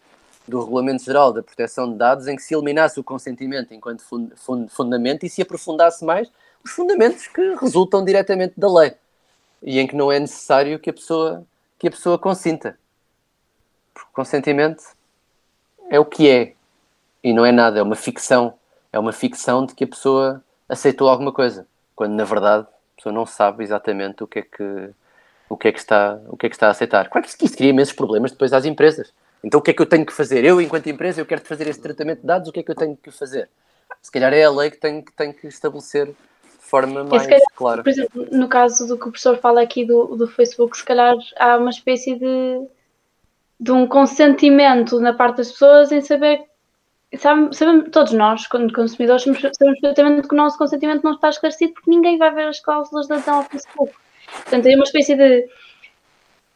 do 0.47 0.61
Regulamento 0.61 1.05
Geral 1.05 1.33
da 1.33 1.43
Proteção 1.43 1.91
de 1.91 1.97
Dados 1.97 2.27
em 2.27 2.37
que 2.37 2.43
se 2.43 2.55
eliminasse 2.55 2.99
o 2.99 3.05
consentimento 3.05 3.73
enquanto 3.73 4.03
fund, 4.03 4.33
fund, 4.37 4.69
fundamento 4.69 5.25
e 5.25 5.31
se 5.31 5.43
aprofundasse 5.43 6.05
mais 6.05 6.31
os 6.65 6.71
fundamentos 6.71 7.27
que 7.27 7.55
resultam 7.55 8.05
diretamente 8.05 8.55
da 8.57 8.73
lei 8.73 8.95
e 9.63 9.79
em 9.79 9.87
que 9.87 9.95
não 9.95 10.11
é 10.11 10.19
necessário 10.19 10.79
que 10.79 10.91
a 10.91 10.93
pessoa, 10.93 11.45
que 11.79 11.89
a 11.89 11.91
pessoa 11.91 12.19
consinta. 12.19 12.79
Porque 13.95 14.11
consentimento 14.13 14.83
é 15.89 16.01
o 16.01 16.05
que 16.05 16.29
é 16.29 16.55
e 17.23 17.33
não 17.33 17.47
é 17.47 17.53
nada, 17.53 17.79
é 17.79 17.83
uma 17.83 17.95
ficção. 17.95 18.55
É 18.93 18.99
uma 18.99 19.13
ficção 19.13 19.65
de 19.65 19.75
que 19.75 19.85
a 19.85 19.87
pessoa 19.89 20.43
aceitou 20.69 21.09
alguma 21.09 21.33
coisa, 21.33 21.67
quando 21.95 22.13
na 22.13 22.25
verdade 22.25 22.67
pessoa 23.03 23.13
não 23.13 23.27
sabe 23.27 23.65
exatamente 23.65 24.23
o 24.23 24.27
que 24.27 24.39
é 24.39 24.43
que, 24.43 24.91
o 25.53 25.57
que, 25.57 25.69
é 25.69 25.73
que, 25.73 25.79
está, 25.79 26.19
o 26.29 26.37
que, 26.37 26.47
é 26.47 26.49
que 26.49 26.57
está 26.57 26.69
a 26.69 26.71
aceitar. 26.71 27.11
Claro 27.11 27.27
que 27.27 27.45
isso 27.45 27.57
cria 27.57 27.69
imensos 27.69 27.93
problemas 27.93 28.33
depois 28.33 28.55
às 28.55 28.65
empresas. 28.65 29.13
Então 29.45 29.61
o 29.61 29.63
que 29.63 29.71
é 29.71 29.75
que 29.75 29.83
eu 29.83 29.87
tenho 29.87 30.07
que 30.07 30.13
fazer? 30.13 30.45
Eu, 30.45 30.63
enquanto 30.63 30.87
empresa, 30.89 31.21
eu 31.21 31.27
quero 31.27 31.43
fazer 31.43 31.69
este 31.69 31.83
tratamento 31.83 32.21
de 32.21 32.27
dados, 32.27 32.49
o 32.49 32.53
que 32.53 32.61
é 32.61 32.63
que 32.63 32.71
eu 32.71 32.75
tenho 32.75 32.97
que 32.97 33.11
fazer? 33.11 33.51
Se 34.01 34.11
calhar 34.11 34.33
é 34.33 34.45
a 34.45 34.51
lei 34.51 34.71
que 34.71 34.79
tem 34.79 35.03
que, 35.03 35.13
tem 35.13 35.31
que 35.31 35.47
estabelecer 35.47 36.07
de 36.07 36.15
forma 36.59 37.05
mais 37.05 37.27
calhar, 37.27 37.41
clara. 37.55 37.83
Por 37.83 37.91
exemplo, 37.91 38.27
no 38.33 38.49
caso 38.49 38.87
do 38.87 38.97
que 38.97 39.03
o 39.03 39.11
professor 39.11 39.37
fala 39.37 39.61
aqui 39.61 39.85
do, 39.85 40.17
do 40.17 40.27
Facebook, 40.27 40.77
se 40.79 40.85
calhar 40.85 41.15
há 41.39 41.59
uma 41.59 41.71
espécie 41.71 42.15
de, 42.15 42.67
de 43.61 43.73
um 43.73 43.87
consentimento 43.87 44.99
na 45.01 45.13
parte 45.13 45.37
das 45.37 45.53
pessoas 45.53 45.93
em 45.93 46.01
saber 46.01 46.47
sabe, 47.19 47.55
sabemos, 47.55 47.91
todos 47.91 48.13
nós, 48.13 48.47
quando 48.47 48.73
consumidores, 48.73 49.23
sabemos, 49.23 49.43
perfeitamente 49.81 50.29
que 50.29 50.35
o 50.35 50.39
nosso 50.39 50.57
consentimento 50.57 51.05
não 51.05 51.13
está 51.13 51.29
esclarecido 51.29 51.75
porque 51.75 51.91
ninguém 51.91 52.17
vai 52.17 52.33
ver 52.35 52.49
as 52.49 52.61
cláusulas 52.61 53.07
da 53.07 53.17
adesão 53.17 53.35
ao 53.35 53.45
Facebook. 53.45 53.93
Portanto, 54.35 54.67
é 54.67 54.75
uma 54.75 54.85
espécie 54.85 55.15
de 55.15 55.49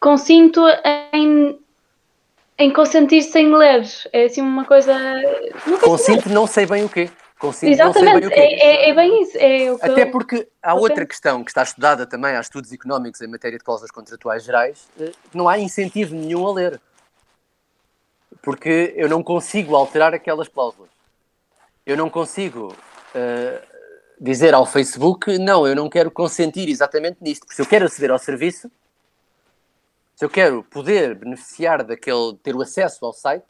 consinto 0.01 0.63
em, 1.13 1.59
em 2.59 2.73
consentir 2.73 3.23
sem 3.23 3.55
ler. 3.55 3.87
É 4.13 4.25
assim 4.25 4.41
uma 4.41 4.65
coisa. 4.65 4.95
Consinto 5.83 6.29
não 6.29 6.47
sei 6.47 6.67
bem 6.67 6.85
o 6.85 6.89
quê. 6.89 7.11
Consinto 7.39 7.73
Exatamente, 7.73 8.25
não 8.25 8.29
sei 8.31 8.31
bem. 8.31 8.61
É, 8.61 8.87
é, 8.87 8.91
é 8.91 8.95
bem 8.95 9.23
isso. 9.23 9.37
É 9.37 9.69
Até 9.83 10.07
porque 10.07 10.49
há 10.63 10.75
outra 10.75 11.05
questão 11.05 11.45
que 11.45 11.51
está 11.51 11.63
estudada 11.63 12.07
também, 12.07 12.35
há 12.35 12.41
estudos 12.41 12.73
económicos 12.73 13.21
em 13.21 13.27
matéria 13.27 13.59
de 13.59 13.65
cláusulas 13.65 13.91
contratuais 13.91 14.43
gerais, 14.43 14.89
eh, 14.99 15.13
não 15.35 15.47
há 15.47 15.59
incentivo 15.59 16.15
nenhum 16.15 16.47
a 16.47 16.53
ler 16.53 16.81
porque 18.47 18.95
eu 18.97 19.09
não 19.09 19.25
consigo 19.25 19.75
alterar 19.75 20.15
aquelas 20.15 20.47
cláusulas. 20.47 20.89
Eu 21.85 21.97
não 21.97 22.09
consigo 22.09 22.69
uh, 22.69 23.76
dizer 24.21 24.55
ao 24.55 24.67
Facebook, 24.67 25.39
não, 25.39 25.67
eu 25.67 25.75
não 25.75 25.89
quero 25.89 26.11
consentir 26.11 26.69
exatamente 26.69 27.19
nisto, 27.21 27.41
porque 27.41 27.55
se 27.55 27.63
eu 27.63 27.67
quero 27.67 27.87
aceder 27.87 28.11
ao 28.11 28.19
serviço, 28.19 28.71
se 30.15 30.25
eu 30.25 30.31
quero 30.31 30.63
poder 30.65 31.15
beneficiar 31.15 31.85
daquele, 31.85 32.35
ter 32.43 32.57
o 32.57 32.63
acesso 32.63 33.05
ao 33.05 33.13
site, 33.13 33.45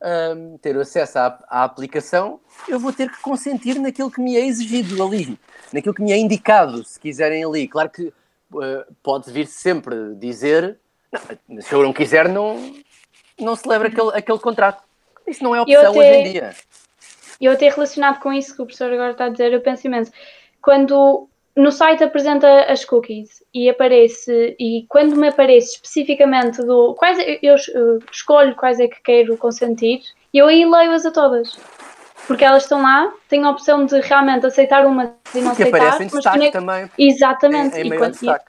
um, 0.00 0.58
ter 0.58 0.76
o 0.76 0.80
acesso 0.80 1.18
à, 1.18 1.38
à, 1.48 1.64
aplicação, 1.64 2.40
eu 2.68 2.78
vou 2.78 2.92
ter 2.92 3.10
que 3.10 3.20
consentir 3.20 3.78
naquilo 3.80 4.10
que 4.10 4.20
me 4.20 4.36
é 4.36 4.46
exigido 4.46 5.02
ali, 5.02 5.38
naquilo 5.72 5.94
que 5.94 6.02
me 6.02 6.12
é 6.12 6.16
indicado, 6.16 6.84
se 6.84 7.00
quiserem 7.00 7.44
ali. 7.44 7.66
Claro 7.66 7.90
que 7.90 8.04
uh, 8.04 8.94
pode 9.02 9.32
vir 9.32 9.46
sempre 9.46 10.14
dizer, 10.14 10.78
não, 11.48 11.62
se 11.62 11.72
eu 11.72 11.82
não 11.82 11.92
quiser, 11.92 12.28
não, 12.28 12.74
não 13.38 13.56
celebra 13.56 13.88
aquele, 13.88 14.10
aquele 14.16 14.38
contrato. 14.38 14.84
Isso 15.26 15.42
não 15.42 15.56
é 15.56 15.60
opção 15.62 15.80
até, 15.80 15.90
hoje 15.90 16.08
em 16.08 16.32
dia. 16.32 16.54
Eu 17.40 17.52
até 17.52 17.68
relacionado 17.68 18.20
com 18.20 18.32
isso 18.32 18.54
que 18.54 18.62
o 18.62 18.66
professor 18.66 18.92
agora 18.92 19.12
está 19.12 19.26
a 19.26 19.28
dizer, 19.28 19.52
eu 19.52 19.60
penso 19.60 19.86
imenso. 19.86 20.12
Quando 20.62 21.28
no 21.56 21.70
site 21.70 22.02
apresenta 22.02 22.64
as 22.64 22.84
cookies 22.84 23.42
e 23.52 23.68
aparece, 23.68 24.56
e 24.58 24.86
quando 24.88 25.16
me 25.16 25.28
aparece 25.28 25.74
especificamente 25.74 26.60
do 26.62 26.94
quais 26.94 27.18
é, 27.18 27.38
eu, 27.42 27.54
eu 27.72 27.98
escolho 28.10 28.56
quais 28.56 28.80
é 28.80 28.88
que 28.88 29.00
quero 29.02 29.36
consentir, 29.36 30.02
e 30.32 30.38
eu 30.38 30.46
aí 30.46 30.64
leio-as 30.64 31.06
a 31.06 31.12
todas. 31.12 31.56
Porque 32.26 32.44
elas 32.44 32.62
estão 32.62 32.82
lá, 32.82 33.12
tenho 33.28 33.46
a 33.46 33.50
opção 33.50 33.84
de 33.84 34.00
realmente 34.00 34.46
aceitar 34.46 34.86
uma 34.86 35.14
e 35.34 35.40
não 35.40 35.54
que 35.54 35.62
aceitar. 35.62 35.76
aparece 35.76 36.02
em 36.02 36.06
mas 36.06 36.12
destaque 36.12 36.38
quando 36.38 36.48
é- 36.48 36.50
também. 36.50 36.90
Exatamente. 36.98 37.76
Em, 37.76 37.82
em 37.82 37.86
e, 37.92 37.98
quando, 37.98 38.12
destaque. 38.12 38.44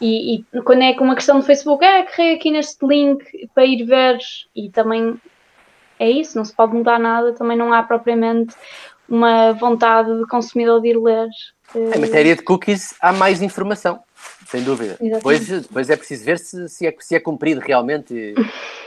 e, 0.00 0.34
e 0.52 0.62
quando 0.62 0.82
é 0.82 0.94
com 0.94 1.04
uma 1.04 1.14
questão 1.14 1.38
do 1.38 1.44
Facebook, 1.44 1.84
é 1.84 2.02
carrega 2.04 2.36
aqui 2.36 2.50
neste 2.50 2.84
link 2.84 3.48
para 3.54 3.66
ir 3.66 3.84
ver 3.84 4.18
e 4.56 4.70
também 4.70 5.20
é 6.02 6.10
isso, 6.10 6.36
não 6.36 6.44
se 6.44 6.52
pode 6.52 6.74
mudar 6.74 6.98
nada, 6.98 7.32
também 7.32 7.56
não 7.56 7.72
há 7.72 7.82
propriamente 7.82 8.54
uma 9.08 9.52
vontade 9.52 10.18
de 10.18 10.26
consumidor 10.26 10.80
de 10.80 10.88
ir 10.88 10.98
ler. 10.98 11.28
eh, 11.74 11.96
Em 11.96 12.00
matéria 12.00 12.34
de 12.34 12.42
cookies, 12.42 12.92
há 13.00 13.12
mais 13.12 13.40
informação, 13.40 14.00
sem 14.48 14.64
dúvida. 14.64 14.96
Depois, 15.00 15.46
depois 15.46 15.88
é 15.88 15.96
preciso 15.96 16.24
ver 16.24 16.38
se, 16.40 16.68
se, 16.68 16.86
é, 16.86 16.94
se 16.98 17.14
é 17.14 17.20
cumprido 17.20 17.60
realmente 17.60 18.12
e, 18.12 18.34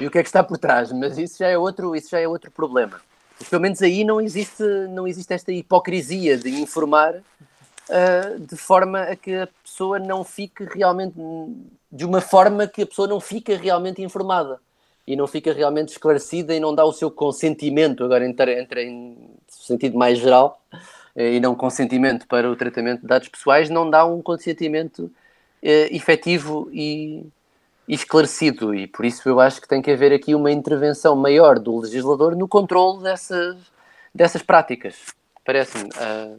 e 0.03 0.05
o 0.05 0.11
que 0.11 0.17
é 0.17 0.23
que 0.23 0.27
está 0.27 0.43
por 0.43 0.57
trás, 0.57 0.91
mas 0.91 1.17
isso 1.17 1.37
já 1.39 1.47
é 1.47 1.57
outro, 1.57 1.95
isso 1.95 2.09
já 2.09 2.19
é 2.19 2.27
outro 2.27 2.51
problema. 2.51 2.99
Mas 3.39 3.47
pelo 3.47 3.61
menos 3.61 3.81
aí 3.81 4.03
não 4.03 4.19
existe, 4.19 4.63
não 4.89 5.07
existe 5.07 5.33
esta 5.33 5.51
hipocrisia 5.51 6.37
de 6.37 6.49
informar 6.49 7.15
ah, 7.89 8.35
de 8.39 8.55
forma 8.57 9.03
a 9.03 9.15
que 9.15 9.33
a 9.35 9.47
pessoa 9.63 9.99
não 9.99 10.23
fique 10.23 10.65
realmente, 10.65 11.15
de 11.91 12.03
uma 12.03 12.19
forma 12.19 12.67
que 12.67 12.81
a 12.81 12.85
pessoa 12.85 13.07
não 13.07 13.19
fica 13.19 13.55
realmente 13.57 14.01
informada 14.01 14.59
e 15.07 15.15
não 15.15 15.27
fica 15.27 15.53
realmente 15.53 15.89
esclarecida 15.89 16.53
e 16.53 16.59
não 16.59 16.73
dá 16.73 16.83
o 16.83 16.93
seu 16.93 17.11
consentimento, 17.11 18.03
agora 18.03 18.25
entra, 18.25 18.59
entra 18.59 18.81
em 18.81 19.29
sentido 19.47 19.97
mais 19.97 20.17
geral, 20.17 20.61
eh, 21.15 21.35
e 21.35 21.39
não 21.39 21.55
consentimento 21.55 22.27
para 22.27 22.49
o 22.49 22.55
tratamento 22.55 23.01
de 23.01 23.07
dados 23.07 23.27
pessoais, 23.29 23.69
não 23.69 23.89
dá 23.89 24.05
um 24.05 24.21
consentimento 24.21 25.11
eh, 25.61 25.95
efetivo 25.95 26.69
e, 26.71 27.25
e 27.87 27.93
esclarecido. 27.93 28.73
E 28.73 28.87
por 28.87 29.05
isso 29.05 29.27
eu 29.29 29.39
acho 29.39 29.61
que 29.61 29.67
tem 29.67 29.81
que 29.81 29.91
haver 29.91 30.11
aqui 30.13 30.35
uma 30.35 30.51
intervenção 30.51 31.15
maior 31.15 31.59
do 31.59 31.79
legislador 31.79 32.35
no 32.35 32.47
controle 32.47 33.03
dessas, 33.03 33.57
dessas 34.13 34.41
práticas. 34.41 34.95
Parece-me. 35.45 35.89
ah, 35.97 36.35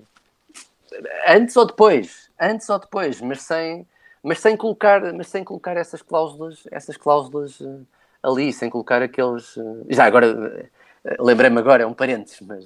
antes 1.29 1.57
ou 1.57 1.67
depois, 1.67 2.31
antes 2.41 2.69
ou 2.69 2.79
depois, 2.79 3.21
mas 3.21 3.43
sem, 3.43 3.87
mas 4.23 4.41
sem 4.41 4.57
colocar, 4.57 5.13
mas 5.13 5.29
sem 5.29 5.45
colocar 5.45 5.77
essas 5.77 6.03
cláusulas, 6.03 6.65
essas 6.71 6.97
cláusulas 6.97 7.61
eh, 7.61 7.81
ali, 8.27 8.53
sem 8.53 8.69
colocar 8.69 9.01
aqueles. 9.03 9.57
eh, 9.57 9.95
Já 9.95 10.05
agora, 10.05 10.69
eh, 11.05 11.17
lembrei-me 11.21 11.59
agora, 11.59 11.85
é 11.85 11.87
um 11.87 11.95
parênteses, 11.95 12.41
mas 12.41 12.65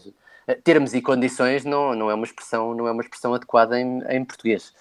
eh, 0.48 0.54
termos 0.64 0.94
e 0.94 1.02
condições 1.02 1.64
não, 1.64 1.94
não, 1.94 2.10
é 2.10 2.14
uma 2.14 2.24
expressão, 2.24 2.74
não 2.74 2.88
é 2.88 2.92
uma 2.92 3.02
expressão 3.02 3.34
adequada 3.34 3.78
em, 3.78 4.02
em 4.08 4.24
português. 4.24 4.72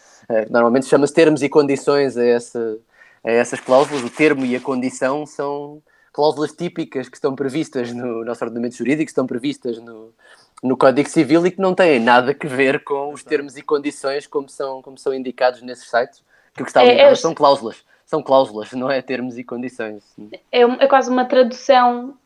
Normalmente 0.50 0.86
chama-se 0.86 1.14
termos 1.14 1.42
e 1.42 1.50
condições 1.50 2.16
a, 2.16 2.24
essa, 2.24 2.78
a 3.24 3.32
essas 3.32 3.60
cláusulas. 3.60 4.04
O 4.04 4.10
termo 4.12 4.46
e 4.46 4.56
a 4.56 4.60
condição 4.62 5.26
são 5.26 5.82
cláusulas 6.14 6.52
típicas 6.52 7.10
que 7.10 7.18
estão 7.18 7.36
previstas 7.36 7.92
no 7.92 8.24
nosso 8.24 8.44
ordenamento 8.44 8.76
jurídico, 8.76 9.10
estão 9.10 9.26
previstas 9.26 9.80
no, 9.80 10.14
no 10.62 10.78
Código 10.78 11.10
Civil 11.10 11.46
e 11.48 11.52
que 11.52 11.60
não 11.60 11.74
têm 11.74 12.00
nada 12.00 12.36
a 12.40 12.48
ver 12.48 12.84
com 12.84 13.12
os 13.12 13.24
termos 13.24 13.58
e 13.58 13.62
condições 13.64 14.28
como 14.28 14.48
são, 14.50 14.82
como 14.82 14.98
são 14.98 15.14
indicados 15.14 15.62
nesses 15.62 15.90
sites. 15.90 16.24
Que 16.54 16.62
o 16.62 16.66
que 16.66 16.70
está 16.70 16.84
É, 16.84 17.12
é- 17.12 17.16
são 17.16 17.34
cláusulas. 17.34 17.84
São 18.10 18.24
cláusulas, 18.24 18.72
não 18.72 18.90
é 18.90 19.04
termos 19.04 19.38
e 19.38 19.44
condições. 19.44 20.04
é, 20.52 20.62
é 20.62 20.88
quase 20.88 21.12
uma 21.12 21.26
tradução 21.26 22.18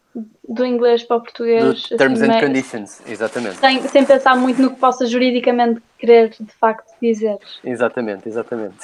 do 0.48 0.66
inglês 0.66 1.04
para 1.04 1.18
o 1.18 1.20
Do 1.20 1.26
português. 1.26 1.90
terms 1.90 2.22
assim, 2.22 2.32
and 2.32 2.40
conditions, 2.40 3.02
exatamente. 3.06 3.58
Sem, 3.58 3.82
sem 3.90 4.06
pensar 4.06 4.34
muito 4.38 4.62
no 4.62 4.70
que 4.70 4.80
possa 4.80 5.06
juridicamente 5.06 5.82
querer 6.00 6.30
de 6.30 6.54
facto 6.54 6.90
dizer. 7.02 7.38
Exatamente, 7.66 8.30
exatamente. 8.30 8.78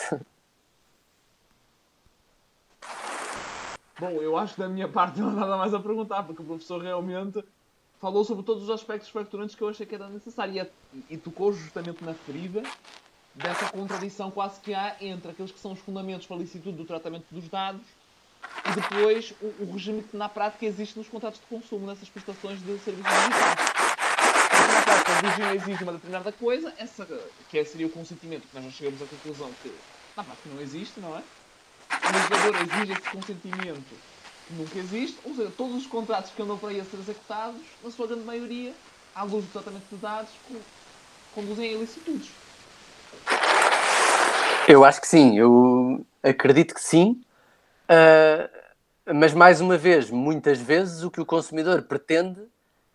Bom, 3.98 4.10
eu 4.22 4.36
acho 4.38 4.56
que 4.56 4.60
da 4.60 4.68
minha 4.68 4.90
parte 4.90 5.22
não 5.22 5.30
há 5.30 5.34
nada 5.34 5.56
mais 5.56 5.74
a 5.74 5.80
perguntar, 5.80 6.24
porque 6.24 6.42
o 6.42 6.46
professor 6.46 6.82
realmente 6.82 7.42
falou 8.02 8.26
sobre 8.26 8.44
todos 8.44 8.64
os 8.64 8.70
aspectos 8.70 9.08
facturantes 9.08 9.56
que 9.56 9.62
eu 9.62 9.70
achei 9.70 9.86
que 9.86 9.96
era 9.96 10.10
necessário 10.10 10.68
e, 10.94 11.14
e 11.14 11.18
tocou 11.18 11.54
justamente 11.54 12.04
na 12.04 12.14
ferida 12.14 12.62
dessa 13.42 13.70
contradição 13.70 14.30
quase 14.32 14.60
que 14.60 14.74
há 14.74 14.96
entre 15.02 15.32
aqueles 15.32 15.52
que 15.52 15.60
são 15.60 15.72
os 15.72 15.80
fundamentos 15.80 16.28
para 16.28 16.36
a 16.38 16.40
licitude 16.40 16.78
do 16.78 16.86
tratamento 16.86 17.26
dos 17.32 17.48
dados 17.50 17.82
e 18.66 18.72
depois 18.80 19.34
o, 19.42 19.64
o 19.64 19.72
regime 19.74 20.04
que 20.04 20.16
na 20.18 20.28
prática 20.30 20.66
existe 20.66 20.98
nos 20.98 21.08
contratos 21.08 21.40
de 21.40 21.46
consumo, 21.48 21.88
nessas 21.88 22.10
prestações 22.10 22.60
de 22.60 22.78
serviços 22.80 23.12
digitais. 23.12 23.56
Na 24.74 24.82
prática 24.84 25.12
o 25.12 25.30
regime 25.30 25.56
exige 25.56 25.84
uma 25.84 25.94
determinada 25.94 26.32
coisa, 26.32 26.74
essa 26.78 27.08
que 27.50 27.58
é- 27.58 27.66
seria 27.66 27.88
o 27.88 27.90
consentimento, 27.90 28.48
que 28.48 28.56
nós 28.56 28.66
já 28.66 28.72
chegamos 28.72 29.02
à 29.02 29.06
conclusão 29.06 29.52
que 29.64 29.74
na 30.16 30.24
prática 30.24 30.50
não 30.54 30.62
existe, 30.62 31.00
não 31.00 31.18
é? 31.18 31.22
o 31.92 32.12
legislador 32.14 32.56
exige 32.62 32.92
esse 32.94 33.10
consentimento 33.10 33.96
que 34.48 34.54
nunca 34.54 34.78
existe, 34.80 35.18
ou 35.24 35.36
seja, 35.36 35.52
todos 35.58 35.76
os 35.76 35.86
contratos 35.88 36.32
que 36.32 36.42
andam 36.42 36.58
para 36.58 36.70
aí 36.70 36.80
a 36.80 36.86
ser 36.86 36.98
executados, 36.98 37.62
na 37.84 37.92
sua 37.92 38.08
grande 38.08 38.24
maioria, 38.26 38.74
à 39.16 39.24
luz 39.24 39.46
do 39.46 39.52
tratamento 39.52 39.86
de 39.92 39.98
dados, 39.98 40.32
con- 40.48 40.60
conduzem 41.36 41.70
a 41.70 41.74
ilicitudes. 41.74 42.30
Eu 44.72 44.86
acho 44.86 45.02
que 45.02 45.08
sim, 45.08 45.36
eu 45.36 46.06
acredito 46.22 46.76
que 46.76 46.82
sim, 46.82 47.20
ah, 47.88 48.48
mas 49.12 49.34
mais 49.34 49.60
uma 49.60 49.76
vez, 49.76 50.12
muitas 50.12 50.60
vezes 50.60 51.02
o 51.02 51.10
que 51.10 51.20
o 51.20 51.26
consumidor 51.26 51.82
pretende 51.82 52.40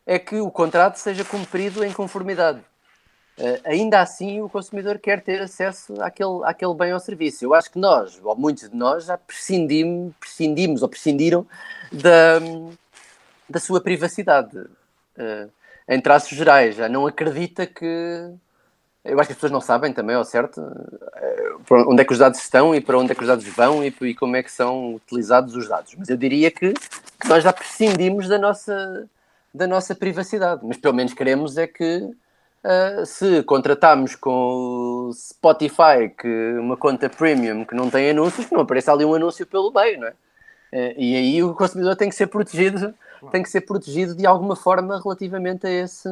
é 0.07 0.17
que 0.17 0.37
o 0.37 0.53
contrato 0.53 0.99
seja 0.99 1.25
cumprido 1.25 1.85
em 1.85 1.93
conformidade. 1.93 2.61
Ah, 3.37 3.71
ainda 3.71 4.01
assim, 4.01 4.41
o 4.41 4.49
consumidor 4.49 5.01
quer 5.01 5.21
ter 5.21 5.43
acesso 5.43 6.01
àquele, 6.01 6.45
àquele 6.45 6.75
bem 6.75 6.95
ou 6.95 7.01
serviço. 7.01 7.45
Eu 7.45 7.53
acho 7.53 7.73
que 7.73 7.79
nós, 7.81 8.21
ou 8.23 8.37
muitos 8.37 8.71
de 8.71 8.77
nós, 8.77 9.07
já 9.07 9.19
prescindimos, 9.19 10.15
prescindimos 10.21 10.81
ou 10.81 10.89
prescindiram 10.89 11.45
da, 11.91 12.39
da 13.51 13.59
sua 13.59 13.81
privacidade. 13.81 14.65
Ah, 15.19 15.49
em 15.89 16.01
traços 16.01 16.39
gerais, 16.39 16.77
já 16.77 16.89
não 16.89 17.05
acredita 17.05 17.67
que. 17.67 18.31
Eu 19.05 19.21
acho 19.21 19.29
que 19.29 19.33
as 19.33 19.37
pessoas 19.37 19.53
não 19.53 19.61
sabem 19.61 19.93
também, 19.93 20.17
ao 20.17 20.25
certo, 20.25 20.63
para 21.67 21.89
onde 21.89 22.01
é 22.01 22.05
que 22.05 22.13
os 22.13 22.19
dados 22.19 22.39
estão 22.39 22.75
e 22.75 22.81
para 22.81 22.99
onde 22.99 23.13
é 23.13 23.15
que 23.15 23.21
os 23.21 23.29
dados 23.29 23.47
vão 23.49 23.85
e, 23.85 23.95
e 24.01 24.15
como 24.15 24.35
é 24.37 24.43
que 24.43 24.51
são 24.51 24.95
utilizados 24.95 25.55
os 25.55 25.69
dados. 25.69 25.95
Mas 25.99 26.09
eu 26.09 26.17
diria 26.17 26.51
que, 26.51 26.73
nós 27.27 27.45
já 27.45 27.53
prescindimos 27.53 28.29
da 28.29 28.39
nossa, 28.39 29.09
da 29.53 29.67
nossa 29.67 29.95
privacidade. 29.95 30.63
Mas 30.65 30.79
pelo 30.79 30.95
menos 30.95 31.13
queremos 31.13 31.59
é 31.59 31.67
que 31.67 32.15
ah, 32.65 33.05
se 33.05 33.43
contratarmos 33.43 34.17
com 34.17 35.09
o 35.11 35.13
Spotify 35.13 36.09
que 36.19 36.55
uma 36.59 36.79
conta 36.79 37.11
premium 37.11 37.63
que 37.63 37.75
não 37.75 37.91
tem 37.91 38.09
anúncios, 38.09 38.47
que 38.47 38.55
não 38.55 38.63
apareça 38.63 38.91
ali 38.91 39.05
um 39.05 39.15
anúncio 39.15 39.47
pelo 39.47 39.71
meio, 39.71 40.01
não 40.01 40.09
é? 40.09 40.15
Eh, 40.73 40.95
E 40.97 41.17
aí 41.17 41.43
o 41.43 41.55
consumidor 41.55 41.95
tem 41.95 42.09
que 42.09 42.15
ser 42.15 42.27
protegido, 42.29 42.95
tem 43.31 43.43
que 43.43 43.51
ser 43.51 43.61
protegido 43.63 44.15
de 44.15 44.27
alguma 44.27 44.57
forma 44.57 44.99
relativamente 44.99 45.67
a 45.67 45.71
esse, 45.71 46.09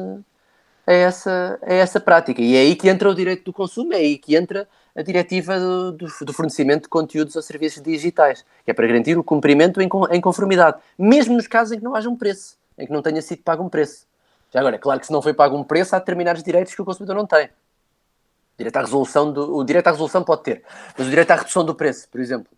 a 0.85 0.91
essa, 0.91 1.59
a 1.61 1.73
essa 1.73 1.99
prática. 1.99 2.41
E 2.41 2.55
é 2.55 2.59
aí 2.61 2.75
que 2.75 2.89
entra 2.89 3.09
o 3.09 3.15
direito 3.15 3.45
do 3.45 3.53
consumo, 3.53 3.93
é 3.93 3.97
aí 3.97 4.17
que 4.17 4.35
entra 4.35 4.67
a 4.95 5.01
diretiva 5.01 5.59
do, 5.59 5.91
do, 5.93 6.07
do 6.21 6.33
fornecimento 6.33 6.83
de 6.83 6.89
conteúdos 6.89 7.35
ou 7.35 7.41
serviços 7.41 7.81
digitais, 7.81 8.45
que 8.63 8.71
é 8.71 8.73
para 8.73 8.85
garantir 8.85 9.17
o 9.17 9.23
cumprimento 9.23 9.81
em, 9.81 9.89
em 10.11 10.21
conformidade, 10.21 10.77
mesmo 10.97 11.35
nos 11.35 11.47
casos 11.47 11.73
em 11.73 11.77
que 11.77 11.83
não 11.83 11.95
haja 11.95 12.09
um 12.09 12.15
preço, 12.15 12.57
em 12.77 12.85
que 12.85 12.91
não 12.91 13.01
tenha 13.01 13.21
sido 13.21 13.41
pago 13.41 13.63
um 13.63 13.69
preço. 13.69 14.05
Já 14.51 14.59
agora, 14.59 14.75
é 14.75 14.79
claro 14.79 14.99
que 14.99 15.07
se 15.07 15.11
não 15.11 15.21
foi 15.21 15.33
pago 15.33 15.57
um 15.57 15.63
preço, 15.63 15.95
há 15.95 15.99
determinados 15.99 16.43
direitos 16.43 16.75
que 16.75 16.81
o 16.81 16.85
consumidor 16.85 17.15
não 17.15 17.25
tem. 17.25 17.45
O 17.45 18.57
direito 18.57 18.77
à 18.77 18.81
resolução, 18.81 19.33
do, 19.33 19.55
o 19.55 19.63
direito 19.63 19.87
à 19.87 19.91
resolução 19.91 20.23
pode 20.23 20.43
ter, 20.43 20.63
mas 20.95 21.07
o 21.07 21.09
direito 21.09 21.31
à 21.31 21.35
redução 21.35 21.65
do 21.65 21.73
preço, 21.73 22.07
por 22.09 22.21
exemplo. 22.21 22.51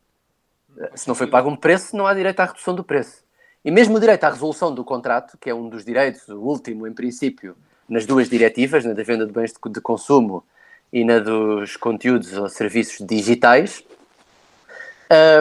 Se 0.94 1.08
não 1.08 1.16
foi 1.16 1.28
pago 1.28 1.50
um 1.50 1.56
preço, 1.56 1.96
não 1.96 2.06
há 2.06 2.14
direito 2.14 2.42
à 2.42 2.46
redução 2.46 2.76
do 2.76 2.84
preço. 2.84 3.24
E 3.64 3.72
mesmo 3.72 3.96
o 3.96 4.00
direito 4.00 4.26
à 4.26 4.30
resolução 4.30 4.76
do 4.76 4.84
contrato, 4.84 5.38
que 5.40 5.50
é 5.50 5.56
um 5.56 5.70
dos 5.70 5.86
direitos, 5.86 6.28
o 6.28 6.42
último, 6.42 6.86
em 6.86 6.94
princípio, 6.94 7.56
nas 7.88 8.06
duas 8.06 8.30
diretivas, 8.30 8.84
na 8.84 8.94
da 8.94 9.04
venda 9.04 9.26
de 9.26 9.32
bens 9.32 9.54
de, 9.54 9.72
de 9.72 9.82
consumo 9.82 10.44
e 10.92 11.04
na 11.04 11.20
dos 11.20 11.76
conteúdos 11.76 12.34
ou 12.34 12.50
serviços 12.50 13.06
digitais, 13.06 13.84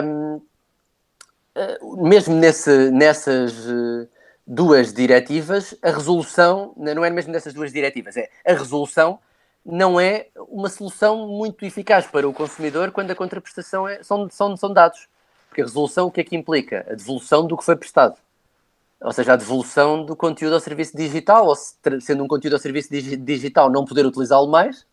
hum, 0.03 0.41
eh, 1.55 1.79
mesmo 1.97 2.35
nesse, 2.35 2.91
nessas 2.91 3.53
eh, 3.67 4.07
duas 4.45 4.93
diretivas, 4.93 5.75
a 5.81 5.91
resolução, 5.91 6.73
não 6.75 7.05
é 7.05 7.09
mesmo 7.09 7.31
nessas 7.31 7.53
duas 7.53 7.71
diretivas, 7.71 8.17
é 8.17 8.29
a 8.45 8.53
resolução 8.53 9.19
não 9.65 9.99
é 9.99 10.27
uma 10.37 10.69
solução 10.69 11.27
muito 11.27 11.65
eficaz 11.65 12.05
para 12.05 12.29
o 12.29 12.33
consumidor 12.33 12.91
quando 12.91 13.09
a 13.09 13.15
contraprestação 13.15 13.87
é, 13.87 14.03
são, 14.03 14.29
são, 14.29 14.55
são 14.55 14.71
dados. 14.71 15.07
Porque 15.49 15.61
a 15.61 15.65
resolução 15.65 16.05
o 16.05 16.11
que 16.11 16.21
é 16.21 16.23
que 16.23 16.35
implica? 16.35 16.85
A 16.87 16.93
devolução 16.93 17.47
do 17.47 17.57
que 17.57 17.65
foi 17.65 17.75
prestado. 17.75 18.15
Ou 19.01 19.11
seja, 19.11 19.33
a 19.33 19.35
devolução 19.35 20.05
do 20.05 20.15
conteúdo 20.15 20.53
ao 20.53 20.59
serviço 20.59 20.95
digital, 20.95 21.45
ou 21.47 21.55
se, 21.55 21.75
sendo 22.01 22.23
um 22.23 22.27
conteúdo 22.27 22.53
ao 22.53 22.59
serviço 22.59 22.89
digi- 22.89 23.17
digital, 23.17 23.69
não 23.69 23.85
poder 23.85 24.05
utilizá-lo 24.05 24.47
mais, 24.47 24.85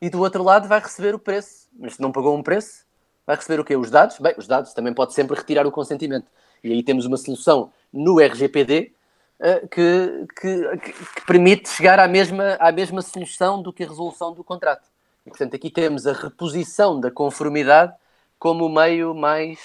e 0.00 0.10
do 0.10 0.20
outro 0.20 0.42
lado 0.42 0.68
vai 0.68 0.80
receber 0.80 1.14
o 1.14 1.18
preço. 1.18 1.68
Mas 1.78 1.94
se 1.94 2.02
não 2.02 2.12
pagou 2.12 2.36
um 2.36 2.42
preço, 2.42 2.84
vai 3.26 3.36
receber 3.36 3.60
o 3.60 3.64
quê? 3.64 3.76
Os 3.76 3.90
dados? 3.90 4.18
Bem, 4.18 4.34
os 4.36 4.46
dados 4.46 4.72
também 4.74 4.92
pode 4.92 5.14
sempre 5.14 5.36
retirar 5.36 5.66
o 5.66 5.70
consentimento. 5.70 6.26
E 6.62 6.72
aí 6.72 6.82
temos 6.82 7.06
uma 7.06 7.16
solução 7.16 7.70
no 7.92 8.20
RGPD 8.20 8.92
eh, 9.38 9.66
que, 9.70 10.26
que, 10.40 10.76
que- 10.78 10.92
que 10.92 11.26
permite 11.26 11.68
chegar 11.68 11.98
à 11.98 12.08
mesma, 12.08 12.56
à 12.58 12.72
mesma 12.72 13.00
solução 13.02 13.62
do 13.62 13.72
que 13.72 13.84
a 13.84 13.88
resolução 13.88 14.32
do 14.32 14.42
contrato. 14.42 14.88
E, 15.24 15.30
portanto, 15.30 15.54
aqui 15.54 15.70
temos 15.70 16.06
a 16.06 16.12
reposição 16.12 16.98
da 17.00 17.10
conformidade 17.10 17.92
como 18.38 18.66
o 18.66 18.68
meio 18.68 19.14
mais, 19.14 19.58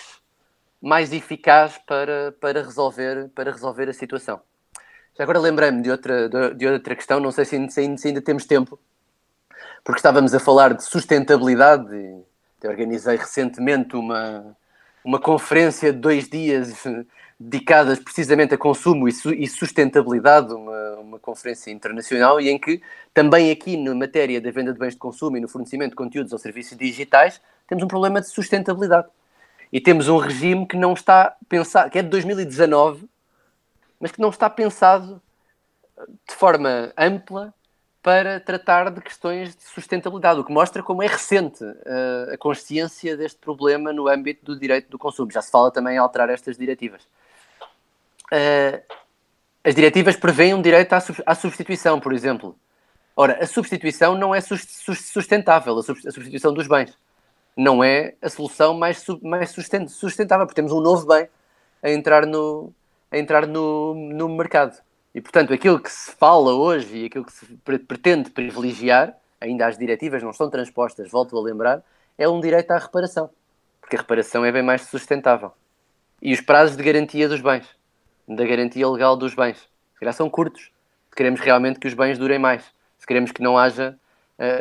mais 0.82 1.14
eficaz 1.14 1.78
para, 1.86 2.34
para, 2.40 2.64
resolver, 2.64 3.30
para 3.36 3.52
resolver 3.52 3.88
a 3.90 3.94
situação. 3.94 4.42
Já 5.16 5.24
agora 5.24 5.40
lembrei-me 5.40 5.82
de 5.82 5.92
outra, 5.92 6.30
de, 6.56 6.68
outra 6.68 6.96
questão, 6.96 7.20
não 7.20 7.32
sei 7.32 7.46
se, 7.46 7.70
se, 7.70 8.08
ainda 8.08 8.22
temos 8.22 8.46
tempo, 8.46 8.80
porque 9.84 10.00
estávamos 10.00 10.34
a 10.34 10.40
falar 10.40 10.74
de 10.74 10.84
sustentabilidade 10.84 11.96
e 11.96 12.68
organizei 12.68 13.18
recentemente 13.18 13.96
uma, 13.96 14.56
uma 15.04 15.20
conferência 15.20 15.92
de 15.92 16.00
dois 16.00 16.30
dias 16.30 16.84
dedicadas 17.40 18.00
precisamente 18.00 18.54
a 18.54 18.58
consumo 18.58 19.08
e, 19.08 19.48
sustentabilidade, 19.48 20.54
uma, 20.54 20.96
uma 20.98 21.20
conferência 21.20 21.72
internacional, 21.72 22.40
e 22.40 22.50
em 22.50 22.60
que 22.60 22.82
também 23.14 23.50
aqui 23.50 23.76
na 23.76 23.96
matéria 23.96 24.40
da 24.40 24.52
venda 24.52 24.72
de 24.72 24.80
bens 24.80 24.94
de 24.94 25.00
consumo 25.00 25.38
e 25.38 25.40
no 25.40 25.50
fornecimento 25.50 25.92
de 25.92 25.96
conteúdos 25.96 26.32
ou 26.32 26.38
serviços 26.38 26.78
digitais, 26.78 27.42
temos 27.68 27.84
um 27.84 27.88
problema 27.88 28.22
de 28.22 28.28
sustentabilidade. 28.28 29.08
E 29.72 29.80
temos 29.80 30.08
um 30.10 30.18
regime 30.18 30.68
que 30.68 30.76
não 30.76 30.94
está 30.94 31.36
pensado, 31.48 31.90
que 31.90 32.00
é 32.00 32.02
de 32.02 32.10
2019, 32.10 33.08
mas 34.00 34.12
que 34.12 34.20
não 34.20 34.30
está 34.30 34.50
pensado 34.50 35.22
de 36.28 36.36
forma 36.36 36.92
ampla 36.98 37.54
para 38.02 38.40
tratar 38.40 38.90
de 38.90 39.00
questões 39.00 39.56
de 39.56 39.64
sustentabilidade, 39.64 40.40
o 40.40 40.44
que 40.44 40.52
mostra 40.52 40.82
como 40.82 41.04
é 41.04 41.08
recente 41.08 41.64
uh, 41.64 42.34
a 42.34 42.38
consciência 42.38 43.16
deste 43.16 43.40
problema 43.40 43.94
no 43.94 44.08
âmbito 44.08 44.44
do 44.44 44.60
direito 44.60 44.90
do 44.90 44.98
consumo. 44.98 45.32
Já 45.32 45.42
se 45.42 45.52
fala 45.52 45.72
também 45.72 45.96
em 45.96 45.98
alterar 46.00 46.30
estas 46.30 46.58
diretivas. 46.58 47.04
Uh, 48.32 48.82
as 49.64 49.76
diretivas 49.76 50.16
prevêem 50.16 50.56
um 50.56 50.62
direito 50.62 50.94
à, 50.94 51.04
à, 51.28 51.36
substituição, 51.36 52.00
por 52.00 52.12
exemplo. 52.12 52.58
Ora, 53.16 53.38
a 53.44 53.46
substituição 53.46 54.18
não 54.18 54.34
é 54.34 54.42
sustentável, 54.42 55.78
a 55.78 55.84
substituição 55.84 56.52
dos 56.54 56.68
bens. 56.68 56.98
Não 57.56 57.84
é 57.84 58.16
a 58.22 58.30
solução 58.30 58.74
mais, 58.74 59.06
mais 59.22 59.52
sustentável, 59.52 60.45
porque 60.45 60.56
temos 60.56 60.72
um 60.72 60.80
novo 60.80 61.06
bem 61.06 61.28
a 61.84 61.91
entrar 61.91 62.26
no, 62.26 62.74
a 63.12 63.18
entrar 63.18 63.45
no, 63.45 63.93
no 63.93 64.30
mercado. 64.30 64.82
E, 65.14 65.20
portanto, 65.20 65.54
aquilo 65.54 65.80
que 65.80 65.91
se 65.91 66.12
fala 66.12 66.54
hoje 66.54 66.97
e 66.97 67.06
aquilo 67.06 67.26
que 67.26 67.34
se 67.34 67.45
pretende 67.88 68.30
privilegiar, 68.30 69.14
ainda 69.39 69.68
as 69.68 69.78
diretivas 69.78 70.24
não 70.24 70.32
estão 70.32 70.49
transpostas, 70.49 71.12
volto 71.12 71.38
a 71.38 71.41
lembrar, 71.41 71.84
é 72.18 72.28
um 72.30 72.39
direito 72.39 72.72
à 72.72 72.78
reparação. 72.78 73.30
Porque 73.82 73.97
a 73.97 73.99
reparação 73.99 74.45
é 74.45 74.52
bem 74.52 74.64
mais 74.64 74.84
sustentável. 74.84 75.52
E 76.22 76.34
os 76.34 76.39
prazos 76.39 76.78
de 76.78 76.84
garantia 76.84 77.28
dos 77.28 77.41
bens, 77.41 77.68
da 78.28 78.45
garantia 78.45 78.88
legal 78.88 79.18
dos 79.18 79.36
bens, 79.36 79.70
calhar 80.02 80.14
são 80.14 80.30
curtos. 80.30 80.72
Se 81.10 81.16
queremos 81.16 81.39
realmente 81.39 81.80
que 81.80 81.88
os 81.88 81.93
bens 81.93 82.18
durem 82.18 82.39
mais. 82.39 82.66
Se 82.97 83.06
queremos 83.06 83.32
que 83.32 83.41
não 83.41 83.58
haja, 83.58 83.97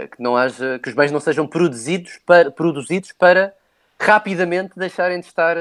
que, 0.08 0.22
não 0.22 0.36
haja 0.36 0.78
que 0.78 0.88
os 0.88 0.94
bens 0.94 1.10
não 1.10 1.20
sejam 1.20 1.46
produzidos 1.46 2.18
para, 2.26 2.50
produzidos 2.50 3.12
para 3.12 3.54
rapidamente 3.98 4.72
deixarem 4.76 5.20
de 5.20 5.26
estar, 5.26 5.56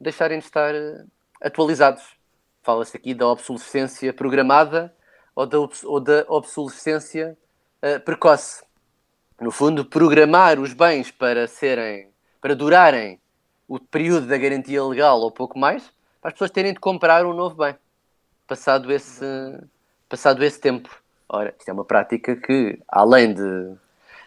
deixarem 0.00 0.38
de 0.38 0.44
estar 0.44 0.74
uh, 0.74 1.06
atualizados 1.40 2.02
Fala-se 2.62 2.96
aqui 2.96 3.12
da 3.12 3.26
obsolescência 3.26 4.12
programada 4.12 4.94
ou 5.34 5.46
da, 5.46 5.58
ou 5.58 5.98
da 5.98 6.24
obsolescência 6.28 7.36
uh, 7.82 7.98
precoce. 8.00 8.62
No 9.40 9.50
fundo, 9.50 9.84
programar 9.84 10.60
os 10.60 10.72
bens 10.72 11.10
para 11.10 11.48
serem, 11.48 12.08
para 12.40 12.54
durarem 12.54 13.20
o 13.66 13.80
período 13.80 14.28
da 14.28 14.38
garantia 14.38 14.84
legal 14.84 15.20
ou 15.20 15.32
pouco 15.32 15.58
mais, 15.58 15.82
para 16.20 16.28
as 16.28 16.34
pessoas 16.34 16.52
terem 16.52 16.72
de 16.72 16.78
comprar 16.78 17.26
um 17.26 17.32
novo 17.32 17.56
bem, 17.56 17.74
passado 18.46 18.92
esse, 18.92 19.24
passado 20.08 20.44
esse 20.44 20.60
tempo. 20.60 21.01
Ora, 21.32 21.54
isto 21.58 21.66
é 21.66 21.72
uma 21.72 21.84
prática 21.84 22.36
que, 22.36 22.78
além 22.86 23.32
de 23.32 23.74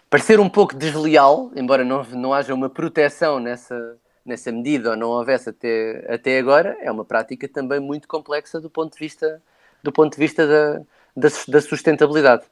parecer 0.09 0.39
um 0.39 0.49
pouco 0.49 0.75
desleal, 0.75 1.51
embora 1.55 1.85
não, 1.85 2.03
não 2.05 2.33
haja 2.33 2.51
uma 2.51 2.67
proteção 2.67 3.39
nessa, 3.39 3.95
nessa 4.25 4.51
medida 4.51 4.89
ou 4.89 4.97
não 4.97 5.09
houvesse 5.09 5.49
até, 5.49 6.03
até 6.11 6.39
agora, 6.39 6.75
é 6.81 6.91
uma 6.91 7.05
prática 7.05 7.47
também 7.47 7.79
muito 7.79 8.07
complexa 8.07 8.59
do 8.59 8.71
ponto 8.71 8.93
de 8.93 8.99
vista, 8.99 9.39
do 9.83 9.91
ponto 9.91 10.13
de 10.13 10.17
vista 10.17 10.47
da, 10.47 10.81
da, 11.15 11.29
da 11.47 11.61
sustentabilidade. 11.61 12.43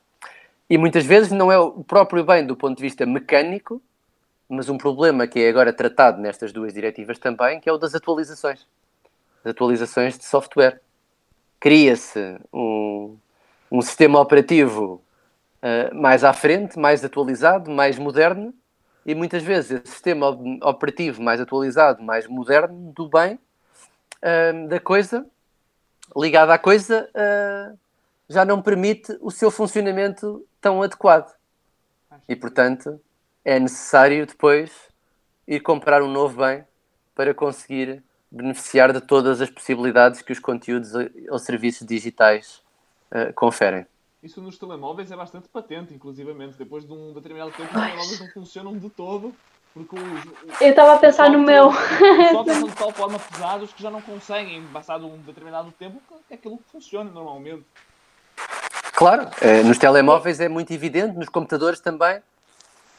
E 0.69 0.77
muitas 0.77 1.03
vezes 1.03 1.31
não 1.31 1.51
é 1.51 1.57
o 1.57 1.83
próprio 1.83 2.23
bem 2.23 2.45
do 2.45 2.55
ponto 2.55 2.77
de 2.77 2.83
vista 2.83 3.07
mecânico, 3.07 3.81
mas 4.47 4.69
um 4.69 4.77
problema 4.77 5.25
que 5.25 5.39
é 5.39 5.49
agora 5.49 5.73
tratado 5.73 6.21
nestas 6.21 6.53
duas 6.53 6.75
diretivas 6.75 7.17
também, 7.17 7.59
que 7.59 7.67
é 7.67 7.73
o 7.73 7.77
das 7.79 7.95
atualizações. 7.95 8.67
As 9.43 9.49
atualizações 9.49 10.15
de 10.15 10.25
software. 10.25 10.79
Cria-se 11.59 12.37
um, 12.53 13.17
um 13.73 13.81
sistema 13.81 14.19
operativo 14.19 15.03
uh, 15.63 15.95
mais 15.95 16.23
à 16.23 16.31
frente, 16.31 16.77
mais 16.77 17.03
atualizado, 17.03 17.71
mais 17.71 17.97
moderno, 17.97 18.53
e 19.03 19.15
muitas 19.15 19.41
vezes 19.41 19.71
esse 19.71 19.91
sistema 19.91 20.29
operativo 20.61 21.23
mais 21.23 21.41
atualizado, 21.41 22.03
mais 22.03 22.27
moderno 22.27 22.93
do 22.93 23.09
bem, 23.09 23.39
uh, 24.21 24.67
da 24.67 24.79
coisa, 24.79 25.25
ligado 26.15 26.51
à 26.51 26.59
coisa, 26.59 27.09
uh, 27.15 27.75
já 28.29 28.45
não 28.45 28.61
permite 28.61 29.17
o 29.19 29.31
seu 29.31 29.49
funcionamento 29.49 30.45
tão 30.61 30.83
adequado. 30.83 31.33
E, 32.29 32.35
portanto, 32.35 33.01
é 33.43 33.59
necessário 33.59 34.27
depois 34.27 34.71
ir 35.47 35.61
comprar 35.61 36.03
um 36.03 36.11
novo 36.11 36.37
bem 36.37 36.63
para 37.15 37.33
conseguir 37.33 38.03
beneficiar 38.31 38.93
de 38.93 39.01
todas 39.01 39.41
as 39.41 39.49
possibilidades 39.49 40.21
que 40.21 40.31
os 40.31 40.39
conteúdos 40.39 40.91
ou 41.27 41.39
serviços 41.39 41.87
digitais 41.87 42.62
uh, 43.13 43.33
conferem. 43.33 43.85
Isso 44.21 44.41
nos 44.41 44.57
telemóveis 44.57 45.11
é 45.11 45.15
bastante 45.15 45.49
patente, 45.49 45.93
inclusivamente. 45.93 46.57
Depois 46.57 46.85
de 46.85 46.93
um 46.93 47.13
determinado 47.13 47.51
tempo, 47.51 47.65
os 47.65 47.81
telemóveis 47.81 48.19
não 48.19 48.27
funcionam 48.29 48.77
de 48.77 48.89
todo. 48.89 49.35
Porque 49.73 49.95
os, 49.95 50.61
Eu 50.61 50.69
estava 50.69 50.93
a 50.93 50.97
pensar 50.97 51.29
no 51.31 51.39
meu. 51.39 51.69
Os 51.73 51.75
softwares 51.75 52.59
são 52.59 52.69
de 52.69 52.75
tal 52.75 52.91
forma 52.91 53.19
pesados 53.19 53.73
que 53.73 53.81
já 53.81 53.89
não 53.89 54.01
conseguem, 54.01 54.63
passado 54.67 55.07
um 55.07 55.17
determinado 55.17 55.71
tempo, 55.71 55.99
que 56.27 56.35
aquilo 56.35 56.59
funcione 56.71 57.09
normalmente. 57.09 57.65
Claro, 58.93 59.29
é, 59.41 59.63
nos 59.63 59.79
telemóveis 59.79 60.39
é 60.39 60.47
muito 60.47 60.71
evidente, 60.71 61.17
nos 61.17 61.27
computadores 61.27 61.79
também. 61.79 62.19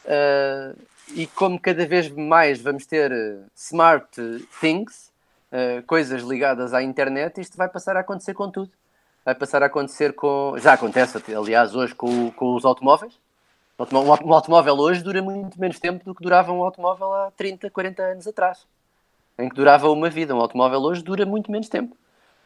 Uh, 0.04 0.76
e 1.14 1.28
como 1.28 1.60
cada 1.60 1.86
vez 1.86 2.10
mais 2.10 2.60
vamos 2.60 2.86
ter 2.86 3.12
eh, 3.12 3.38
smart 3.54 4.08
things, 4.60 5.12
uh, 5.52 5.82
coisas 5.86 6.22
ligadas 6.22 6.74
à 6.74 6.82
internet, 6.82 7.40
isto 7.40 7.56
vai 7.56 7.68
passar 7.68 7.96
a 7.96 8.00
acontecer 8.00 8.34
com 8.34 8.50
tudo 8.50 8.70
vai 9.24 9.34
passar 9.34 9.62
a 9.62 9.66
acontecer 9.66 10.12
com. 10.12 10.54
Já 10.58 10.74
acontece, 10.74 11.18
aliás, 11.34 11.74
hoje 11.74 11.94
com, 11.94 12.30
com 12.32 12.54
os 12.54 12.64
automóveis. 12.64 13.18
Um 13.92 14.32
automóvel 14.32 14.76
hoje 14.76 15.02
dura 15.02 15.20
muito 15.20 15.58
menos 15.58 15.80
tempo 15.80 16.04
do 16.04 16.14
que 16.14 16.22
durava 16.22 16.52
um 16.52 16.62
automóvel 16.62 17.12
há 17.12 17.32
30, 17.32 17.70
40 17.70 18.02
anos 18.02 18.26
atrás, 18.28 18.64
em 19.36 19.48
que 19.48 19.54
durava 19.56 19.90
uma 19.90 20.08
vida. 20.08 20.34
Um 20.34 20.40
automóvel 20.40 20.80
hoje 20.80 21.02
dura 21.02 21.26
muito 21.26 21.50
menos 21.50 21.68
tempo. 21.68 21.96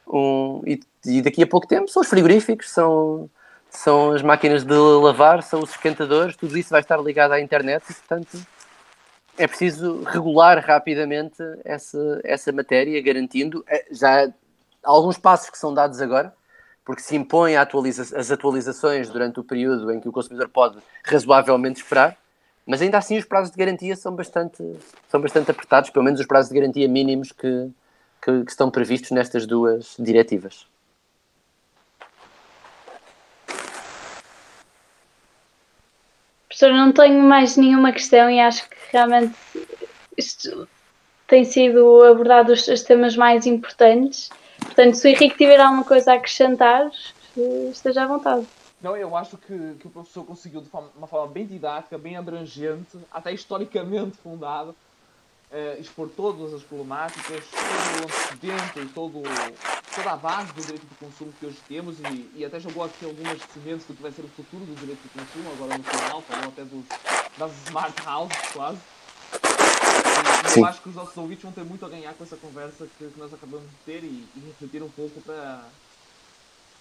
Um, 0.07 0.63
e, 0.67 0.81
e, 1.05 1.21
daqui 1.21 1.43
a 1.43 1.47
pouco 1.47 1.67
tempo 1.67 1.89
são 1.89 2.01
os 2.01 2.09
frigoríficos, 2.09 2.71
são, 2.71 3.29
são 3.69 4.13
as 4.13 4.23
máquinas 4.23 4.65
de 4.65 4.73
lavar, 4.73 5.43
são 5.43 5.61
os 5.63 5.71
esquentadores, 5.71 6.35
tudo 6.35 6.57
isso 6.57 6.71
vai 6.71 6.81
estar 6.81 6.97
ligado 6.97 7.33
à 7.33 7.41
internet 7.41 7.85
e, 7.91 7.95
portanto, 7.95 8.39
é 9.37 9.47
preciso 9.47 10.03
regular 10.05 10.65
rapidamente 10.65 11.43
essa, 11.63 12.21
essa 12.25 12.51
matéria, 12.53 13.03
garantindo 13.03 13.63
eh, 13.69 13.85
já 13.91 14.25
há 14.25 14.33
alguns 14.83 15.19
passos 15.19 15.51
que 15.51 15.59
são 15.59 15.75
dados 15.75 16.01
agora, 16.01 16.35
porque 16.89 17.03
se 17.03 17.15
impõem 17.15 17.55
atualiza 17.55 18.19
as 18.19 18.31
atualizações 18.31 19.11
durante 19.11 19.39
o 19.39 19.45
período 19.45 19.93
em 19.93 20.01
que 20.01 20.09
o 20.09 20.13
consumidor 20.13 20.49
pode 20.49 20.79
razoavelmente 21.05 21.83
esperar, 21.83 22.17
mas 22.67 22.81
ainda 22.81 22.97
assim 22.97 23.19
os 23.19 23.27
prazos 23.27 23.51
de 23.51 23.59
garantia 23.59 23.95
são 23.95 24.17
bastante, 24.17 24.65
são 25.07 25.21
bastante 25.21 25.51
apertados, 25.51 25.91
pelo 25.91 26.03
menos 26.03 26.19
os 26.19 26.27
prazos 26.27 26.51
de 26.51 26.59
garantia 26.59 26.89
mínimos 26.89 27.31
que, 27.31 27.69
que, 28.23 28.43
que 28.43 28.51
estão 28.51 28.71
previstos 28.71 29.11
nestas 29.11 29.47
duas 29.47 29.97
diretivas. 29.99 30.67
Professor, 36.49 36.73
não 36.73 36.91
tenho 36.91 37.23
mais 37.23 37.59
nenhuma 37.59 37.93
questão 37.93 38.31
e 38.31 38.41
acho 38.41 38.67
que 38.67 38.77
realmente 38.91 39.35
isto 40.17 40.67
tem 41.27 41.45
sido 41.45 42.03
abordado 42.03 42.51
os, 42.51 42.67
os 42.67 42.83
temas 42.83 43.15
mais 43.15 43.45
importantes. 43.45 44.31
Portanto, 44.69 44.95
se 44.97 45.09
o 45.09 45.11
Henrique 45.11 45.37
tiver 45.39 45.59
alguma 45.59 45.83
coisa 45.83 46.13
a 46.13 46.15
acrescentar, 46.17 46.91
esteja 47.73 48.05
à 48.05 48.07
vontade. 48.07 48.47
Não, 48.83 48.95
eu 48.97 49.17
acho 49.17 49.39
que, 49.39 49.75
que 49.81 49.87
o 49.87 49.91
professor 49.91 50.25
conseguiu 50.25 50.61
de 50.61 50.69
forma, 50.69 50.91
uma 50.95 51.07
forma 51.07 51.27
bem 51.33 51.47
didática, 51.47 51.97
bem 51.97 52.17
abrangente, 52.17 52.99
até 53.11 53.33
historicamente 53.33 54.19
fundada, 54.19 54.75
eh, 55.51 55.79
expor 55.81 56.11
todas 56.11 56.53
as 56.53 56.63
problemáticas, 56.63 57.45
todo 57.51 58.03
o 58.03 58.05
antecedente 58.05 58.79
e 58.81 58.87
todo, 58.91 59.23
toda 59.97 60.13
a 60.13 60.17
base 60.17 60.53
do 60.53 60.61
direito 60.61 60.85
do 60.85 60.95
consumo 60.95 61.33
que 61.41 61.47
hoje 61.47 61.57
temos 61.67 61.97
e, 61.99 62.31
e 62.37 62.45
até 62.45 62.61
jogou 62.61 62.85
aqui 62.85 63.07
algumas 63.07 63.41
sementes 63.53 63.87
do 63.87 63.95
que 63.95 64.03
vai 64.03 64.13
ser 64.13 64.23
o 64.23 64.29
futuro 64.29 64.65
do 64.65 64.75
direito 64.75 65.01
do 65.01 65.09
consumo, 65.09 65.51
agora 65.55 65.79
no 65.79 65.85
final, 65.85 66.23
falou 66.23 66.49
até 66.49 66.63
dos, 66.63 66.85
das 67.39 67.53
smart 67.67 67.95
houses 68.07 68.53
quase. 68.53 68.79
Sim. 70.53 70.61
Eu 70.61 70.67
acho 70.67 70.81
que 70.81 70.89
os 70.89 70.95
nossos 70.95 71.17
ouvintes 71.17 71.43
vão 71.43 71.53
ter 71.53 71.65
muito 71.65 71.85
a 71.85 71.89
ganhar 71.89 72.15
com 72.15 72.25
essa 72.25 72.37
conversa 72.37 72.87
que, 72.99 73.07
que 73.07 73.19
nós 73.19 73.33
acabamos 73.33 73.69
de 73.69 73.77
ter 73.85 74.03
e, 74.03 74.27
e 74.37 74.43
refletir 74.47 74.83
um 74.83 74.89
pouco 74.91 75.21
para 75.21 75.63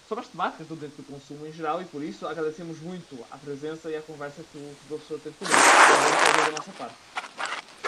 sobre 0.08 0.24
as 0.24 0.30
temáticas 0.30 0.66
do 0.66 0.74
direito 0.74 0.96
do 0.96 1.02
consumo 1.02 1.46
em 1.46 1.52
geral 1.52 1.82
e 1.82 1.84
por 1.84 2.02
isso 2.02 2.26
agradecemos 2.26 2.80
muito 2.80 3.18
a 3.30 3.36
presença 3.36 3.90
e 3.90 3.96
a 3.96 4.00
conversa 4.00 4.42
que 4.50 4.56
o 4.56 4.74
professor 4.88 5.20
teve 5.20 5.36
conosco. 5.36 5.58
da 5.58 6.50
nossa 6.56 6.72
parte. 6.72 6.94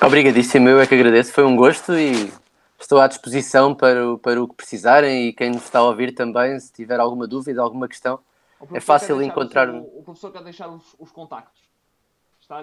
Obrigadíssimo, 0.03 0.69
eu 0.69 0.81
é 0.81 0.87
que 0.87 0.95
agradeço, 0.95 1.33
foi 1.33 1.45
um 1.45 1.57
gosto 1.57 1.95
e 1.95 2.31
estou 2.79 3.01
à 3.01 3.07
disposição 3.07 3.75
para 3.75 4.07
o, 4.07 4.19
para 4.19 4.43
o 4.43 4.47
que 4.47 4.55
precisarem 4.55 5.29
e 5.29 5.33
quem 5.33 5.51
nos 5.51 5.65
está 5.65 5.79
a 5.79 5.85
ouvir 5.85 6.13
também, 6.13 6.61
se 6.61 6.71
tiver 6.73 7.01
alguma 7.01 7.27
dúvida, 7.27 7.63
alguma 7.63 7.89
questão, 7.89 8.21
é 8.73 8.81
fácil 8.81 9.23
encontrar. 9.23 9.71
O, 9.71 10.01
o, 10.01 10.03
professor 10.03 10.31
quer 10.31 10.43
deixar 10.43 10.69
os, 10.69 10.95
os 10.99 11.11
contactos. 11.11 11.63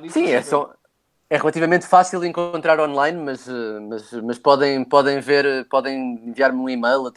Sim, 0.10 0.28
é 0.28 0.42
só. 0.42 0.74
É 1.30 1.36
relativamente 1.38 1.86
fácil 1.86 2.24
encontrar 2.24 2.80
online, 2.80 3.22
mas, 3.22 3.46
mas, 3.90 4.14
mas 4.14 4.40
podem, 4.40 4.86
podem 4.86 5.20
ver, 5.20 5.68
podem 5.68 6.22
enviar-me 6.26 6.60
um 6.60 6.70
e-mail 6.70 7.12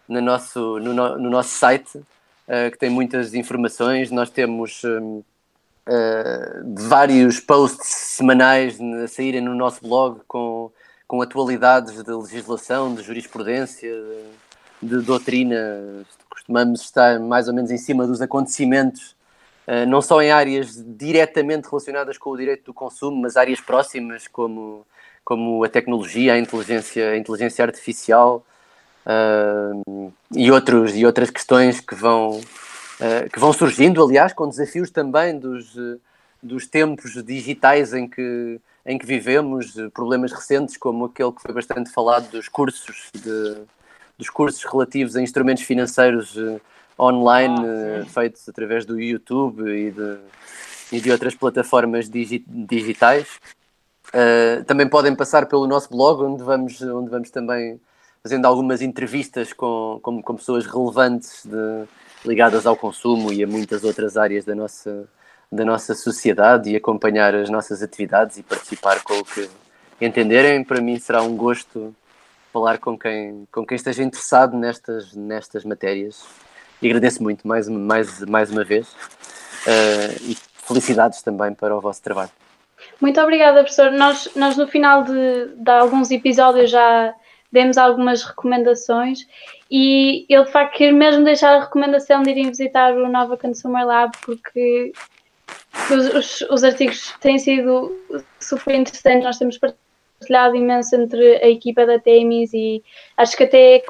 no 0.08 0.22
nosso, 0.22 0.80
no, 0.80 0.94
no, 0.94 1.18
no 1.18 1.30
nosso 1.30 1.50
site, 1.50 1.98
uh, 1.98 2.70
que 2.72 2.78
tem 2.78 2.88
muitas 2.88 3.34
informações. 3.34 4.10
Nós 4.10 4.30
temos 4.30 4.82
um, 4.82 5.22
uh, 5.88 6.74
vários 6.74 7.40
posts 7.40 7.88
semanais 7.88 8.78
a 8.80 9.08
saírem 9.08 9.40
no 9.40 9.54
nosso 9.54 9.80
blog 9.82 10.20
com, 10.26 10.70
com 11.06 11.22
atualidades 11.22 12.02
de 12.02 12.10
legislação, 12.10 12.94
de 12.94 13.02
jurisprudência, 13.02 13.90
de, 14.82 14.96
de 14.96 15.04
doutrina. 15.04 16.04
Costumamos 16.28 16.82
estar 16.82 17.18
mais 17.18 17.48
ou 17.48 17.54
menos 17.54 17.70
em 17.70 17.78
cima 17.78 18.06
dos 18.06 18.20
acontecimentos, 18.20 19.16
uh, 19.66 19.86
não 19.86 20.02
só 20.02 20.20
em 20.22 20.30
áreas 20.30 20.74
diretamente 20.76 21.68
relacionadas 21.68 22.18
com 22.18 22.30
o 22.30 22.36
direito 22.36 22.64
do 22.64 22.74
consumo, 22.74 23.20
mas 23.22 23.36
áreas 23.36 23.60
próximas 23.60 24.26
como, 24.28 24.86
como 25.24 25.64
a 25.64 25.68
tecnologia, 25.68 26.34
a 26.34 26.38
inteligência, 26.38 27.10
a 27.10 27.16
inteligência 27.16 27.64
artificial. 27.64 28.44
Uh, 29.06 30.12
e, 30.34 30.50
outros, 30.50 30.96
e 30.96 31.06
outras 31.06 31.30
questões 31.30 31.78
que 31.78 31.94
vão, 31.94 32.40
que 33.32 33.38
vão 33.38 33.52
surgindo, 33.52 34.02
aliás, 34.02 34.32
com 34.32 34.48
desafios 34.48 34.90
também 34.90 35.38
dos, 35.38 35.74
uh, 35.76 36.00
dos 36.42 36.66
tempos 36.66 37.22
digitais 37.24 37.92
em 37.92 38.08
que, 38.08 38.60
em 38.84 38.98
que 38.98 39.06
vivemos, 39.06 39.74
problemas 39.92 40.32
recentes 40.32 40.76
como 40.76 41.06
aquele 41.06 41.32
que 41.32 41.42
foi 41.42 41.52
bastante 41.52 41.90
falado 41.90 42.30
dos 42.30 42.48
cursos, 42.48 43.10
de, 43.14 43.56
dos 44.16 44.30
cursos 44.30 44.64
relativos 44.64 45.16
a 45.16 45.22
instrumentos 45.22 45.64
financeiros 45.64 46.36
eh, 46.36 46.60
online 46.98 47.58
ah, 47.58 48.06
feitos 48.06 48.48
através 48.48 48.86
do 48.86 48.98
YouTube 48.98 49.68
e 49.68 49.90
de, 49.90 50.18
e 50.92 51.00
de 51.00 51.10
outras 51.10 51.34
plataformas 51.34 52.08
digi 52.08 52.44
digitais. 52.48 53.26
Uh, 54.08 54.64
também 54.64 54.88
podem 54.88 55.14
passar 55.16 55.46
pelo 55.46 55.66
nosso 55.66 55.90
blog, 55.90 56.22
onde 56.22 56.42
vamos, 56.42 56.80
onde 56.80 57.10
vamos 57.10 57.28
também 57.28 57.80
fazendo 58.22 58.46
algumas 58.46 58.80
entrevistas 58.80 59.52
com, 59.52 59.98
com, 60.00 60.22
com 60.22 60.36
pessoas 60.36 60.64
relevantes 60.64 61.44
de, 61.44 61.88
ligadas 62.24 62.66
ao 62.66 62.76
consumo 62.76 63.32
e 63.32 63.42
a 63.42 63.46
muitas 63.46 63.84
outras 63.84 64.16
áreas 64.16 64.44
da 64.44 64.54
nossa, 64.54 65.08
da 65.50 65.64
nossa 65.64 65.94
sociedade 65.94 66.70
e 66.70 66.76
acompanhar 66.76 67.34
as 67.34 67.50
nossas 67.50 67.82
atividades 67.82 68.38
e 68.38 68.42
participar 68.42 69.02
com 69.02 69.18
o 69.18 69.24
que 69.24 69.48
entenderem. 70.00 70.64
Para 70.64 70.80
mim 70.80 70.98
será 70.98 71.22
um 71.22 71.36
gosto 71.36 71.94
falar 72.52 72.78
com 72.78 72.98
quem, 72.98 73.46
com 73.52 73.66
quem 73.66 73.76
esteja 73.76 74.02
interessado 74.02 74.56
nestas, 74.56 75.14
nestas 75.14 75.64
matérias. 75.64 76.24
E 76.80 76.86
agradeço 76.86 77.22
muito 77.22 77.46
mais, 77.46 77.68
mais, 77.68 78.20
mais 78.22 78.50
uma 78.50 78.64
vez 78.64 78.88
uh, 78.88 80.22
e 80.22 80.36
felicidades 80.66 81.22
também 81.22 81.54
para 81.54 81.76
o 81.76 81.80
vosso 81.80 82.02
trabalho. 82.02 82.30
Muito 83.00 83.20
obrigada, 83.20 83.60
professor. 83.60 83.90
Nós, 83.92 84.30
nós 84.34 84.56
no 84.56 84.66
final 84.66 85.04
de, 85.04 85.48
de 85.56 85.70
alguns 85.70 86.10
episódios 86.10 86.70
já 86.70 87.14
demos 87.52 87.78
algumas 87.78 88.22
recomendações 88.22 89.26
e 89.70 90.26
eu 90.28 90.44
de 90.44 90.50
facto 90.50 90.76
quero 90.76 90.96
mesmo 90.96 91.24
deixar 91.24 91.56
a 91.56 91.64
recomendação 91.64 92.22
de 92.22 92.30
irem 92.30 92.48
visitar 92.48 92.94
o 92.96 93.08
Nova 93.08 93.36
Consumer 93.36 93.84
Lab 93.84 94.12
porque 94.24 94.92
os, 95.90 96.14
os, 96.14 96.50
os 96.50 96.64
artigos 96.64 97.14
têm 97.20 97.38
sido 97.38 97.98
super 98.40 98.74
interessantes, 98.74 99.24
nós 99.24 99.38
temos 99.38 99.58
partilhado 99.58 100.56
imenso 100.56 100.94
entre 100.94 101.36
a 101.36 101.48
equipa 101.48 101.84
da 101.84 101.98
Temis 101.98 102.52
e 102.54 102.82
acho 103.16 103.36
que 103.36 103.44
até 103.44 103.82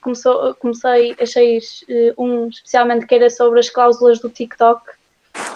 começou, 0.00 0.54
comecei, 0.54 1.16
achei 1.20 1.58
eh, 1.88 2.14
um 2.16 2.48
especialmente 2.48 3.06
que 3.06 3.14
era 3.14 3.28
sobre 3.30 3.60
as 3.60 3.70
cláusulas 3.70 4.20
do 4.20 4.28
TikTok 4.28 4.82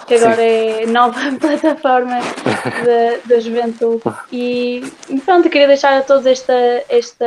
que 0.07 0.15
agora 0.15 0.35
Sim. 0.35 0.41
é 0.41 0.85
nova 0.87 1.19
plataforma 1.39 2.19
da, 2.19 3.27
da 3.27 3.39
juventude. 3.39 4.03
E 4.31 4.81
pronto, 5.23 5.49
queria 5.49 5.67
deixar 5.67 5.97
a 5.97 6.01
todos 6.01 6.25
esta, 6.25 6.83
esta 6.89 7.25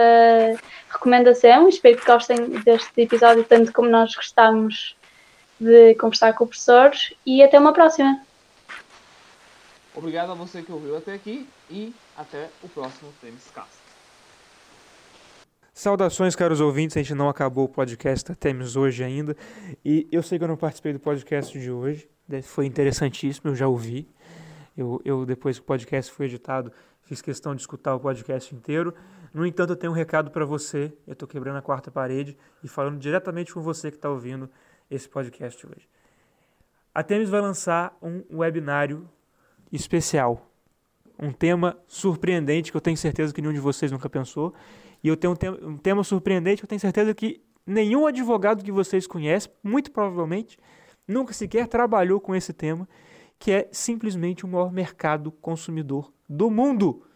recomendação. 0.93 1.69
Espero 1.69 1.99
que 1.99 2.07
gostem 2.07 2.37
deste 2.65 3.01
episódio 3.01 3.45
tanto 3.45 3.73
como 3.73 3.89
nós 3.89 4.15
gostamos 4.15 4.97
de 5.59 5.95
conversar 5.95 6.33
com 6.35 6.45
o 6.45 6.47
professor 6.47 6.91
e 7.25 7.43
até 7.43 7.59
uma 7.59 7.73
próxima. 7.73 8.21
Obrigado 9.95 10.33
a 10.33 10.35
você 10.35 10.63
que 10.63 10.73
ouviu 10.73 10.97
até 10.97 11.15
aqui 11.15 11.47
e 11.71 11.95
até 12.17 12.49
o 12.63 12.69
próximo 12.69 13.13
Temescast. 13.21 13.83
Saudações, 15.75 16.37
caros 16.37 16.61
ouvintes. 16.61 16.97
A 16.97 17.03
gente 17.03 17.15
não 17.15 17.29
acabou 17.29 17.65
o 17.65 17.69
podcast 17.69 18.29
da 18.29 18.35
Temes 18.35 18.77
hoje 18.77 19.03
ainda. 19.03 19.37
E 19.85 20.07
eu 20.11 20.23
sei 20.23 20.39
que 20.39 20.45
eu 20.45 20.49
não 20.49 20.57
participei 20.57 20.93
do 20.93 21.01
podcast 21.01 21.59
de 21.59 21.71
hoje, 21.71 22.09
foi 22.43 22.67
interessantíssimo, 22.67 23.51
eu 23.51 23.55
já 23.55 23.67
ouvi. 23.67 24.09
Eu, 24.77 25.01
eu, 25.05 25.27
depois 25.27 25.59
que 25.59 25.63
o 25.63 25.67
podcast 25.67 26.11
foi 26.13 26.27
editado, 26.27 26.73
fiz 27.03 27.21
questão 27.21 27.55
de 27.55 27.61
escutar 27.61 27.95
o 27.95 28.01
podcast 28.01 28.55
inteiro. 28.55 28.95
No 29.33 29.47
entanto, 29.47 29.73
eu 29.73 29.77
tenho 29.77 29.93
um 29.93 29.97
recado 29.97 30.31
para 30.31 30.45
você. 30.45 30.93
Eu 31.07 31.15
estou 31.15 31.27
quebrando 31.27 31.57
a 31.57 31.63
quarta 31.63 31.91
parede 31.91 32.37
e 32.63 32.69
falando 32.69 32.99
diretamente 32.99 33.53
com 33.55 33.63
você 33.63 33.91
que 33.91 33.97
está 33.97 34.11
ouvindo 34.11 34.49
esse 34.91 35.09
podcast 35.09 35.67
hoje. 35.67 35.89
A 36.95 37.03
Temis 37.03 37.31
vai 37.31 37.41
lançar 37.41 37.97
um 38.03 38.23
webinário 38.39 39.09
especial. 39.73 40.51
Um 41.19 41.33
tema 41.33 41.79
surpreendente 41.87 42.71
que 42.71 42.77
eu 42.77 42.81
tenho 42.81 42.97
certeza 42.97 43.33
que 43.33 43.41
nenhum 43.41 43.55
de 43.55 43.61
vocês 43.61 43.91
nunca 43.91 44.11
pensou. 44.11 44.53
E 45.03 45.09
eu 45.09 45.17
tenho 45.17 45.33
um 45.33 45.37
tema, 45.37 45.59
um 45.63 45.79
tema 45.79 46.05
surpreendente 46.05 46.61
que 46.61 46.65
eu 46.65 46.69
tenho 46.69 46.81
certeza 46.81 47.15
que 47.15 47.43
nenhum 47.67 48.07
advogado 48.07 48.63
que 48.63 48.71
vocês 48.71 49.07
conhecem, 49.07 49.51
muito 49.63 49.91
provavelmente, 49.91 50.59
nunca 51.09 51.33
sequer 51.33 51.67
trabalhou 51.67 52.21
com 52.21 52.35
esse 52.35 52.53
tema, 52.53 52.87
que 53.39 53.51
é 53.51 53.69
simplesmente 53.73 54.45
o 54.45 54.49
maior 54.49 54.71
mercado 54.71 55.33
consumidor 55.33 56.13
do 56.29 56.51
mundo. 56.51 57.07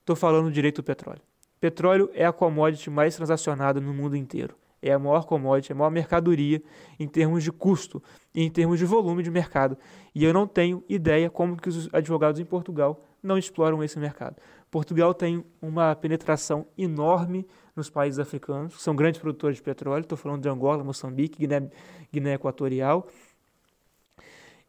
Estou 0.00 0.16
falando 0.16 0.46
do 0.46 0.52
direito 0.52 0.82
do 0.82 0.84
petróleo. 0.84 1.22
Petróleo 1.62 2.10
é 2.12 2.26
a 2.26 2.32
commodity 2.32 2.90
mais 2.90 3.14
transacionada 3.14 3.80
no 3.80 3.94
mundo 3.94 4.16
inteiro. 4.16 4.56
É 4.82 4.92
a 4.92 4.98
maior 4.98 5.24
commodity, 5.24 5.70
a 5.70 5.76
maior 5.76 5.90
mercadoria 5.90 6.60
em 6.98 7.06
termos 7.06 7.44
de 7.44 7.52
custo 7.52 8.02
e 8.34 8.42
em 8.42 8.50
termos 8.50 8.80
de 8.80 8.84
volume 8.84 9.22
de 9.22 9.30
mercado. 9.30 9.78
E 10.12 10.24
eu 10.24 10.32
não 10.32 10.44
tenho 10.44 10.82
ideia 10.88 11.30
como 11.30 11.56
que 11.56 11.68
os 11.68 11.88
advogados 11.94 12.40
em 12.40 12.44
Portugal 12.44 13.06
não 13.22 13.38
exploram 13.38 13.80
esse 13.80 13.96
mercado. 13.96 14.42
Portugal 14.72 15.14
tem 15.14 15.44
uma 15.60 15.94
penetração 15.94 16.66
enorme 16.76 17.46
nos 17.76 17.88
países 17.88 18.18
africanos, 18.18 18.74
que 18.74 18.82
são 18.82 18.96
grandes 18.96 19.20
produtores 19.20 19.58
de 19.58 19.62
petróleo. 19.62 20.02
Estou 20.02 20.18
falando 20.18 20.42
de 20.42 20.48
Angola, 20.48 20.82
Moçambique, 20.82 21.38
Guiné, 21.38 21.70
Guiné 22.12 22.34
Equatorial. 22.34 23.06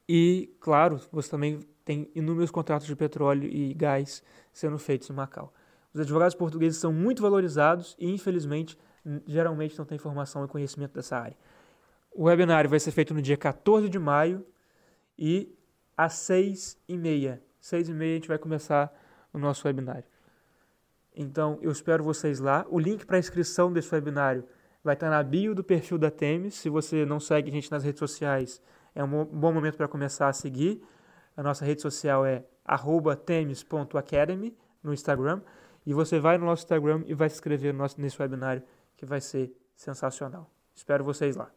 E, 0.08 0.56
claro, 0.60 1.02
você 1.12 1.32
também 1.32 1.60
tem 1.84 2.08
inúmeros 2.14 2.52
contratos 2.52 2.86
de 2.86 2.96
petróleo 2.96 3.50
e 3.52 3.74
gás 3.74 4.22
sendo 4.52 4.78
feitos 4.78 5.10
em 5.10 5.14
Macau. 5.14 5.52
Os 5.94 6.02
advogados 6.02 6.36
portugueses 6.36 6.80
são 6.80 6.92
muito 6.92 7.22
valorizados 7.22 7.96
e, 8.00 8.10
infelizmente, 8.10 8.78
geralmente 9.28 9.78
não 9.78 9.86
têm 9.86 9.98
formação 9.98 10.44
e 10.44 10.48
conhecimento 10.48 10.94
dessa 10.94 11.18
área. 11.18 11.38
O 12.12 12.24
webinário 12.24 12.70
vai 12.70 12.80
ser 12.80 12.92
feito 12.92 13.14
no 13.14 13.22
dia 13.22 13.38
14 13.38 13.90
de 13.90 14.00
maio 14.00 14.46
e 15.18 15.54
às 15.96 16.14
6h30. 16.14 17.40
6h30 17.62 18.02
a 18.02 18.06
gente 18.06 18.28
vai 18.28 18.38
começar 18.38 18.94
o 19.32 19.38
nosso 19.38 19.68
webinário. 19.68 20.06
Então, 21.16 21.60
eu 21.62 21.72
espero 21.72 22.04
vocês 22.04 22.40
lá. 22.40 22.66
O 22.70 22.80
link 22.80 23.06
para 23.06 23.18
a 23.18 23.20
inscrição 23.20 23.72
desse 23.72 23.94
webinário 23.94 24.44
vai 24.84 24.96
estar 24.96 25.10
na 25.10 25.22
bio 25.22 25.54
do 25.54 25.64
perfil 25.64 25.98
da 25.98 26.10
Temis. 26.10 26.56
Se 26.56 26.70
você 26.70 27.06
não 27.06 27.20
segue 27.20 27.50
a 27.50 27.54
gente 27.54 27.72
nas 27.72 27.84
redes 27.84 28.00
sociais, 28.00 28.62
é 28.96 29.04
um 29.04 29.26
bom 29.26 29.54
momento 29.54 29.78
para 29.78 29.88
começar 29.88 30.28
a 30.28 30.34
seguir. 30.34 30.84
A 31.38 31.44
nossa 31.44 31.64
rede 31.66 31.82
social 31.82 32.26
é 32.26 32.44
temis.academy 33.26 34.56
no 34.84 34.94
Instagram. 34.94 35.42
E 35.86 35.94
você 35.94 36.20
vai 36.20 36.38
no 36.38 36.46
nosso 36.46 36.64
Instagram 36.64 37.04
e 37.06 37.14
vai 37.14 37.30
se 37.30 37.36
inscrever 37.36 37.74
no 37.74 37.80
nosso, 37.80 38.00
nesse 38.00 38.22
webinário, 38.22 38.64
que 38.96 39.06
vai 39.06 39.20
ser 39.20 39.54
sensacional. 39.76 40.50
Espero 40.74 41.04
vocês 41.04 41.36
lá. 41.36 41.52